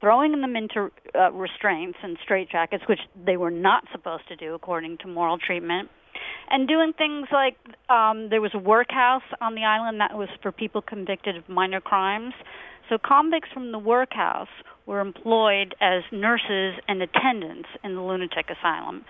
throwing 0.00 0.40
them 0.40 0.56
into 0.56 0.90
uh, 1.14 1.30
restraints 1.32 1.98
and 2.02 2.16
straitjackets, 2.26 2.88
which 2.88 3.00
they 3.26 3.36
were 3.36 3.50
not 3.50 3.84
supposed 3.92 4.26
to 4.28 4.36
do 4.36 4.54
according 4.54 4.98
to 4.98 5.08
moral 5.08 5.38
treatment. 5.38 5.88
And 6.50 6.68
doing 6.68 6.92
things 6.96 7.28
like 7.32 7.56
um, 7.88 8.28
there 8.28 8.40
was 8.40 8.50
a 8.54 8.58
workhouse 8.58 9.22
on 9.40 9.54
the 9.54 9.64
island 9.64 10.00
that 10.00 10.16
was 10.16 10.28
for 10.42 10.52
people 10.52 10.82
convicted 10.82 11.36
of 11.36 11.48
minor 11.48 11.80
crimes. 11.80 12.34
So 12.88 12.98
convicts 12.98 13.50
from 13.52 13.72
the 13.72 13.78
workhouse 13.78 14.48
were 14.86 15.00
employed 15.00 15.74
as 15.80 16.02
nurses 16.10 16.74
and 16.88 17.02
attendants 17.02 17.68
in 17.84 17.94
the 17.94 18.02
lunatic 18.02 18.46
asylum. 18.50 19.04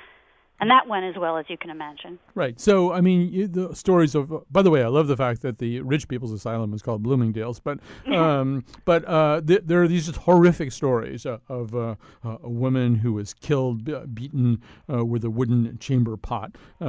And 0.62 0.70
that 0.70 0.86
went 0.86 1.04
as 1.04 1.16
well 1.20 1.36
as 1.38 1.44
you 1.48 1.58
can 1.58 1.70
imagine. 1.70 2.20
Right. 2.36 2.60
So, 2.60 2.92
I 2.92 3.00
mean, 3.00 3.32
you, 3.32 3.48
the 3.48 3.74
stories 3.74 4.14
of. 4.14 4.32
By 4.52 4.62
the 4.62 4.70
way, 4.70 4.84
I 4.84 4.86
love 4.86 5.08
the 5.08 5.16
fact 5.16 5.42
that 5.42 5.58
the 5.58 5.80
rich 5.80 6.06
people's 6.06 6.30
asylum 6.30 6.72
is 6.72 6.82
called 6.82 7.02
Bloomingdale's, 7.02 7.58
but 7.58 7.80
um, 8.14 8.64
but 8.84 9.04
uh, 9.08 9.40
th- 9.44 9.62
there 9.64 9.82
are 9.82 9.88
these 9.88 10.06
just 10.06 10.18
horrific 10.18 10.70
stories 10.70 11.26
uh, 11.26 11.38
of 11.48 11.74
uh, 11.74 11.96
a 12.24 12.48
woman 12.48 12.94
who 12.94 13.14
was 13.14 13.34
killed, 13.34 13.90
beaten 14.14 14.62
uh, 14.88 15.04
with 15.04 15.24
a 15.24 15.30
wooden 15.30 15.78
chamber 15.78 16.16
pot, 16.16 16.54
uh, 16.80 16.84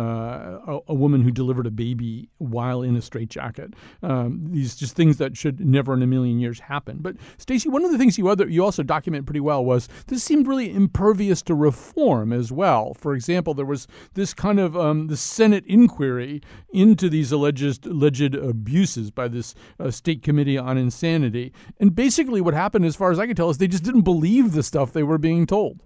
a, 0.68 0.80
a, 0.90 0.94
woman 0.94 1.24
who 1.24 1.32
delivered 1.32 1.66
a 1.66 1.72
baby 1.72 2.30
while 2.38 2.84
in 2.84 2.96
a 2.96 3.02
straitjacket. 3.02 3.74
Um, 4.04 4.50
these 4.52 4.76
just 4.76 4.96
things 4.96 5.18
that 5.18 5.36
should 5.36 5.60
never 5.60 5.96
in 5.96 6.04
a 6.04 6.08
million 6.08 6.38
years 6.38 6.60
happen. 6.60 7.00
But 7.02 7.16
Stacy, 7.40 7.70
one 7.70 7.84
of 7.84 7.92
the 7.92 7.98
things 7.98 8.20
you 8.20 8.30
other 8.30 8.48
you 8.48 8.64
also 8.64 8.84
document 8.84 9.26
pretty 9.26 9.40
well 9.40 9.66
was 9.66 9.90
this 10.06 10.24
seemed 10.24 10.48
really 10.48 10.72
impervious 10.72 11.42
to 11.44 11.56
reform 11.56 12.32
as 12.32 12.52
well. 12.52 12.94
For 12.94 13.16
example, 13.16 13.56
there 13.64 13.70
was 13.70 13.88
this 14.14 14.34
kind 14.34 14.60
of 14.60 14.76
um, 14.76 15.08
the 15.08 15.16
Senate 15.16 15.64
inquiry 15.68 16.42
into 16.74 17.08
these 17.08 17.32
alleged 17.32 17.86
alleged 17.86 18.36
abuses 18.36 19.10
by 19.10 19.30
this 19.30 19.56
uh, 19.80 19.90
state 19.90 20.22
committee 20.22 20.58
on 20.58 20.78
insanity, 20.78 21.54
and 21.80 21.96
basically 21.96 22.42
what 22.42 22.54
happened, 22.54 22.84
as 22.84 22.98
far 22.98 23.10
as 23.10 23.20
I 23.20 23.26
can 23.26 23.38
tell, 23.38 23.50
is 23.50 23.60
they 23.60 23.70
just 23.70 23.86
didn't 23.86 24.02
believe 24.02 24.52
the 24.52 24.64
stuff 24.64 24.92
they 24.92 25.04
were 25.04 25.18
being 25.18 25.46
told. 25.46 25.80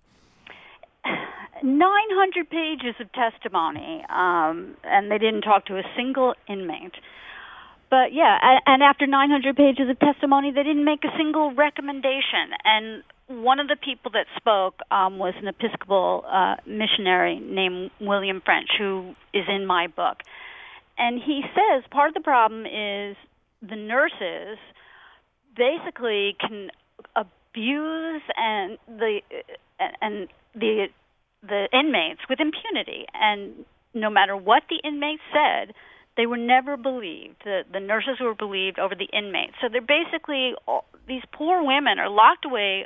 900 1.62 2.50
pages 2.50 2.96
of 3.00 3.12
testimony, 3.14 4.04
um, 4.10 4.76
and 4.84 5.12
they 5.12 5.20
didn't 5.20 5.42
talk 5.42 5.68
to 5.68 5.78
a 5.78 5.84
single 5.96 6.34
inmate. 6.50 6.96
But 7.92 8.12
yeah, 8.12 8.58
and 8.66 8.82
after 8.82 9.06
900 9.06 9.56
pages 9.56 9.88
of 9.88 10.00
testimony, 10.00 10.52
they 10.52 10.64
didn't 10.64 10.84
make 10.84 11.04
a 11.04 11.16
single 11.16 11.54
recommendation. 11.54 12.58
And 12.66 13.04
one 13.28 13.60
of 13.60 13.68
the 13.68 13.76
people 13.76 14.12
that 14.12 14.26
spoke 14.38 14.80
um, 14.90 15.20
was 15.20 15.34
an 15.38 15.48
Episcopal 15.48 16.24
uh, 16.28 16.56
missionary 16.66 17.40
named 17.40 17.92
William 18.00 18.42
French, 18.44 18.70
who 18.78 19.16
is 19.34 19.44
in 19.48 19.66
my 19.66 19.88
book. 19.88 20.18
And 20.98 21.22
he 21.22 21.42
says 21.54 21.84
part 21.92 22.10
of 22.10 22.14
the 22.14 22.22
problem 22.22 22.66
is 22.66 23.16
the 23.62 23.76
nurses 23.76 24.58
basically 25.56 26.36
can 26.40 26.70
abuse 27.16 28.22
and 28.36 28.78
the 28.88 29.20
and 30.02 30.28
the 30.56 30.88
the 31.44 31.68
inmates 31.72 32.22
with 32.30 32.40
impunity, 32.40 33.06
and 33.14 33.66
no 33.94 34.10
matter 34.10 34.36
what 34.36 34.64
the 34.70 34.80
inmates 34.88 35.22
said, 35.32 35.74
they 36.18 36.26
were 36.26 36.38
never 36.38 36.78
believed. 36.78 37.36
The, 37.44 37.62
the 37.72 37.80
nurses 37.80 38.18
were 38.20 38.34
believed 38.34 38.80
over 38.80 38.96
the 38.96 39.08
inmates. 39.14 39.54
So 39.62 39.68
they're 39.72 39.82
basically 39.82 40.54
all, 40.68 40.86
these 41.08 41.22
poor 41.32 41.64
women 41.64 42.00
are 42.00 42.10
locked 42.10 42.46
away 42.46 42.86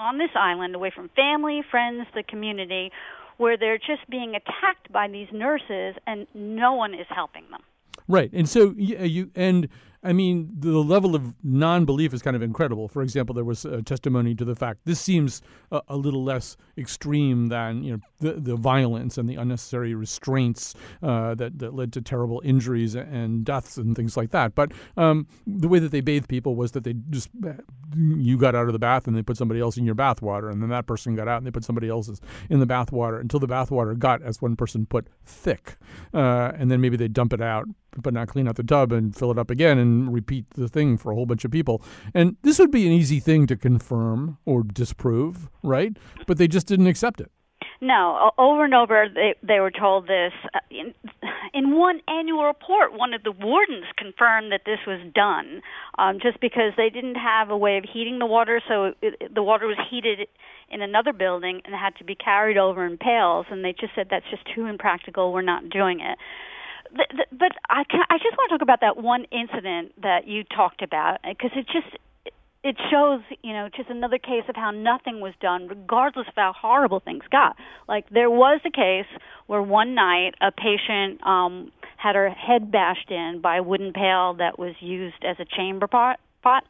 on 0.00 0.18
this 0.18 0.30
island 0.34 0.74
away 0.74 0.90
from 0.94 1.10
family, 1.14 1.62
friends, 1.70 2.06
the 2.14 2.22
community, 2.22 2.90
where 3.36 3.56
they're 3.56 3.78
just 3.78 4.08
being 4.10 4.34
attacked 4.34 4.90
by 4.92 5.08
these 5.08 5.28
nurses 5.32 5.94
and 6.06 6.26
no 6.34 6.74
one 6.74 6.94
is 6.94 7.06
helping 7.08 7.44
them. 7.50 7.60
Right. 8.08 8.30
And 8.32 8.48
so 8.48 8.68
uh, 8.70 8.72
you 8.72 9.30
and 9.34 9.68
I 10.02 10.12
mean, 10.12 10.50
the 10.58 10.78
level 10.78 11.14
of 11.14 11.34
non 11.44 11.84
belief 11.84 12.14
is 12.14 12.22
kind 12.22 12.34
of 12.34 12.42
incredible. 12.42 12.88
For 12.88 13.02
example, 13.02 13.34
there 13.34 13.44
was 13.44 13.64
a 13.64 13.82
testimony 13.82 14.34
to 14.34 14.44
the 14.44 14.56
fact 14.56 14.80
this 14.84 15.00
seems 15.00 15.42
a, 15.70 15.82
a 15.88 15.96
little 15.96 16.24
less 16.24 16.56
extreme 16.76 17.48
than 17.48 17.84
you 17.84 17.92
know 17.92 18.00
the, 18.20 18.34
the 18.34 18.56
violence 18.56 19.18
and 19.18 19.28
the 19.28 19.36
unnecessary 19.36 19.94
restraints 19.94 20.74
uh, 21.02 21.34
that, 21.34 21.58
that 21.58 21.74
led 21.74 21.92
to 21.94 22.00
terrible 22.00 22.40
injuries 22.44 22.94
and 22.94 23.44
deaths 23.44 23.76
and 23.76 23.96
things 23.96 24.16
like 24.16 24.30
that. 24.30 24.54
But 24.54 24.72
um, 24.96 25.26
the 25.46 25.68
way 25.68 25.78
that 25.78 25.90
they 25.90 26.00
bathed 26.00 26.28
people 26.28 26.54
was 26.54 26.72
that 26.72 26.84
they 26.84 26.94
just, 27.10 27.28
you 27.96 28.38
got 28.38 28.54
out 28.54 28.66
of 28.66 28.72
the 28.72 28.78
bath 28.78 29.06
and 29.06 29.16
they 29.16 29.22
put 29.22 29.36
somebody 29.36 29.60
else 29.60 29.76
in 29.76 29.84
your 29.84 29.94
bath 29.94 30.22
water, 30.22 30.48
and 30.48 30.62
then 30.62 30.70
that 30.70 30.86
person 30.86 31.14
got 31.14 31.28
out 31.28 31.38
and 31.38 31.46
they 31.46 31.50
put 31.50 31.64
somebody 31.64 31.88
else's 31.88 32.20
in 32.48 32.60
the 32.60 32.66
bath 32.66 32.92
water 32.92 33.18
until 33.18 33.40
the 33.40 33.46
bath 33.46 33.70
water 33.70 33.94
got, 33.94 34.22
as 34.22 34.40
one 34.40 34.56
person 34.56 34.86
put, 34.86 35.08
thick. 35.24 35.76
Uh, 36.14 36.52
and 36.56 36.70
then 36.70 36.80
maybe 36.80 36.96
they 36.96 37.08
dump 37.08 37.32
it 37.32 37.40
out 37.40 37.66
but 37.96 38.14
not 38.14 38.28
clean 38.28 38.46
out 38.46 38.56
the 38.56 38.62
tub 38.62 38.92
and 38.92 39.16
fill 39.16 39.30
it 39.30 39.38
up 39.38 39.50
again 39.50 39.78
and 39.78 40.12
repeat 40.12 40.48
the 40.50 40.68
thing 40.68 40.96
for 40.96 41.10
a 41.10 41.14
whole 41.14 41.26
bunch 41.26 41.44
of 41.44 41.50
people. 41.50 41.82
And 42.14 42.36
this 42.42 42.58
would 42.58 42.70
be 42.70 42.86
an 42.86 42.92
easy 42.92 43.20
thing 43.20 43.46
to 43.48 43.56
confirm 43.56 44.38
or 44.44 44.62
disprove, 44.62 45.48
right? 45.62 45.96
But 46.26 46.38
they 46.38 46.48
just 46.48 46.66
didn't 46.66 46.86
accept 46.86 47.20
it. 47.20 47.30
No, 47.82 48.30
over 48.36 48.64
and 48.64 48.74
over 48.74 49.06
they 49.12 49.34
they 49.42 49.58
were 49.58 49.70
told 49.70 50.06
this. 50.06 50.32
Uh, 50.52 50.58
in, 50.70 50.94
in 51.54 51.76
one 51.78 52.00
annual 52.08 52.44
report, 52.44 52.92
one 52.92 53.14
of 53.14 53.22
the 53.22 53.32
wardens 53.32 53.86
confirmed 53.96 54.52
that 54.52 54.62
this 54.66 54.80
was 54.86 55.00
done, 55.14 55.62
um, 55.98 56.18
just 56.20 56.40
because 56.40 56.72
they 56.76 56.90
didn't 56.90 57.14
have 57.14 57.48
a 57.48 57.56
way 57.56 57.78
of 57.78 57.84
heating 57.90 58.18
the 58.18 58.26
water, 58.26 58.60
so 58.68 58.92
it, 59.00 59.34
the 59.34 59.42
water 59.42 59.66
was 59.66 59.78
heated 59.90 60.28
in 60.70 60.82
another 60.82 61.14
building 61.14 61.62
and 61.64 61.74
had 61.74 61.96
to 61.96 62.04
be 62.04 62.14
carried 62.14 62.58
over 62.58 62.84
in 62.84 62.98
pails, 62.98 63.46
and 63.50 63.64
they 63.64 63.72
just 63.72 63.94
said 63.94 64.08
that's 64.10 64.28
just 64.30 64.42
too 64.54 64.66
impractical. 64.66 65.32
We're 65.32 65.42
not 65.42 65.70
doing 65.70 66.00
it 66.00 66.18
but 67.32 67.52
I 67.68 67.84
can, 67.84 68.00
I 68.10 68.18
just 68.18 68.36
want 68.36 68.50
to 68.50 68.58
talk 68.58 68.62
about 68.62 68.80
that 68.80 68.96
one 68.96 69.24
incident 69.30 69.92
that 70.02 70.26
you 70.26 70.44
talked 70.44 70.82
about 70.82 71.18
because 71.22 71.50
it 71.54 71.66
just 71.66 71.96
it 72.62 72.76
shows 72.90 73.20
you 73.42 73.52
know 73.52 73.68
just 73.74 73.88
another 73.88 74.18
case 74.18 74.44
of 74.48 74.56
how 74.56 74.70
nothing 74.70 75.20
was 75.20 75.32
done 75.40 75.68
regardless 75.68 76.26
of 76.28 76.34
how 76.36 76.52
horrible 76.56 77.00
things 77.00 77.22
got 77.30 77.56
like 77.88 78.08
there 78.10 78.30
was 78.30 78.60
a 78.66 78.70
case 78.70 79.10
where 79.46 79.62
one 79.62 79.94
night 79.94 80.34
a 80.40 80.52
patient 80.52 81.24
um 81.26 81.72
had 81.96 82.14
her 82.14 82.30
head 82.30 82.70
bashed 82.70 83.10
in 83.10 83.40
by 83.42 83.56
a 83.56 83.62
wooden 83.62 83.92
pail 83.92 84.34
that 84.34 84.58
was 84.58 84.74
used 84.80 85.24
as 85.24 85.36
a 85.40 85.44
chamber 85.56 85.86
pot 85.86 86.18
pot 86.42 86.64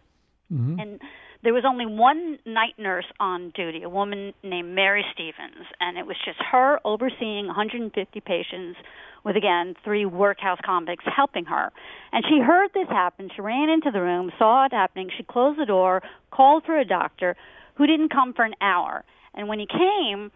mm-hmm. 0.53 0.79
and 0.79 1.01
there 1.43 1.55
was 1.55 1.65
only 1.67 1.87
one 1.87 2.39
night 2.45 2.75
nurse 2.77 3.07
on 3.19 3.51
duty, 3.57 3.83
a 3.83 3.89
woman 3.89 4.35
named 4.43 4.75
Mary 4.75 5.05
Stevens, 5.15 5.67
and 5.81 5.97
it 5.97 6.07
was 6.07 6.17
just 6.23 6.39
her 6.53 6.79
overseeing 6.85 7.47
150 7.47 8.21
patients 8.21 8.79
with 9.25 9.37
again 9.37 9.75
three 9.85 10.07
workhouse 10.07 10.59
convicts 10.65 11.05
helping 11.05 11.45
her. 11.47 11.71
And 12.13 12.25
she 12.29 12.41
heard 12.41 12.71
this 12.75 12.89
happen. 12.89 13.31
She 13.35 13.43
ran 13.43 13.69
into 13.69 13.91
the 13.91 14.01
room, 14.01 14.31
saw 14.39 14.67
it 14.67 14.73
happening. 14.73 15.11
She 15.17 15.23
closed 15.23 15.59
the 15.59 15.67
door, 15.67 16.03
called 16.31 16.65
for 16.65 16.79
a 16.79 16.85
doctor, 16.85 17.37
who 17.75 17.87
didn't 17.87 18.11
come 18.11 18.33
for 18.35 18.45
an 18.45 18.55
hour. 18.61 19.05
And 19.35 19.49
when 19.49 19.59
he 19.59 19.67
came, 19.67 20.31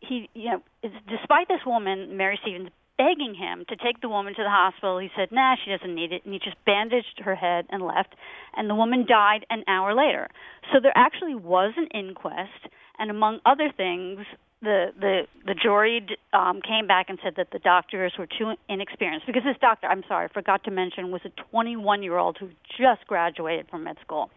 he, 0.00 0.28
you 0.34 0.50
know, 0.50 0.62
despite 1.08 1.48
this 1.48 1.64
woman, 1.66 2.16
Mary 2.16 2.38
Stevens, 2.42 2.70
begging 2.96 3.34
him 3.34 3.64
to 3.68 3.74
take 3.74 4.00
the 4.00 4.08
woman 4.08 4.34
to 4.34 4.42
the 4.42 4.50
hospital, 4.50 4.98
he 4.98 5.10
said, 5.16 5.32
"Nah, 5.32 5.56
she 5.56 5.70
doesn't 5.70 5.94
need 5.94 6.12
it," 6.12 6.24
and 6.24 6.32
he 6.32 6.38
just 6.38 6.62
bandaged 6.64 7.20
her 7.24 7.34
head 7.34 7.66
and 7.70 7.82
left. 7.82 8.14
And 8.56 8.70
the 8.70 8.74
woman 8.74 9.04
died 9.04 9.44
an 9.50 9.64
hour 9.66 9.94
later. 9.94 10.28
So 10.72 10.78
there 10.78 10.92
actually 10.94 11.34
was 11.34 11.72
an 11.76 11.88
inquest, 11.88 12.68
and 12.98 13.10
among 13.10 13.40
other 13.44 13.72
things, 13.72 14.24
the 14.64 14.92
the 14.98 15.22
the 15.46 15.54
jury 15.54 16.04
um, 16.32 16.60
came 16.62 16.86
back 16.86 17.06
and 17.08 17.18
said 17.22 17.34
that 17.36 17.48
the 17.52 17.58
doctors 17.58 18.12
were 18.18 18.26
too 18.26 18.54
inexperienced 18.68 19.26
because 19.26 19.42
this 19.44 19.56
doctor, 19.60 19.86
I'm 19.86 20.02
sorry, 20.08 20.28
I 20.28 20.32
forgot 20.32 20.64
to 20.64 20.70
mention, 20.70 21.10
was 21.10 21.20
a 21.24 21.30
21 21.50 22.02
year 22.02 22.18
old 22.18 22.36
who 22.38 22.48
just 22.78 23.06
graduated 23.06 23.68
from 23.70 23.84
med 23.84 23.96
school. 24.02 24.30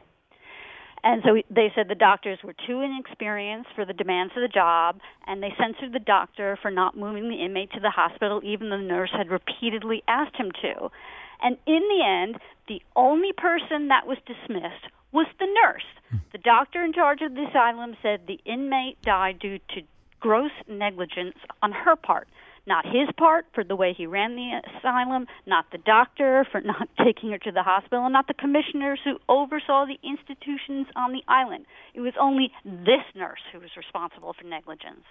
And 1.04 1.22
so 1.24 1.42
they 1.50 1.72
said 1.76 1.88
the 1.88 1.96
doctors 1.96 2.40
were 2.44 2.56
too 2.68 2.82
inexperienced 2.82 3.70
for 3.76 3.86
the 3.86 3.94
demands 3.94 4.34
of 4.36 4.42
the 4.42 4.48
job, 4.48 5.00
and 5.26 5.42
they 5.42 5.54
censored 5.58 5.94
the 5.94 6.04
doctor 6.04 6.58
for 6.62 6.72
not 6.72 6.98
moving 6.98 7.30
the 7.30 7.44
inmate 7.44 7.72
to 7.74 7.80
the 7.80 7.92
hospital, 7.92 8.42
even 8.44 8.70
though 8.70 8.78
the 8.78 8.84
nurse 8.84 9.12
had 9.16 9.30
repeatedly 9.30 10.04
asked 10.08 10.36
him 10.36 10.52
to. 10.62 10.90
And 11.42 11.58
in 11.68 11.82
the 11.88 12.04
end, 12.04 12.42
the 12.68 12.82
only 12.96 13.32
person 13.32 13.90
that 13.90 14.08
was 14.08 14.18
dismissed 14.26 14.92
was 15.12 15.28
the 15.40 15.48
nurse. 15.64 15.86
Hmm. 16.10 16.18
The 16.32 16.40
doctor 16.40 16.84
in 16.84 16.94
charge 16.94 17.22
of 17.22 17.34
the 17.36 17.46
asylum 17.50 17.96
said 18.02 18.22
the 18.28 18.40
inmate 18.46 19.02
died 19.02 19.40
due 19.40 19.60
to 19.60 19.82
gross 20.28 20.52
negligence 20.68 21.38
on 21.64 21.72
her 21.72 21.96
part. 21.96 22.28
Not 22.66 22.84
his 22.84 23.08
part 23.18 23.46
for 23.56 23.64
the 23.64 23.78
way 23.78 23.96
he 23.98 24.06
ran 24.06 24.36
the 24.36 24.60
asylum, 24.78 25.26
not 25.46 25.68
the 25.72 25.78
doctor 25.78 26.46
for 26.52 26.60
not 26.60 26.90
taking 27.06 27.32
her 27.32 27.38
to 27.38 27.52
the 27.54 27.64
hospital, 27.64 28.04
and 28.04 28.12
not 28.12 28.28
the 28.28 28.34
commissioners 28.34 29.00
who 29.06 29.20
oversaw 29.30 29.86
the 29.86 29.98
institutions 30.04 30.88
on 30.98 31.14
the 31.14 31.22
island. 31.30 31.66
It 31.94 32.02
was 32.02 32.12
only 32.20 32.52
this 32.66 33.08
nurse 33.16 33.40
who 33.54 33.62
was 33.62 33.70
responsible 33.78 34.36
for 34.38 34.46
negligence. 34.46 35.06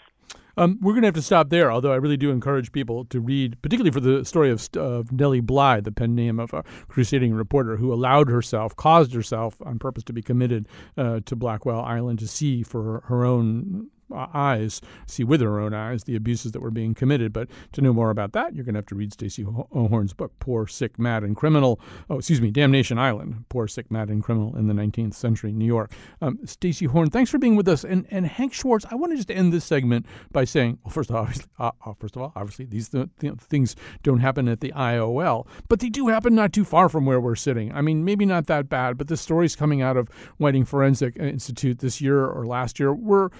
Um, 0.58 0.78
we're 0.82 0.92
going 0.92 1.02
to 1.02 1.06
have 1.06 1.14
to 1.14 1.22
stop 1.22 1.48
there, 1.48 1.72
although 1.72 1.92
I 1.92 1.96
really 1.96 2.18
do 2.18 2.30
encourage 2.30 2.72
people 2.72 3.06
to 3.06 3.20
read, 3.20 3.56
particularly 3.62 3.90
for 3.90 4.00
the 4.00 4.22
story 4.26 4.50
of, 4.50 4.68
of 4.76 5.10
Nellie 5.10 5.40
Bly, 5.40 5.80
the 5.80 5.92
pen 5.92 6.14
name 6.14 6.38
of 6.38 6.52
a 6.52 6.62
crusading 6.88 7.32
reporter 7.32 7.78
who 7.78 7.90
allowed 7.90 8.28
herself, 8.28 8.76
caused 8.76 9.14
herself 9.14 9.56
on 9.64 9.78
purpose 9.78 10.04
to 10.04 10.12
be 10.12 10.20
committed 10.20 10.68
uh, 10.98 11.20
to 11.24 11.34
Blackwell 11.34 11.80
Island 11.80 12.18
to 12.18 12.28
see 12.28 12.62
for 12.62 12.82
her, 12.82 13.00
her 13.06 13.24
own 13.24 13.88
eyes, 14.14 14.80
see 15.06 15.24
with 15.24 15.40
her 15.40 15.60
own 15.60 15.74
eyes 15.74 16.04
the 16.04 16.16
abuses 16.16 16.52
that 16.52 16.60
were 16.60 16.70
being 16.70 16.94
committed. 16.94 17.32
But 17.32 17.48
to 17.72 17.80
know 17.80 17.92
more 17.92 18.10
about 18.10 18.32
that, 18.32 18.54
you're 18.54 18.64
going 18.64 18.74
to 18.74 18.78
have 18.78 18.86
to 18.86 18.94
read 18.94 19.12
Stacy 19.12 19.42
Horn's 19.42 20.12
book, 20.12 20.32
Poor, 20.38 20.66
Sick, 20.66 20.98
Mad, 20.98 21.22
and 21.22 21.36
Criminal. 21.36 21.80
Oh, 22.08 22.18
excuse 22.18 22.40
me, 22.40 22.50
Damnation 22.50 22.98
Island, 22.98 23.44
Poor, 23.48 23.68
Sick, 23.68 23.90
Mad, 23.90 24.08
and 24.08 24.22
Criminal 24.22 24.56
in 24.56 24.66
the 24.66 24.74
19th 24.74 25.14
Century 25.14 25.52
New 25.52 25.64
York. 25.64 25.92
Um, 26.20 26.38
Stacy 26.44 26.86
Horn, 26.86 27.10
thanks 27.10 27.30
for 27.30 27.38
being 27.38 27.56
with 27.56 27.68
us. 27.68 27.84
And, 27.84 28.06
and 28.10 28.26
Hank 28.26 28.52
Schwartz, 28.52 28.86
I 28.90 28.94
want 28.94 29.12
to 29.12 29.16
just 29.16 29.30
end 29.30 29.52
this 29.52 29.64
segment 29.64 30.06
by 30.32 30.44
saying, 30.44 30.78
well, 30.84 30.92
first 30.92 31.10
of 31.10 31.16
all, 31.16 31.28
uh, 31.58 31.70
uh, 31.84 31.94
first 31.98 32.16
of 32.16 32.22
all, 32.22 32.32
obviously 32.36 32.64
these 32.64 32.88
th- 32.88 33.08
th- 33.20 33.34
things 33.34 33.76
don't 34.02 34.20
happen 34.20 34.48
at 34.48 34.60
the 34.60 34.72
IOL, 34.76 35.46
but 35.68 35.80
they 35.80 35.88
do 35.88 36.08
happen 36.08 36.34
not 36.34 36.52
too 36.52 36.64
far 36.64 36.88
from 36.88 37.06
where 37.06 37.20
we're 37.20 37.36
sitting. 37.36 37.72
I 37.72 37.80
mean, 37.80 38.04
maybe 38.04 38.24
not 38.24 38.46
that 38.46 38.68
bad, 38.68 38.98
but 38.98 39.08
the 39.08 39.16
stories 39.16 39.56
coming 39.56 39.82
out 39.82 39.96
of 39.96 40.08
Whiting 40.38 40.64
Forensic 40.64 41.16
Institute 41.16 41.78
this 41.78 42.00
year 42.00 42.24
or 42.26 42.46
last 42.46 42.78
year 42.78 42.94
were 42.94 43.30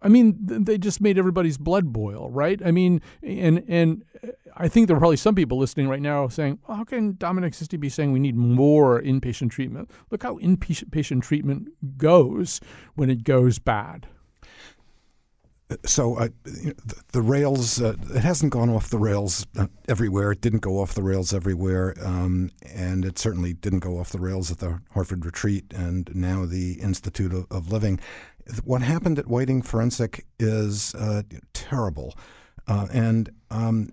I 0.00 0.08
mean, 0.08 0.36
they 0.40 0.78
just 0.78 1.00
made 1.00 1.18
everybody's 1.18 1.58
blood 1.58 1.92
boil, 1.92 2.30
right? 2.30 2.60
I 2.64 2.70
mean, 2.70 3.00
and 3.22 3.64
and 3.68 4.04
I 4.56 4.68
think 4.68 4.86
there 4.86 4.96
are 4.96 5.00
probably 5.00 5.16
some 5.16 5.34
people 5.34 5.58
listening 5.58 5.88
right 5.88 6.00
now 6.00 6.28
saying, 6.28 6.60
well, 6.66 6.76
"How 6.76 6.84
can 6.84 7.16
Dominic 7.16 7.52
Sisti 7.52 7.78
be 7.78 7.88
saying 7.88 8.12
we 8.12 8.20
need 8.20 8.36
more 8.36 9.00
inpatient 9.02 9.50
treatment?" 9.50 9.90
Look 10.10 10.22
how 10.22 10.38
inpatient 10.38 11.22
treatment 11.22 11.68
goes 11.98 12.60
when 12.94 13.10
it 13.10 13.24
goes 13.24 13.58
bad. 13.58 14.06
So 15.84 16.16
uh, 16.16 16.28
the, 17.12 17.20
rails, 17.20 17.80
uh, 17.80 17.94
it 18.14 18.22
hasn't 18.22 18.52
gone 18.52 18.70
off 18.70 18.88
the 18.88 18.96
rails 18.96 19.46
uh, 19.58 19.66
everywhere. 19.86 20.32
It 20.32 20.40
didn't 20.40 20.60
go 20.60 20.80
off 20.80 20.94
the 20.94 21.02
rails 21.02 21.34
everywhere, 21.34 21.94
um, 22.02 22.50
and 22.74 23.04
it 23.04 23.18
certainly 23.18 23.52
didn't 23.52 23.80
go 23.80 23.98
off 23.98 24.08
the 24.08 24.18
rails 24.18 24.50
at 24.50 24.60
the 24.60 24.80
Hartford 24.92 25.26
Retreat 25.26 25.66
and 25.74 26.10
now 26.14 26.46
the 26.46 26.80
Institute 26.80 27.46
of 27.50 27.70
Living 27.70 28.00
what 28.64 28.82
happened 28.82 29.18
at 29.18 29.26
Whiting 29.26 29.62
Forensic 29.62 30.24
is 30.38 30.94
uh, 30.94 31.22
terrible, 31.52 32.14
uh, 32.66 32.86
and 32.92 33.30
um, 33.50 33.92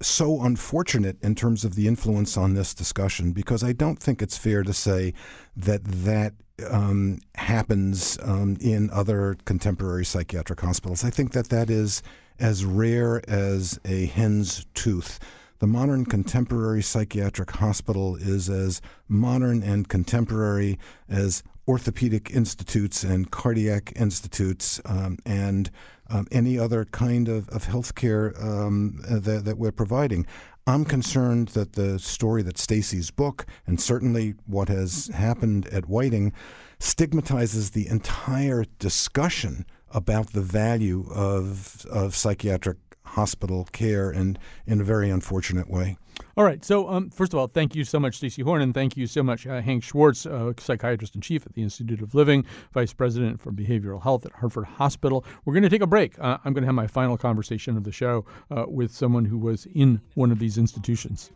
so 0.00 0.42
unfortunate 0.42 1.16
in 1.22 1.34
terms 1.34 1.64
of 1.64 1.74
the 1.74 1.86
influence 1.88 2.36
on 2.36 2.54
this 2.54 2.74
discussion 2.74 3.32
because 3.32 3.64
I 3.64 3.72
don't 3.72 3.98
think 3.98 4.22
it's 4.22 4.36
fair 4.36 4.62
to 4.62 4.72
say 4.72 5.14
that 5.56 5.84
that 5.84 6.34
um, 6.68 7.18
happens 7.36 8.18
um, 8.22 8.56
in 8.60 8.90
other 8.90 9.36
contemporary 9.44 10.04
psychiatric 10.04 10.60
hospitals. 10.60 11.04
I 11.04 11.10
think 11.10 11.32
that 11.32 11.48
that 11.50 11.70
is 11.70 12.02
as 12.38 12.64
rare 12.64 13.22
as 13.28 13.78
a 13.84 14.06
hen's 14.06 14.66
tooth. 14.74 15.18
The 15.60 15.66
modern 15.66 16.04
contemporary 16.04 16.82
psychiatric 16.82 17.50
hospital 17.50 18.16
is 18.16 18.48
as 18.48 18.80
modern 19.08 19.62
and 19.62 19.88
contemporary 19.88 20.78
as 21.08 21.42
orthopedic 21.68 22.30
institutes 22.30 23.04
and 23.04 23.30
cardiac 23.30 23.92
institutes 23.94 24.80
um, 24.86 25.18
and 25.26 25.70
um, 26.10 26.26
any 26.32 26.58
other 26.58 26.86
kind 26.86 27.28
of, 27.28 27.48
of 27.50 27.64
health 27.64 27.94
care 27.94 28.32
um, 28.40 29.00
that, 29.06 29.44
that 29.44 29.58
we're 29.58 29.70
providing. 29.70 30.26
I'm 30.66 30.84
concerned 30.84 31.48
that 31.48 31.74
the 31.74 31.98
story 31.98 32.42
that 32.42 32.58
Stacy's 32.58 33.10
book, 33.10 33.46
and 33.66 33.80
certainly 33.80 34.34
what 34.46 34.68
has 34.68 35.08
happened 35.08 35.66
at 35.68 35.88
Whiting, 35.88 36.32
stigmatizes 36.78 37.70
the 37.70 37.86
entire 37.88 38.64
discussion 38.78 39.66
about 39.90 40.32
the 40.32 40.42
value 40.42 41.06
of, 41.10 41.86
of 41.90 42.14
psychiatric 42.14 42.78
hospital 43.04 43.66
care 43.72 44.10
and 44.10 44.38
in 44.66 44.80
a 44.80 44.84
very 44.84 45.10
unfortunate 45.10 45.70
way. 45.70 45.96
All 46.36 46.44
right. 46.44 46.64
So, 46.64 46.88
um, 46.88 47.10
first 47.10 47.32
of 47.32 47.38
all, 47.38 47.48
thank 47.48 47.74
you 47.74 47.84
so 47.84 47.98
much, 47.98 48.16
Stacy 48.16 48.42
Horn, 48.42 48.62
and 48.62 48.72
thank 48.72 48.96
you 48.96 49.06
so 49.06 49.22
much, 49.22 49.46
uh, 49.46 49.60
Hank 49.60 49.82
Schwartz, 49.82 50.26
uh, 50.26 50.52
psychiatrist 50.58 51.14
in 51.14 51.20
chief 51.20 51.46
at 51.46 51.54
the 51.54 51.62
Institute 51.62 52.00
of 52.00 52.14
Living, 52.14 52.44
vice 52.72 52.92
president 52.92 53.40
for 53.40 53.52
behavioral 53.52 54.02
health 54.02 54.24
at 54.26 54.32
Hartford 54.32 54.66
Hospital. 54.66 55.24
We're 55.44 55.54
going 55.54 55.62
to 55.64 55.68
take 55.68 55.82
a 55.82 55.86
break. 55.86 56.18
Uh, 56.18 56.38
I'm 56.44 56.52
going 56.52 56.62
to 56.62 56.66
have 56.66 56.74
my 56.74 56.86
final 56.86 57.16
conversation 57.16 57.76
of 57.76 57.84
the 57.84 57.92
show 57.92 58.24
uh, 58.50 58.64
with 58.68 58.92
someone 58.92 59.24
who 59.24 59.38
was 59.38 59.66
in 59.74 60.00
one 60.14 60.30
of 60.30 60.38
these 60.38 60.58
institutions. 60.58 61.30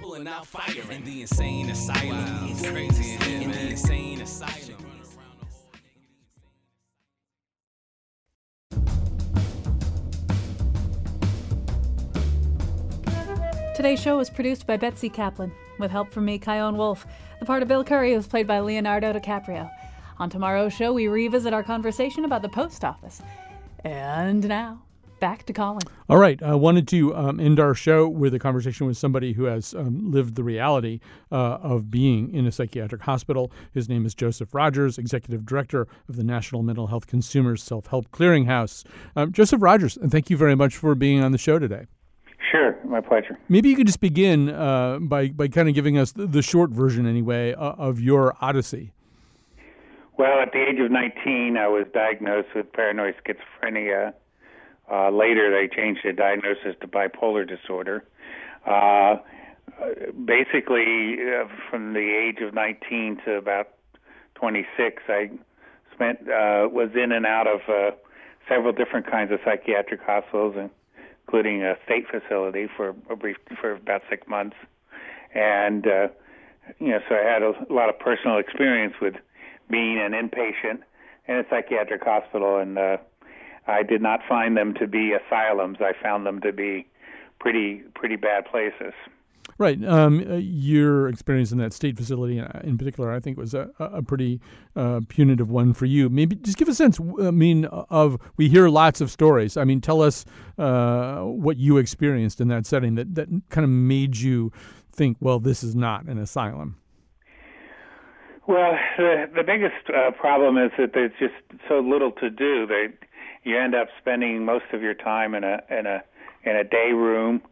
Pulling 0.00 0.26
out 0.26 0.46
fire 0.46 0.90
in 0.90 1.04
the 1.04 1.20
insane 1.20 1.70
asylum. 1.70 2.10
Wow. 2.10 2.72
Crazy 2.72 3.14
in 3.32 3.50
man. 3.50 3.68
insane 3.68 4.20
asylum. 4.20 4.87
Today's 13.78 14.02
show 14.02 14.16
was 14.16 14.28
produced 14.28 14.66
by 14.66 14.76
Betsy 14.76 15.08
Kaplan, 15.08 15.52
with 15.78 15.92
help 15.92 16.10
from 16.10 16.24
me, 16.24 16.36
Chion 16.36 16.76
Wolf. 16.76 17.06
The 17.38 17.46
part 17.46 17.62
of 17.62 17.68
Bill 17.68 17.84
Curry 17.84 18.12
was 18.16 18.26
played 18.26 18.48
by 18.48 18.58
Leonardo 18.58 19.12
DiCaprio. 19.12 19.70
On 20.18 20.28
tomorrow's 20.28 20.72
show, 20.72 20.92
we 20.92 21.06
revisit 21.06 21.52
our 21.54 21.62
conversation 21.62 22.24
about 22.24 22.42
the 22.42 22.48
post 22.48 22.84
office. 22.84 23.22
And 23.84 24.48
now, 24.48 24.82
back 25.20 25.46
to 25.46 25.52
Colin. 25.52 25.84
All 26.08 26.16
right. 26.16 26.42
I 26.42 26.56
wanted 26.56 26.88
to 26.88 27.14
um, 27.14 27.38
end 27.38 27.60
our 27.60 27.72
show 27.72 28.08
with 28.08 28.34
a 28.34 28.40
conversation 28.40 28.88
with 28.88 28.96
somebody 28.96 29.32
who 29.32 29.44
has 29.44 29.74
um, 29.74 30.10
lived 30.10 30.34
the 30.34 30.42
reality 30.42 30.98
uh, 31.30 31.58
of 31.62 31.88
being 31.88 32.34
in 32.34 32.46
a 32.46 32.50
psychiatric 32.50 33.02
hospital. 33.02 33.52
His 33.74 33.88
name 33.88 34.04
is 34.04 34.12
Joseph 34.12 34.56
Rogers, 34.56 34.98
Executive 34.98 35.46
Director 35.46 35.86
of 36.08 36.16
the 36.16 36.24
National 36.24 36.64
Mental 36.64 36.88
Health 36.88 37.06
Consumers 37.06 37.62
Self 37.62 37.86
Help 37.86 38.10
Clearinghouse. 38.10 38.82
Um, 39.14 39.30
Joseph 39.30 39.62
Rogers, 39.62 39.96
and 39.96 40.10
thank 40.10 40.30
you 40.30 40.36
very 40.36 40.56
much 40.56 40.74
for 40.74 40.96
being 40.96 41.22
on 41.22 41.30
the 41.30 41.38
show 41.38 41.60
today. 41.60 41.86
Sure, 42.50 42.76
my 42.84 43.00
pleasure. 43.00 43.38
Maybe 43.48 43.68
you 43.68 43.76
could 43.76 43.86
just 43.86 44.00
begin 44.00 44.48
uh, 44.48 44.98
by 45.00 45.28
by 45.28 45.48
kind 45.48 45.68
of 45.68 45.74
giving 45.74 45.98
us 45.98 46.12
the, 46.12 46.26
the 46.26 46.42
short 46.42 46.70
version, 46.70 47.06
anyway, 47.06 47.52
uh, 47.54 47.72
of 47.72 48.00
your 48.00 48.34
odyssey. 48.40 48.92
Well, 50.16 50.40
at 50.40 50.52
the 50.52 50.60
age 50.60 50.80
of 50.80 50.90
19, 50.90 51.56
I 51.56 51.68
was 51.68 51.86
diagnosed 51.94 52.48
with 52.54 52.72
paranoid 52.72 53.14
schizophrenia. 53.24 54.14
Uh, 54.90 55.10
later, 55.10 55.50
they 55.50 55.72
changed 55.72 56.00
the 56.04 56.12
diagnosis 56.12 56.74
to 56.80 56.88
bipolar 56.88 57.46
disorder. 57.46 58.04
Uh, 58.66 59.16
basically, 60.24 61.18
uh, 61.22 61.46
from 61.70 61.92
the 61.92 62.00
age 62.00 62.42
of 62.42 62.54
19 62.54 63.20
to 63.26 63.34
about 63.34 63.68
26, 64.34 65.02
I 65.08 65.30
spent 65.94 66.20
uh, 66.22 66.68
was 66.70 66.90
in 66.94 67.12
and 67.12 67.26
out 67.26 67.46
of 67.46 67.60
uh, 67.68 67.94
several 68.48 68.72
different 68.72 69.08
kinds 69.08 69.30
of 69.30 69.40
psychiatric 69.44 70.00
hospitals, 70.02 70.54
and 70.56 70.70
including 71.28 71.62
a 71.62 71.74
state 71.84 72.06
facility 72.10 72.66
for 72.74 72.94
a 73.10 73.16
brief 73.16 73.36
for 73.60 73.72
about 73.72 74.00
six 74.08 74.26
months, 74.26 74.56
and 75.34 75.86
uh, 75.86 76.08
you 76.78 76.88
know, 76.88 77.00
so 77.06 77.16
I 77.16 77.22
had 77.22 77.42
a, 77.42 77.52
lot 77.70 77.90
of 77.90 77.98
personal 77.98 78.38
experience 78.38 78.94
with 79.00 79.14
being 79.70 79.98
an 79.98 80.12
inpatient 80.12 80.80
in 81.26 81.36
a 81.36 81.44
psychiatric 81.50 82.02
hospital, 82.02 82.56
and 82.56 82.78
uh, 82.78 82.96
I 83.66 83.82
did 83.82 84.00
not 84.00 84.20
find 84.26 84.56
them 84.56 84.72
to 84.74 84.86
be 84.86 85.12
asylums. 85.12 85.78
I 85.80 85.92
found 86.02 86.24
them 86.24 86.40
to 86.40 86.52
be 86.52 86.86
pretty 87.38 87.82
pretty 87.94 88.16
bad 88.16 88.46
places. 88.46 88.94
Right. 89.58 89.84
Um, 89.84 90.24
uh, 90.30 90.36
your 90.36 91.08
experience 91.08 91.50
in 91.50 91.58
that 91.58 91.72
state 91.72 91.96
facility, 91.96 92.38
uh, 92.38 92.60
in 92.62 92.78
particular, 92.78 93.12
I 93.12 93.18
think 93.18 93.36
was 93.36 93.54
a, 93.54 93.68
a 93.80 94.00
pretty 94.04 94.40
uh, 94.76 95.00
punitive 95.08 95.50
one 95.50 95.74
for 95.74 95.84
you. 95.84 96.08
Maybe 96.08 96.36
just 96.36 96.56
give 96.56 96.68
a 96.68 96.74
sense. 96.74 97.00
I 97.20 97.32
mean, 97.32 97.64
of 97.64 98.18
we 98.36 98.48
hear 98.48 98.68
lots 98.68 99.00
of 99.00 99.10
stories. 99.10 99.56
I 99.56 99.64
mean, 99.64 99.80
tell 99.80 100.00
us 100.00 100.24
uh, 100.58 101.22
what 101.22 101.56
you 101.56 101.76
experienced 101.76 102.40
in 102.40 102.46
that 102.48 102.66
setting 102.66 102.94
that 102.94 103.16
that 103.16 103.28
kind 103.48 103.64
of 103.64 103.70
made 103.70 104.16
you 104.16 104.52
think, 104.92 105.16
well, 105.18 105.40
this 105.40 105.64
is 105.64 105.74
not 105.74 106.04
an 106.04 106.18
asylum. 106.18 106.76
Well, 108.46 108.78
the, 108.96 109.28
the 109.34 109.42
biggest 109.42 109.90
uh, 109.90 110.12
problem 110.12 110.56
is 110.56 110.70
that 110.78 110.92
there's 110.94 111.12
just 111.18 111.34
so 111.68 111.80
little 111.80 112.12
to 112.12 112.30
do. 112.30 112.64
They, 112.64 112.86
you 113.42 113.58
end 113.58 113.74
up 113.74 113.88
spending 114.00 114.44
most 114.44 114.66
of 114.72 114.82
your 114.82 114.94
time 114.94 115.34
in 115.34 115.42
a 115.42 115.60
in 115.68 115.86
a 115.86 116.04
in 116.44 116.54
a 116.54 116.62
day 116.62 116.92
room 116.92 117.42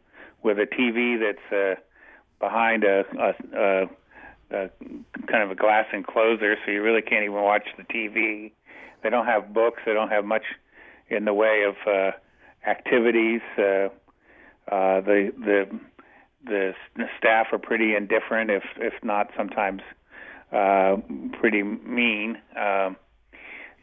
with 0.45 0.59
a 0.59 0.67
TV 0.67 1.19
that's 1.19 1.53
uh, 1.53 1.81
behind 2.39 2.85
a, 2.85 3.05
a, 3.19 3.59
a, 3.59 3.89
a 4.51 4.71
kind 5.27 5.43
of 5.43 5.51
a 5.51 5.55
glass 5.55 5.87
enclosure, 5.93 6.57
so 6.65 6.71
you 6.71 6.83
really 6.83 7.03
can't 7.03 7.25
even 7.25 7.43
watch 7.43 7.67
the 7.77 7.85
TV. 7.85 8.53
They 9.03 9.11
don't 9.11 9.27
have 9.27 9.53
books. 9.53 9.83
They 9.87 9.93
don't 9.93 10.11
have 10.11 10.25
much 10.25 10.45
in 11.09 11.25
the 11.25 11.35
way 11.35 11.65
of 11.67 11.75
uh, 11.87 12.11
activities. 12.69 13.41
Uh, 13.59 13.89
uh, 14.71 15.01
the 15.01 15.33
the 15.39 15.79
the 16.45 16.75
staff 17.19 17.47
are 17.53 17.59
pretty 17.59 17.95
indifferent, 17.95 18.51
if 18.51 18.65
if 18.77 18.95
not 19.03 19.31
sometimes 19.37 19.83
uh, 20.53 20.97
pretty 21.41 21.63
mean. 21.63 22.39
Uh, 22.59 22.91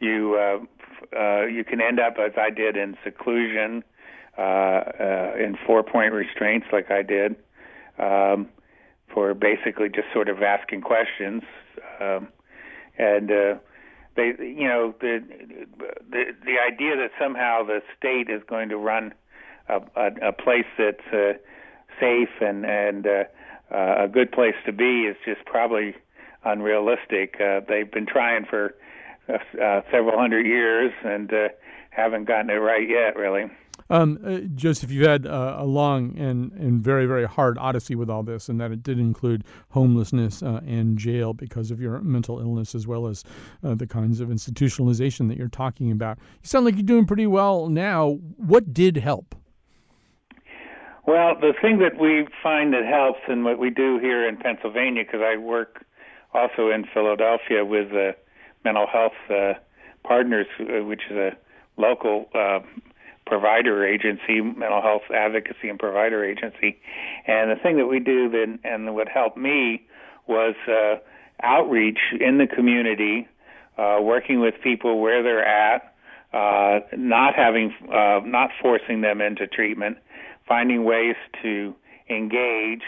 you 0.00 0.36
uh, 0.38 1.18
uh, 1.18 1.46
you 1.46 1.64
can 1.64 1.80
end 1.80 2.00
up, 2.00 2.14
as 2.18 2.32
I 2.36 2.50
did, 2.50 2.76
in 2.76 2.96
seclusion, 3.04 3.84
uh, 4.36 4.40
uh, 4.40 5.32
in 5.38 5.56
four 5.66 5.82
point 5.82 6.12
restraints, 6.12 6.66
like 6.72 6.90
I 6.90 7.02
did 7.02 7.36
um, 7.98 8.48
for 9.12 9.34
basically 9.34 9.88
just 9.88 10.08
sort 10.12 10.28
of 10.28 10.42
asking 10.42 10.80
questions. 10.80 11.42
Um, 12.00 12.28
and 12.98 13.30
uh, 13.30 13.54
they, 14.16 14.32
you 14.38 14.68
know, 14.68 14.94
the, 15.00 15.22
the 16.10 16.24
the 16.44 16.56
idea 16.60 16.96
that 16.96 17.10
somehow 17.20 17.64
the 17.64 17.80
state 17.98 18.28
is 18.30 18.42
going 18.48 18.68
to 18.68 18.76
run 18.76 19.12
a, 19.68 19.80
a, 19.96 20.28
a 20.28 20.32
place 20.32 20.66
that's 20.78 21.06
uh, 21.12 21.32
safe 22.00 22.28
and 22.40 22.64
and 22.64 23.06
uh, 23.06 23.24
uh, 23.72 24.04
a 24.04 24.08
good 24.08 24.30
place 24.30 24.54
to 24.66 24.72
be 24.72 25.02
is 25.02 25.16
just 25.24 25.44
probably 25.46 25.94
unrealistic. 26.44 27.36
Uh, 27.40 27.60
they've 27.68 27.90
been 27.90 28.06
trying 28.06 28.44
for 28.44 28.74
uh, 29.28 29.34
uh, 29.60 29.80
several 29.90 30.18
hundred 30.18 30.46
years 30.46 30.92
and 31.04 31.32
uh, 31.32 31.48
haven't 31.90 32.26
gotten 32.26 32.50
it 32.50 32.54
right 32.54 32.88
yet, 32.88 33.16
really. 33.16 33.50
Um, 33.90 34.18
uh, 34.24 34.38
Joseph, 34.54 34.90
you've 34.90 35.06
had 35.06 35.26
uh, 35.26 35.56
a 35.58 35.64
long 35.64 36.16
and, 36.18 36.52
and 36.52 36.82
very, 36.82 37.06
very 37.06 37.26
hard 37.26 37.58
odyssey 37.58 37.94
with 37.94 38.08
all 38.08 38.22
this, 38.22 38.48
and 38.48 38.60
that 38.60 38.72
it 38.72 38.82
did 38.82 38.98
include 38.98 39.44
homelessness 39.70 40.42
uh, 40.42 40.60
and 40.66 40.96
jail 40.96 41.34
because 41.34 41.70
of 41.70 41.80
your 41.80 42.00
mental 42.00 42.40
illness, 42.40 42.74
as 42.74 42.86
well 42.86 43.06
as 43.06 43.24
uh, 43.62 43.74
the 43.74 43.86
kinds 43.86 44.20
of 44.20 44.28
institutionalization 44.30 45.28
that 45.28 45.36
you're 45.36 45.48
talking 45.48 45.90
about. 45.90 46.18
You 46.42 46.48
sound 46.48 46.64
like 46.64 46.76
you're 46.76 46.82
doing 46.82 47.06
pretty 47.06 47.26
well 47.26 47.68
now. 47.68 48.18
What 48.36 48.72
did 48.72 48.96
help? 48.96 49.34
Well, 51.06 51.34
the 51.38 51.52
thing 51.60 51.78
that 51.80 52.00
we 52.00 52.26
find 52.42 52.72
that 52.72 52.86
helps, 52.86 53.20
and 53.28 53.44
what 53.44 53.58
we 53.58 53.68
do 53.68 53.98
here 53.98 54.26
in 54.26 54.38
Pennsylvania, 54.38 55.04
because 55.04 55.20
I 55.22 55.36
work 55.36 55.84
also 56.32 56.70
in 56.70 56.86
Philadelphia 56.92 57.64
with 57.64 57.90
the 57.90 58.16
mental 58.64 58.86
health 58.86 59.12
partners, 60.02 60.46
which 60.58 61.02
is 61.10 61.16
a 61.16 61.36
local 61.76 62.30
provider 63.26 63.86
agency, 63.86 64.40
mental 64.40 64.82
health 64.82 65.02
advocacy 65.14 65.68
and 65.68 65.78
provider 65.78 66.24
agency. 66.24 66.78
And 67.26 67.50
the 67.50 67.56
thing 67.62 67.76
that 67.78 67.86
we 67.86 68.00
do 68.00 68.28
then, 68.28 68.58
and 68.64 68.94
what 68.94 69.08
helped 69.08 69.36
me 69.36 69.86
was 70.26 70.54
uh, 70.68 70.96
outreach 71.42 71.98
in 72.20 72.38
the 72.38 72.46
community, 72.46 73.28
uh, 73.78 73.98
working 74.00 74.40
with 74.40 74.54
people 74.62 75.00
where 75.00 75.22
they're 75.22 75.44
at, 75.44 75.94
uh, 76.32 76.80
not 76.96 77.34
having, 77.34 77.72
uh, 77.92 78.20
not 78.24 78.50
forcing 78.60 79.00
them 79.00 79.20
into 79.20 79.46
treatment, 79.46 79.96
finding 80.46 80.84
ways 80.84 81.16
to 81.42 81.74
engage. 82.10 82.82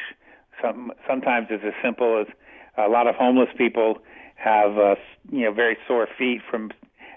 Some, 0.62 0.92
sometimes 1.08 1.48
it's 1.50 1.64
as 1.64 1.74
simple 1.82 2.20
as 2.20 2.26
a 2.76 2.88
lot 2.88 3.06
of 3.06 3.14
homeless 3.14 3.48
people 3.56 3.98
have, 4.36 4.76
uh, 4.76 4.94
you 5.30 5.44
know, 5.44 5.52
very 5.52 5.78
sore 5.86 6.08
feet 6.18 6.40
from 6.50 6.70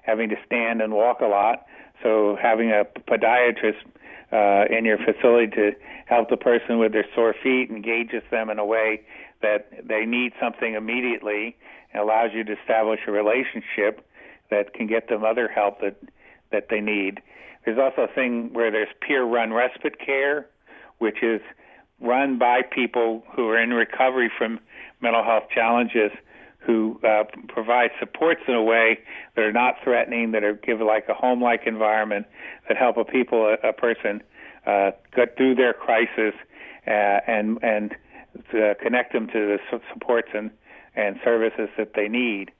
having 0.04 0.30
to 0.30 0.36
stand 0.46 0.82
and 0.82 0.94
walk 0.94 1.20
a 1.22 1.26
lot. 1.26 1.66
So 2.04 2.38
having 2.42 2.72
a 2.72 2.86
podiatrist 3.08 3.84
uh, 4.32 4.66
in 4.74 4.86
your 4.86 4.98
facility 4.98 5.48
to 5.56 5.72
help 6.06 6.30
the 6.30 6.38
person 6.38 6.80
with 6.80 6.92
their 6.94 7.06
sore 7.16 7.36
feet 7.42 7.70
engages 7.70 8.24
them 8.32 8.50
in 8.50 8.60
a 8.60 8.66
way 8.66 9.02
that 9.42 9.70
they 9.88 10.06
need 10.06 10.34
something 10.40 10.74
immediately 10.74 11.56
and 11.94 12.02
allows 12.02 12.32
you 12.34 12.44
to 12.44 12.54
establish 12.60 13.00
a 13.08 13.12
relationship 13.12 14.06
that 14.50 14.74
can 14.74 14.88
get 14.88 15.10
them 15.10 15.24
other 15.24 15.48
help 15.48 15.82
that 15.82 15.96
that 16.52 16.68
they 16.70 16.82
need. 16.82 17.22
There's 17.64 17.78
also 17.78 18.10
a 18.10 18.14
thing 18.14 18.54
where 18.54 18.72
there's 18.72 18.90
peer-run 19.02 19.54
respite 19.54 20.00
care, 20.04 20.48
which 20.98 21.22
is 21.22 21.42
run 22.02 22.40
by 22.40 22.62
people 22.64 23.24
who 23.36 23.48
are 23.50 23.62
in 23.62 23.72
recovery 23.72 24.32
from 24.36 24.60
mental 25.02 25.24
health 25.24 25.44
challenges 25.54 26.12
who 26.60 27.00
uh, 27.04 27.24
provide 27.48 27.90
supports 28.00 28.42
in 28.48 28.54
a 28.54 28.64
way 28.64 29.00
that 29.36 29.44
are 29.44 29.54
not 29.54 29.76
threatening, 29.84 30.32
that 30.32 30.44
are 30.44 30.54
give 30.54 30.82
like 30.82 31.08
a 31.10 31.14
home-like 31.14 31.62
environment, 31.66 32.26
that 32.68 32.78
help 32.78 32.98
a 32.98 33.06
people, 33.06 33.56
a, 33.64 33.70
a 33.70 33.74
person, 33.74 34.22
uh, 34.68 34.92
get 35.16 35.38
through 35.38 35.56
their 35.56 35.74
crisis, 35.74 36.34
uh, 36.86 37.20
and 37.28 37.58
and 37.64 37.96
to 38.52 38.76
connect 38.82 39.14
them 39.14 39.28
to 39.28 39.34
the 39.34 39.80
supports 39.94 40.30
and 40.34 40.52
and 40.96 41.18
services 41.24 41.70
that 41.78 41.94
they 41.96 42.08
need. 42.08 42.52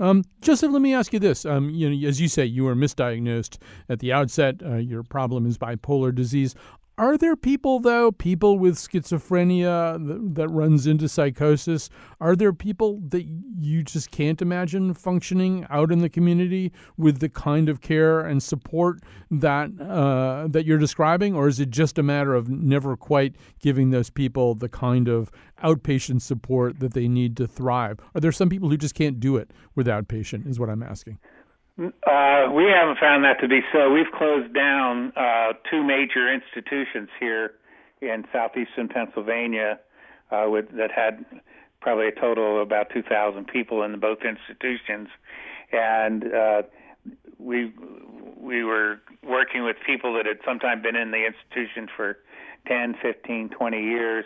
Um, 0.00 0.24
Joseph, 0.40 0.72
let 0.72 0.82
me 0.82 0.94
ask 0.94 1.12
you 1.12 1.18
this. 1.18 1.44
Um, 1.44 1.70
you 1.70 1.88
know, 1.88 2.08
as 2.08 2.20
you 2.20 2.26
say, 2.26 2.44
you 2.44 2.64
were 2.64 2.74
misdiagnosed 2.74 3.58
at 3.88 4.00
the 4.00 4.12
outset. 4.12 4.62
Uh, 4.64 4.76
your 4.76 5.02
problem 5.02 5.46
is 5.46 5.58
bipolar 5.58 6.14
disease. 6.14 6.54
Are 7.02 7.18
there 7.18 7.34
people, 7.34 7.80
though, 7.80 8.12
people 8.12 8.60
with 8.60 8.76
schizophrenia 8.76 9.98
that, 10.06 10.34
that, 10.36 10.48
runs 10.50 10.86
into 10.86 11.08
psychosis? 11.08 11.90
Are 12.20 12.36
there 12.36 12.52
people 12.52 13.00
that 13.08 13.24
you 13.58 13.82
just 13.82 14.12
can't 14.12 14.40
imagine 14.40 14.94
functioning 14.94 15.66
out 15.68 15.90
in 15.90 15.98
the 15.98 16.08
community 16.08 16.70
with 16.96 17.18
the 17.18 17.28
kind 17.28 17.68
of 17.68 17.80
care 17.80 18.20
and 18.20 18.40
support 18.40 19.00
that 19.32 19.70
uh, 19.80 20.46
that 20.50 20.64
you're 20.64 20.78
describing, 20.78 21.34
or 21.34 21.48
is 21.48 21.58
it 21.58 21.70
just 21.70 21.98
a 21.98 22.04
matter 22.04 22.36
of 22.36 22.48
never 22.48 22.96
quite 22.96 23.34
giving 23.58 23.90
those 23.90 24.08
people 24.08 24.54
the 24.54 24.68
kind 24.68 25.08
of 25.08 25.32
outpatient 25.64 26.22
support 26.22 26.78
that 26.78 26.94
they 26.94 27.08
need 27.08 27.36
to 27.38 27.48
thrive? 27.48 27.98
Are 28.14 28.20
there 28.20 28.30
some 28.30 28.48
people 28.48 28.68
who 28.68 28.76
just 28.76 28.94
can't 28.94 29.18
do 29.18 29.36
it 29.36 29.50
with 29.74 29.88
outpatient? 29.88 30.46
Is 30.48 30.60
what 30.60 30.70
I'm 30.70 30.84
asking. 30.84 31.18
Uh, 31.78 32.52
we 32.52 32.64
haven't 32.64 32.98
found 33.00 33.24
that 33.24 33.40
to 33.40 33.48
be 33.48 33.60
so. 33.72 33.90
We've 33.90 34.10
closed 34.12 34.52
down 34.52 35.12
uh, 35.16 35.54
two 35.70 35.82
major 35.82 36.32
institutions 36.32 37.08
here 37.18 37.54
in 38.02 38.24
southeastern 38.30 38.88
Pennsylvania 38.88 39.80
uh, 40.30 40.46
with, 40.48 40.66
that 40.76 40.90
had 40.90 41.24
probably 41.80 42.08
a 42.08 42.12
total 42.12 42.56
of 42.56 42.62
about 42.62 42.90
2,000 42.92 43.46
people 43.46 43.82
in 43.82 43.98
both 44.00 44.18
institutions, 44.22 45.08
and 45.72 46.32
uh, 46.32 46.62
we 47.38 47.72
we 48.36 48.64
were 48.64 49.00
working 49.22 49.64
with 49.64 49.76
people 49.86 50.14
that 50.14 50.26
had 50.26 50.38
sometimes 50.44 50.82
been 50.82 50.96
in 50.96 51.10
the 51.10 51.24
institution 51.24 51.88
for 51.96 52.18
10, 52.66 52.96
15, 53.00 53.48
20 53.48 53.82
years, 53.82 54.24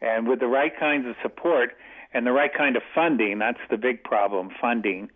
and 0.00 0.28
with 0.28 0.38
the 0.38 0.46
right 0.46 0.72
kinds 0.78 1.06
of 1.06 1.16
support 1.20 1.76
and 2.14 2.26
the 2.26 2.32
right 2.32 2.54
kind 2.56 2.76
of 2.76 2.82
funding. 2.94 3.38
That's 3.40 3.58
the 3.70 3.76
big 3.76 4.04
problem: 4.04 4.50
funding. 4.60 5.10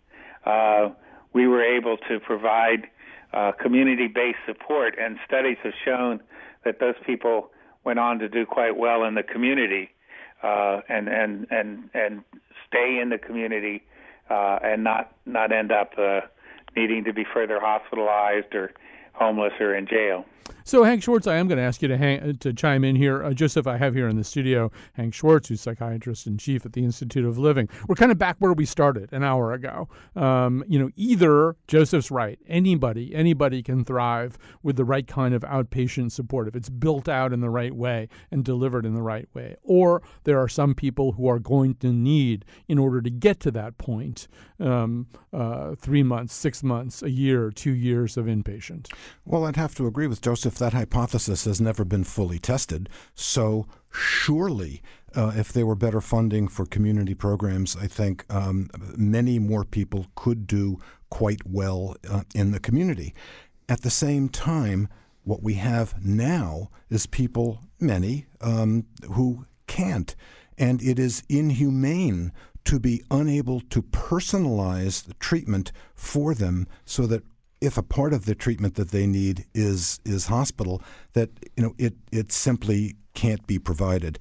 Uh, 0.44 0.90
we 1.32 1.46
were 1.46 1.62
able 1.62 1.96
to 2.08 2.20
provide 2.20 2.88
uh, 3.32 3.52
community-based 3.52 4.38
support, 4.46 4.96
and 5.00 5.18
studies 5.26 5.56
have 5.62 5.72
shown 5.84 6.20
that 6.64 6.80
those 6.80 6.96
people 7.06 7.50
went 7.84 7.98
on 7.98 8.18
to 8.18 8.28
do 8.28 8.44
quite 8.44 8.76
well 8.76 9.04
in 9.04 9.14
the 9.14 9.22
community 9.22 9.90
uh, 10.42 10.80
and 10.88 11.08
and 11.08 11.46
and 11.50 11.90
and 11.94 12.22
stay 12.66 12.98
in 13.00 13.08
the 13.10 13.18
community 13.18 13.82
uh, 14.30 14.58
and 14.62 14.84
not 14.84 15.12
not 15.26 15.52
end 15.52 15.72
up 15.72 15.92
uh, 15.98 16.20
needing 16.76 17.04
to 17.04 17.12
be 17.12 17.24
further 17.32 17.58
hospitalized 17.60 18.54
or 18.54 18.72
homeless 19.12 19.52
or 19.60 19.74
in 19.74 19.86
jail. 19.86 20.24
So, 20.64 20.84
Hank 20.84 21.02
Schwartz, 21.02 21.26
I 21.26 21.36
am 21.36 21.48
going 21.48 21.58
to 21.58 21.64
ask 21.64 21.80
you 21.82 21.88
to 21.88 21.96
hang, 21.96 22.36
to 22.36 22.52
chime 22.52 22.84
in 22.84 22.94
here. 22.94 23.24
Uh, 23.24 23.32
Joseph, 23.32 23.66
I 23.66 23.76
have 23.76 23.94
here 23.94 24.08
in 24.08 24.16
the 24.16 24.24
studio 24.24 24.70
Hank 24.92 25.14
Schwartz, 25.14 25.48
who's 25.48 25.60
psychiatrist 25.60 26.26
in 26.26 26.38
chief 26.38 26.66
at 26.66 26.74
the 26.74 26.84
Institute 26.84 27.24
of 27.24 27.38
Living. 27.38 27.68
We're 27.88 27.94
kind 27.94 28.12
of 28.12 28.18
back 28.18 28.36
where 28.38 28.52
we 28.52 28.66
started 28.66 29.12
an 29.12 29.24
hour 29.24 29.52
ago. 29.52 29.88
Um, 30.14 30.62
you 30.68 30.78
know, 30.78 30.90
either 30.96 31.56
Joseph's 31.66 32.10
right, 32.10 32.38
anybody, 32.46 33.14
anybody 33.14 33.62
can 33.62 33.84
thrive 33.84 34.38
with 34.62 34.76
the 34.76 34.84
right 34.84 35.06
kind 35.06 35.34
of 35.34 35.42
outpatient 35.42 36.12
support 36.12 36.46
if 36.46 36.54
it's 36.54 36.68
built 36.68 37.08
out 37.08 37.32
in 37.32 37.40
the 37.40 37.50
right 37.50 37.74
way 37.74 38.08
and 38.30 38.44
delivered 38.44 38.84
in 38.84 38.94
the 38.94 39.02
right 39.02 39.28
way, 39.34 39.56
or 39.62 40.02
there 40.24 40.38
are 40.38 40.48
some 40.48 40.74
people 40.74 41.12
who 41.12 41.26
are 41.26 41.38
going 41.38 41.74
to 41.76 41.92
need, 41.92 42.44
in 42.68 42.78
order 42.78 43.00
to 43.00 43.10
get 43.10 43.40
to 43.40 43.50
that 43.50 43.78
point, 43.78 44.28
um, 44.60 45.06
uh, 45.32 45.74
three 45.74 46.02
months, 46.02 46.34
six 46.34 46.62
months, 46.62 47.02
a 47.02 47.10
year, 47.10 47.50
two 47.50 47.72
years 47.72 48.16
of 48.16 48.26
inpatient. 48.26 48.88
Well, 49.24 49.44
I'd 49.44 49.56
have 49.56 49.74
to 49.76 49.86
agree 49.86 50.06
with 50.06 50.22
Joseph 50.22 50.56
that 50.58 50.72
hypothesis 50.72 51.44
has 51.44 51.60
never 51.60 51.84
been 51.84 52.04
fully 52.04 52.38
tested. 52.38 52.88
So, 53.14 53.66
surely, 53.90 54.82
uh, 55.14 55.32
if 55.36 55.52
there 55.52 55.66
were 55.66 55.74
better 55.74 56.00
funding 56.00 56.48
for 56.48 56.66
community 56.66 57.14
programs, 57.14 57.76
I 57.76 57.86
think 57.86 58.24
um, 58.30 58.70
many 58.96 59.38
more 59.38 59.64
people 59.64 60.06
could 60.14 60.46
do 60.46 60.78
quite 61.10 61.46
well 61.46 61.96
uh, 62.08 62.22
in 62.34 62.52
the 62.52 62.60
community. 62.60 63.14
At 63.68 63.82
the 63.82 63.90
same 63.90 64.28
time, 64.28 64.88
what 65.24 65.42
we 65.42 65.54
have 65.54 66.04
now 66.04 66.70
is 66.88 67.06
people, 67.06 67.60
many, 67.78 68.26
um, 68.40 68.86
who 69.12 69.46
can't. 69.66 70.14
And 70.58 70.82
it 70.82 70.98
is 70.98 71.22
inhumane 71.28 72.32
to 72.64 72.78
be 72.78 73.02
unable 73.10 73.60
to 73.60 73.82
personalize 73.82 75.04
the 75.04 75.14
treatment 75.14 75.72
for 75.94 76.34
them 76.34 76.66
so 76.84 77.06
that 77.06 77.24
if 77.60 77.76
a 77.76 77.82
part 77.82 78.12
of 78.12 78.24
the 78.24 78.34
treatment 78.34 78.74
that 78.76 78.90
they 78.90 79.06
need 79.06 79.46
is 79.54 80.00
is 80.04 80.26
hospital, 80.26 80.82
that 81.12 81.30
you 81.56 81.62
know 81.62 81.74
it 81.78 81.94
it 82.10 82.32
simply 82.32 82.96
can't 83.14 83.46
be 83.46 83.58
provided. 83.58 84.18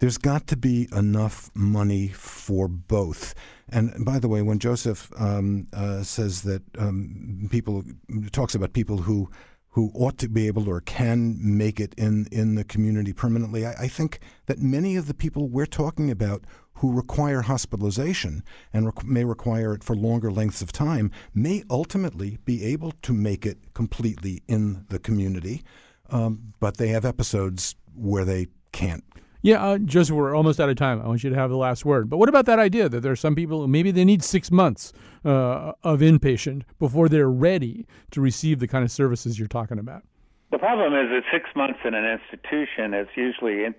There's 0.00 0.18
got 0.18 0.48
to 0.48 0.56
be 0.56 0.88
enough 0.92 1.50
money 1.54 2.08
for 2.08 2.66
both. 2.66 3.34
And 3.68 4.04
by 4.04 4.18
the 4.18 4.28
way, 4.28 4.42
when 4.42 4.58
Joseph 4.58 5.10
um, 5.16 5.68
uh, 5.72 6.02
says 6.02 6.42
that 6.42 6.62
um, 6.76 7.48
people 7.50 7.84
talks 8.32 8.54
about 8.56 8.72
people 8.72 8.98
who 8.98 9.30
who 9.72 9.90
ought 9.94 10.18
to 10.18 10.28
be 10.28 10.46
able 10.46 10.68
or 10.68 10.80
can 10.80 11.38
make 11.40 11.80
it 11.80 11.94
in, 11.96 12.26
in 12.30 12.54
the 12.54 12.64
community 12.64 13.12
permanently. 13.12 13.66
I, 13.66 13.72
I, 13.72 13.88
think 13.88 14.20
that 14.46 14.58
many 14.58 14.96
of 14.96 15.06
the 15.06 15.14
people 15.14 15.48
we're 15.48 15.66
talking 15.66 16.10
about 16.10 16.44
who 16.74 16.92
require 16.92 17.42
hospitalization 17.42 18.42
and 18.72 18.90
may 19.04 19.24
require 19.24 19.72
it 19.72 19.82
for 19.82 19.96
longer 19.96 20.30
lengths 20.30 20.62
of 20.62 20.72
time 20.72 21.10
may 21.34 21.62
ultimately 21.70 22.38
be 22.44 22.64
able 22.64 22.92
to 23.02 23.12
make 23.12 23.46
it 23.46 23.72
completely 23.72 24.42
in 24.46 24.84
the 24.88 24.98
community, 24.98 25.62
um, 26.10 26.52
but 26.60 26.76
they 26.76 26.88
have 26.88 27.04
episodes 27.04 27.74
where 27.94 28.24
they 28.24 28.48
can't 28.72 29.04
yeah, 29.42 29.62
uh, 29.62 29.78
Joseph, 29.78 30.14
we're 30.14 30.34
almost 30.34 30.60
out 30.60 30.68
of 30.68 30.76
time. 30.76 31.02
I 31.02 31.08
want 31.08 31.24
you 31.24 31.30
to 31.30 31.36
have 31.36 31.50
the 31.50 31.56
last 31.56 31.84
word. 31.84 32.08
But 32.08 32.18
what 32.18 32.28
about 32.28 32.46
that 32.46 32.60
idea 32.60 32.88
that 32.88 33.00
there 33.00 33.10
are 33.10 33.16
some 33.16 33.34
people 33.34 33.60
who 33.60 33.68
maybe 33.68 33.90
they 33.90 34.04
need 34.04 34.22
six 34.22 34.52
months 34.52 34.92
uh, 35.24 35.72
of 35.82 36.00
inpatient 36.00 36.62
before 36.78 37.08
they're 37.08 37.30
ready 37.30 37.86
to 38.12 38.20
receive 38.20 38.60
the 38.60 38.68
kind 38.68 38.84
of 38.84 38.90
services 38.90 39.40
you're 39.40 39.48
talking 39.48 39.80
about? 39.80 40.04
The 40.52 40.58
problem 40.58 40.92
is 40.94 41.10
that 41.10 41.22
six 41.32 41.48
months 41.56 41.80
in 41.84 41.94
an 41.94 42.04
institution 42.04 42.94
is 42.94 43.08
usually 43.16 43.64
in, 43.64 43.74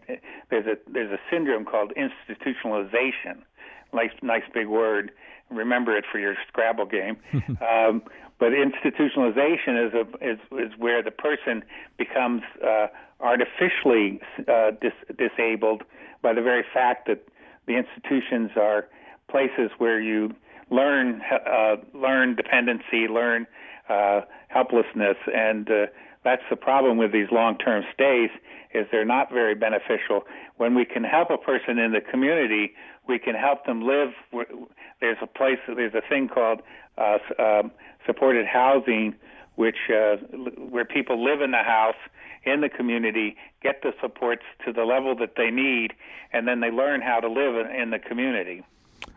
there's 0.49 0.65
a 0.65 0.75
there's 0.91 1.11
a 1.11 1.19
syndrome 1.31 1.65
called 1.65 1.93
institutionalization. 1.95 3.43
Nice 3.93 4.11
nice 4.21 4.43
big 4.53 4.67
word. 4.67 5.11
Remember 5.49 5.95
it 5.95 6.03
for 6.11 6.17
your 6.17 6.35
Scrabble 6.47 6.87
game. 6.87 7.17
um, 7.61 8.01
but 8.39 8.49
institutionalization 8.51 9.87
is 9.87 9.93
a 9.93 10.31
is 10.31 10.39
is 10.51 10.71
where 10.77 11.03
the 11.03 11.11
person 11.11 11.63
becomes 11.97 12.41
uh, 12.65 12.87
artificially 13.23 14.19
uh, 14.47 14.71
dis- 14.81 15.17
disabled 15.17 15.83
by 16.21 16.33
the 16.33 16.41
very 16.41 16.63
fact 16.73 17.07
that 17.07 17.23
the 17.65 17.73
institutions 17.73 18.51
are 18.57 18.87
places 19.29 19.71
where 19.77 19.99
you 19.99 20.31
learn 20.69 21.21
uh, 21.31 21.75
learn 21.93 22.35
dependency, 22.35 23.07
learn 23.09 23.47
uh, 23.89 24.21
helplessness, 24.49 25.17
and 25.33 25.69
uh, 25.69 25.85
that's 26.23 26.43
the 26.49 26.55
problem 26.55 26.97
with 26.97 27.11
these 27.11 27.27
long-term 27.31 27.83
stays 27.93 28.29
is 28.73 28.87
they're 28.91 29.05
not 29.05 29.31
very 29.31 29.55
beneficial. 29.55 30.23
When 30.57 30.73
we 30.73 30.85
can 30.85 31.03
help 31.03 31.29
a 31.29 31.37
person 31.37 31.77
in 31.77 31.91
the 31.91 32.01
community, 32.01 32.73
we 33.07 33.19
can 33.19 33.35
help 33.35 33.65
them 33.65 33.81
live. 33.81 34.09
There's 34.99 35.17
a 35.21 35.27
place, 35.27 35.59
there's 35.67 35.93
a 35.93 36.01
thing 36.07 36.27
called 36.27 36.61
uh, 36.97 37.17
um, 37.39 37.71
supported 38.05 38.45
housing, 38.45 39.15
which 39.55 39.75
uh, 39.89 40.15
where 40.57 40.85
people 40.85 41.23
live 41.23 41.41
in 41.41 41.51
the 41.51 41.63
house 41.63 41.95
in 42.45 42.61
the 42.61 42.69
community, 42.69 43.35
get 43.61 43.81
the 43.81 43.93
supports 44.01 44.43
to 44.65 44.73
the 44.73 44.83
level 44.83 45.15
that 45.15 45.35
they 45.37 45.49
need, 45.49 45.93
and 46.31 46.47
then 46.47 46.59
they 46.59 46.71
learn 46.71 47.01
how 47.01 47.19
to 47.19 47.27
live 47.27 47.55
in 47.69 47.89
the 47.89 47.99
community. 47.99 48.63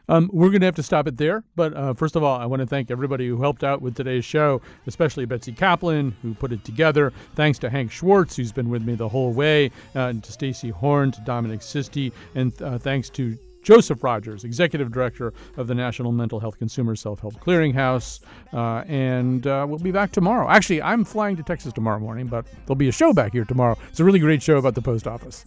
Um, 0.08 0.30
we're 0.32 0.48
going 0.48 0.60
to 0.60 0.66
have 0.66 0.76
to 0.76 0.82
stop 0.82 1.06
it 1.06 1.16
there. 1.16 1.44
But 1.56 1.74
uh, 1.74 1.94
first 1.94 2.16
of 2.16 2.22
all, 2.22 2.38
I 2.38 2.46
want 2.46 2.60
to 2.60 2.66
thank 2.66 2.90
everybody 2.90 3.26
who 3.26 3.40
helped 3.40 3.64
out 3.64 3.82
with 3.82 3.94
today's 3.94 4.24
show, 4.24 4.62
especially 4.86 5.24
Betsy 5.26 5.52
Kaplan, 5.52 6.14
who 6.22 6.34
put 6.34 6.52
it 6.52 6.64
together. 6.64 7.12
Thanks 7.34 7.58
to 7.60 7.70
Hank 7.70 7.90
Schwartz, 7.90 8.36
who's 8.36 8.52
been 8.52 8.68
with 8.68 8.82
me 8.82 8.94
the 8.94 9.08
whole 9.08 9.32
way, 9.32 9.70
uh, 9.94 10.00
and 10.00 10.22
to 10.24 10.32
Stacy 10.32 10.70
Horn, 10.70 11.12
to 11.12 11.20
Dominic 11.22 11.60
Sisti, 11.60 12.12
and 12.34 12.60
uh, 12.62 12.78
thanks 12.78 13.10
to 13.10 13.36
Joseph 13.66 14.04
Rogers, 14.04 14.44
Executive 14.44 14.92
Director 14.92 15.32
of 15.56 15.66
the 15.66 15.74
National 15.74 16.12
Mental 16.12 16.38
Health 16.38 16.56
Consumer 16.56 16.94
Self 16.94 17.18
Help 17.18 17.34
Clearinghouse. 17.40 18.20
Uh, 18.52 18.84
and 18.86 19.44
uh, 19.44 19.66
we'll 19.68 19.80
be 19.80 19.90
back 19.90 20.12
tomorrow. 20.12 20.48
Actually, 20.48 20.80
I'm 20.82 21.04
flying 21.04 21.34
to 21.34 21.42
Texas 21.42 21.72
tomorrow 21.72 21.98
morning, 21.98 22.28
but 22.28 22.46
there'll 22.64 22.76
be 22.76 22.88
a 22.88 22.92
show 22.92 23.12
back 23.12 23.32
here 23.32 23.44
tomorrow. 23.44 23.76
It's 23.88 23.98
a 23.98 24.04
really 24.04 24.20
great 24.20 24.40
show 24.40 24.58
about 24.58 24.76
the 24.76 24.82
post 24.82 25.08
office. 25.08 25.44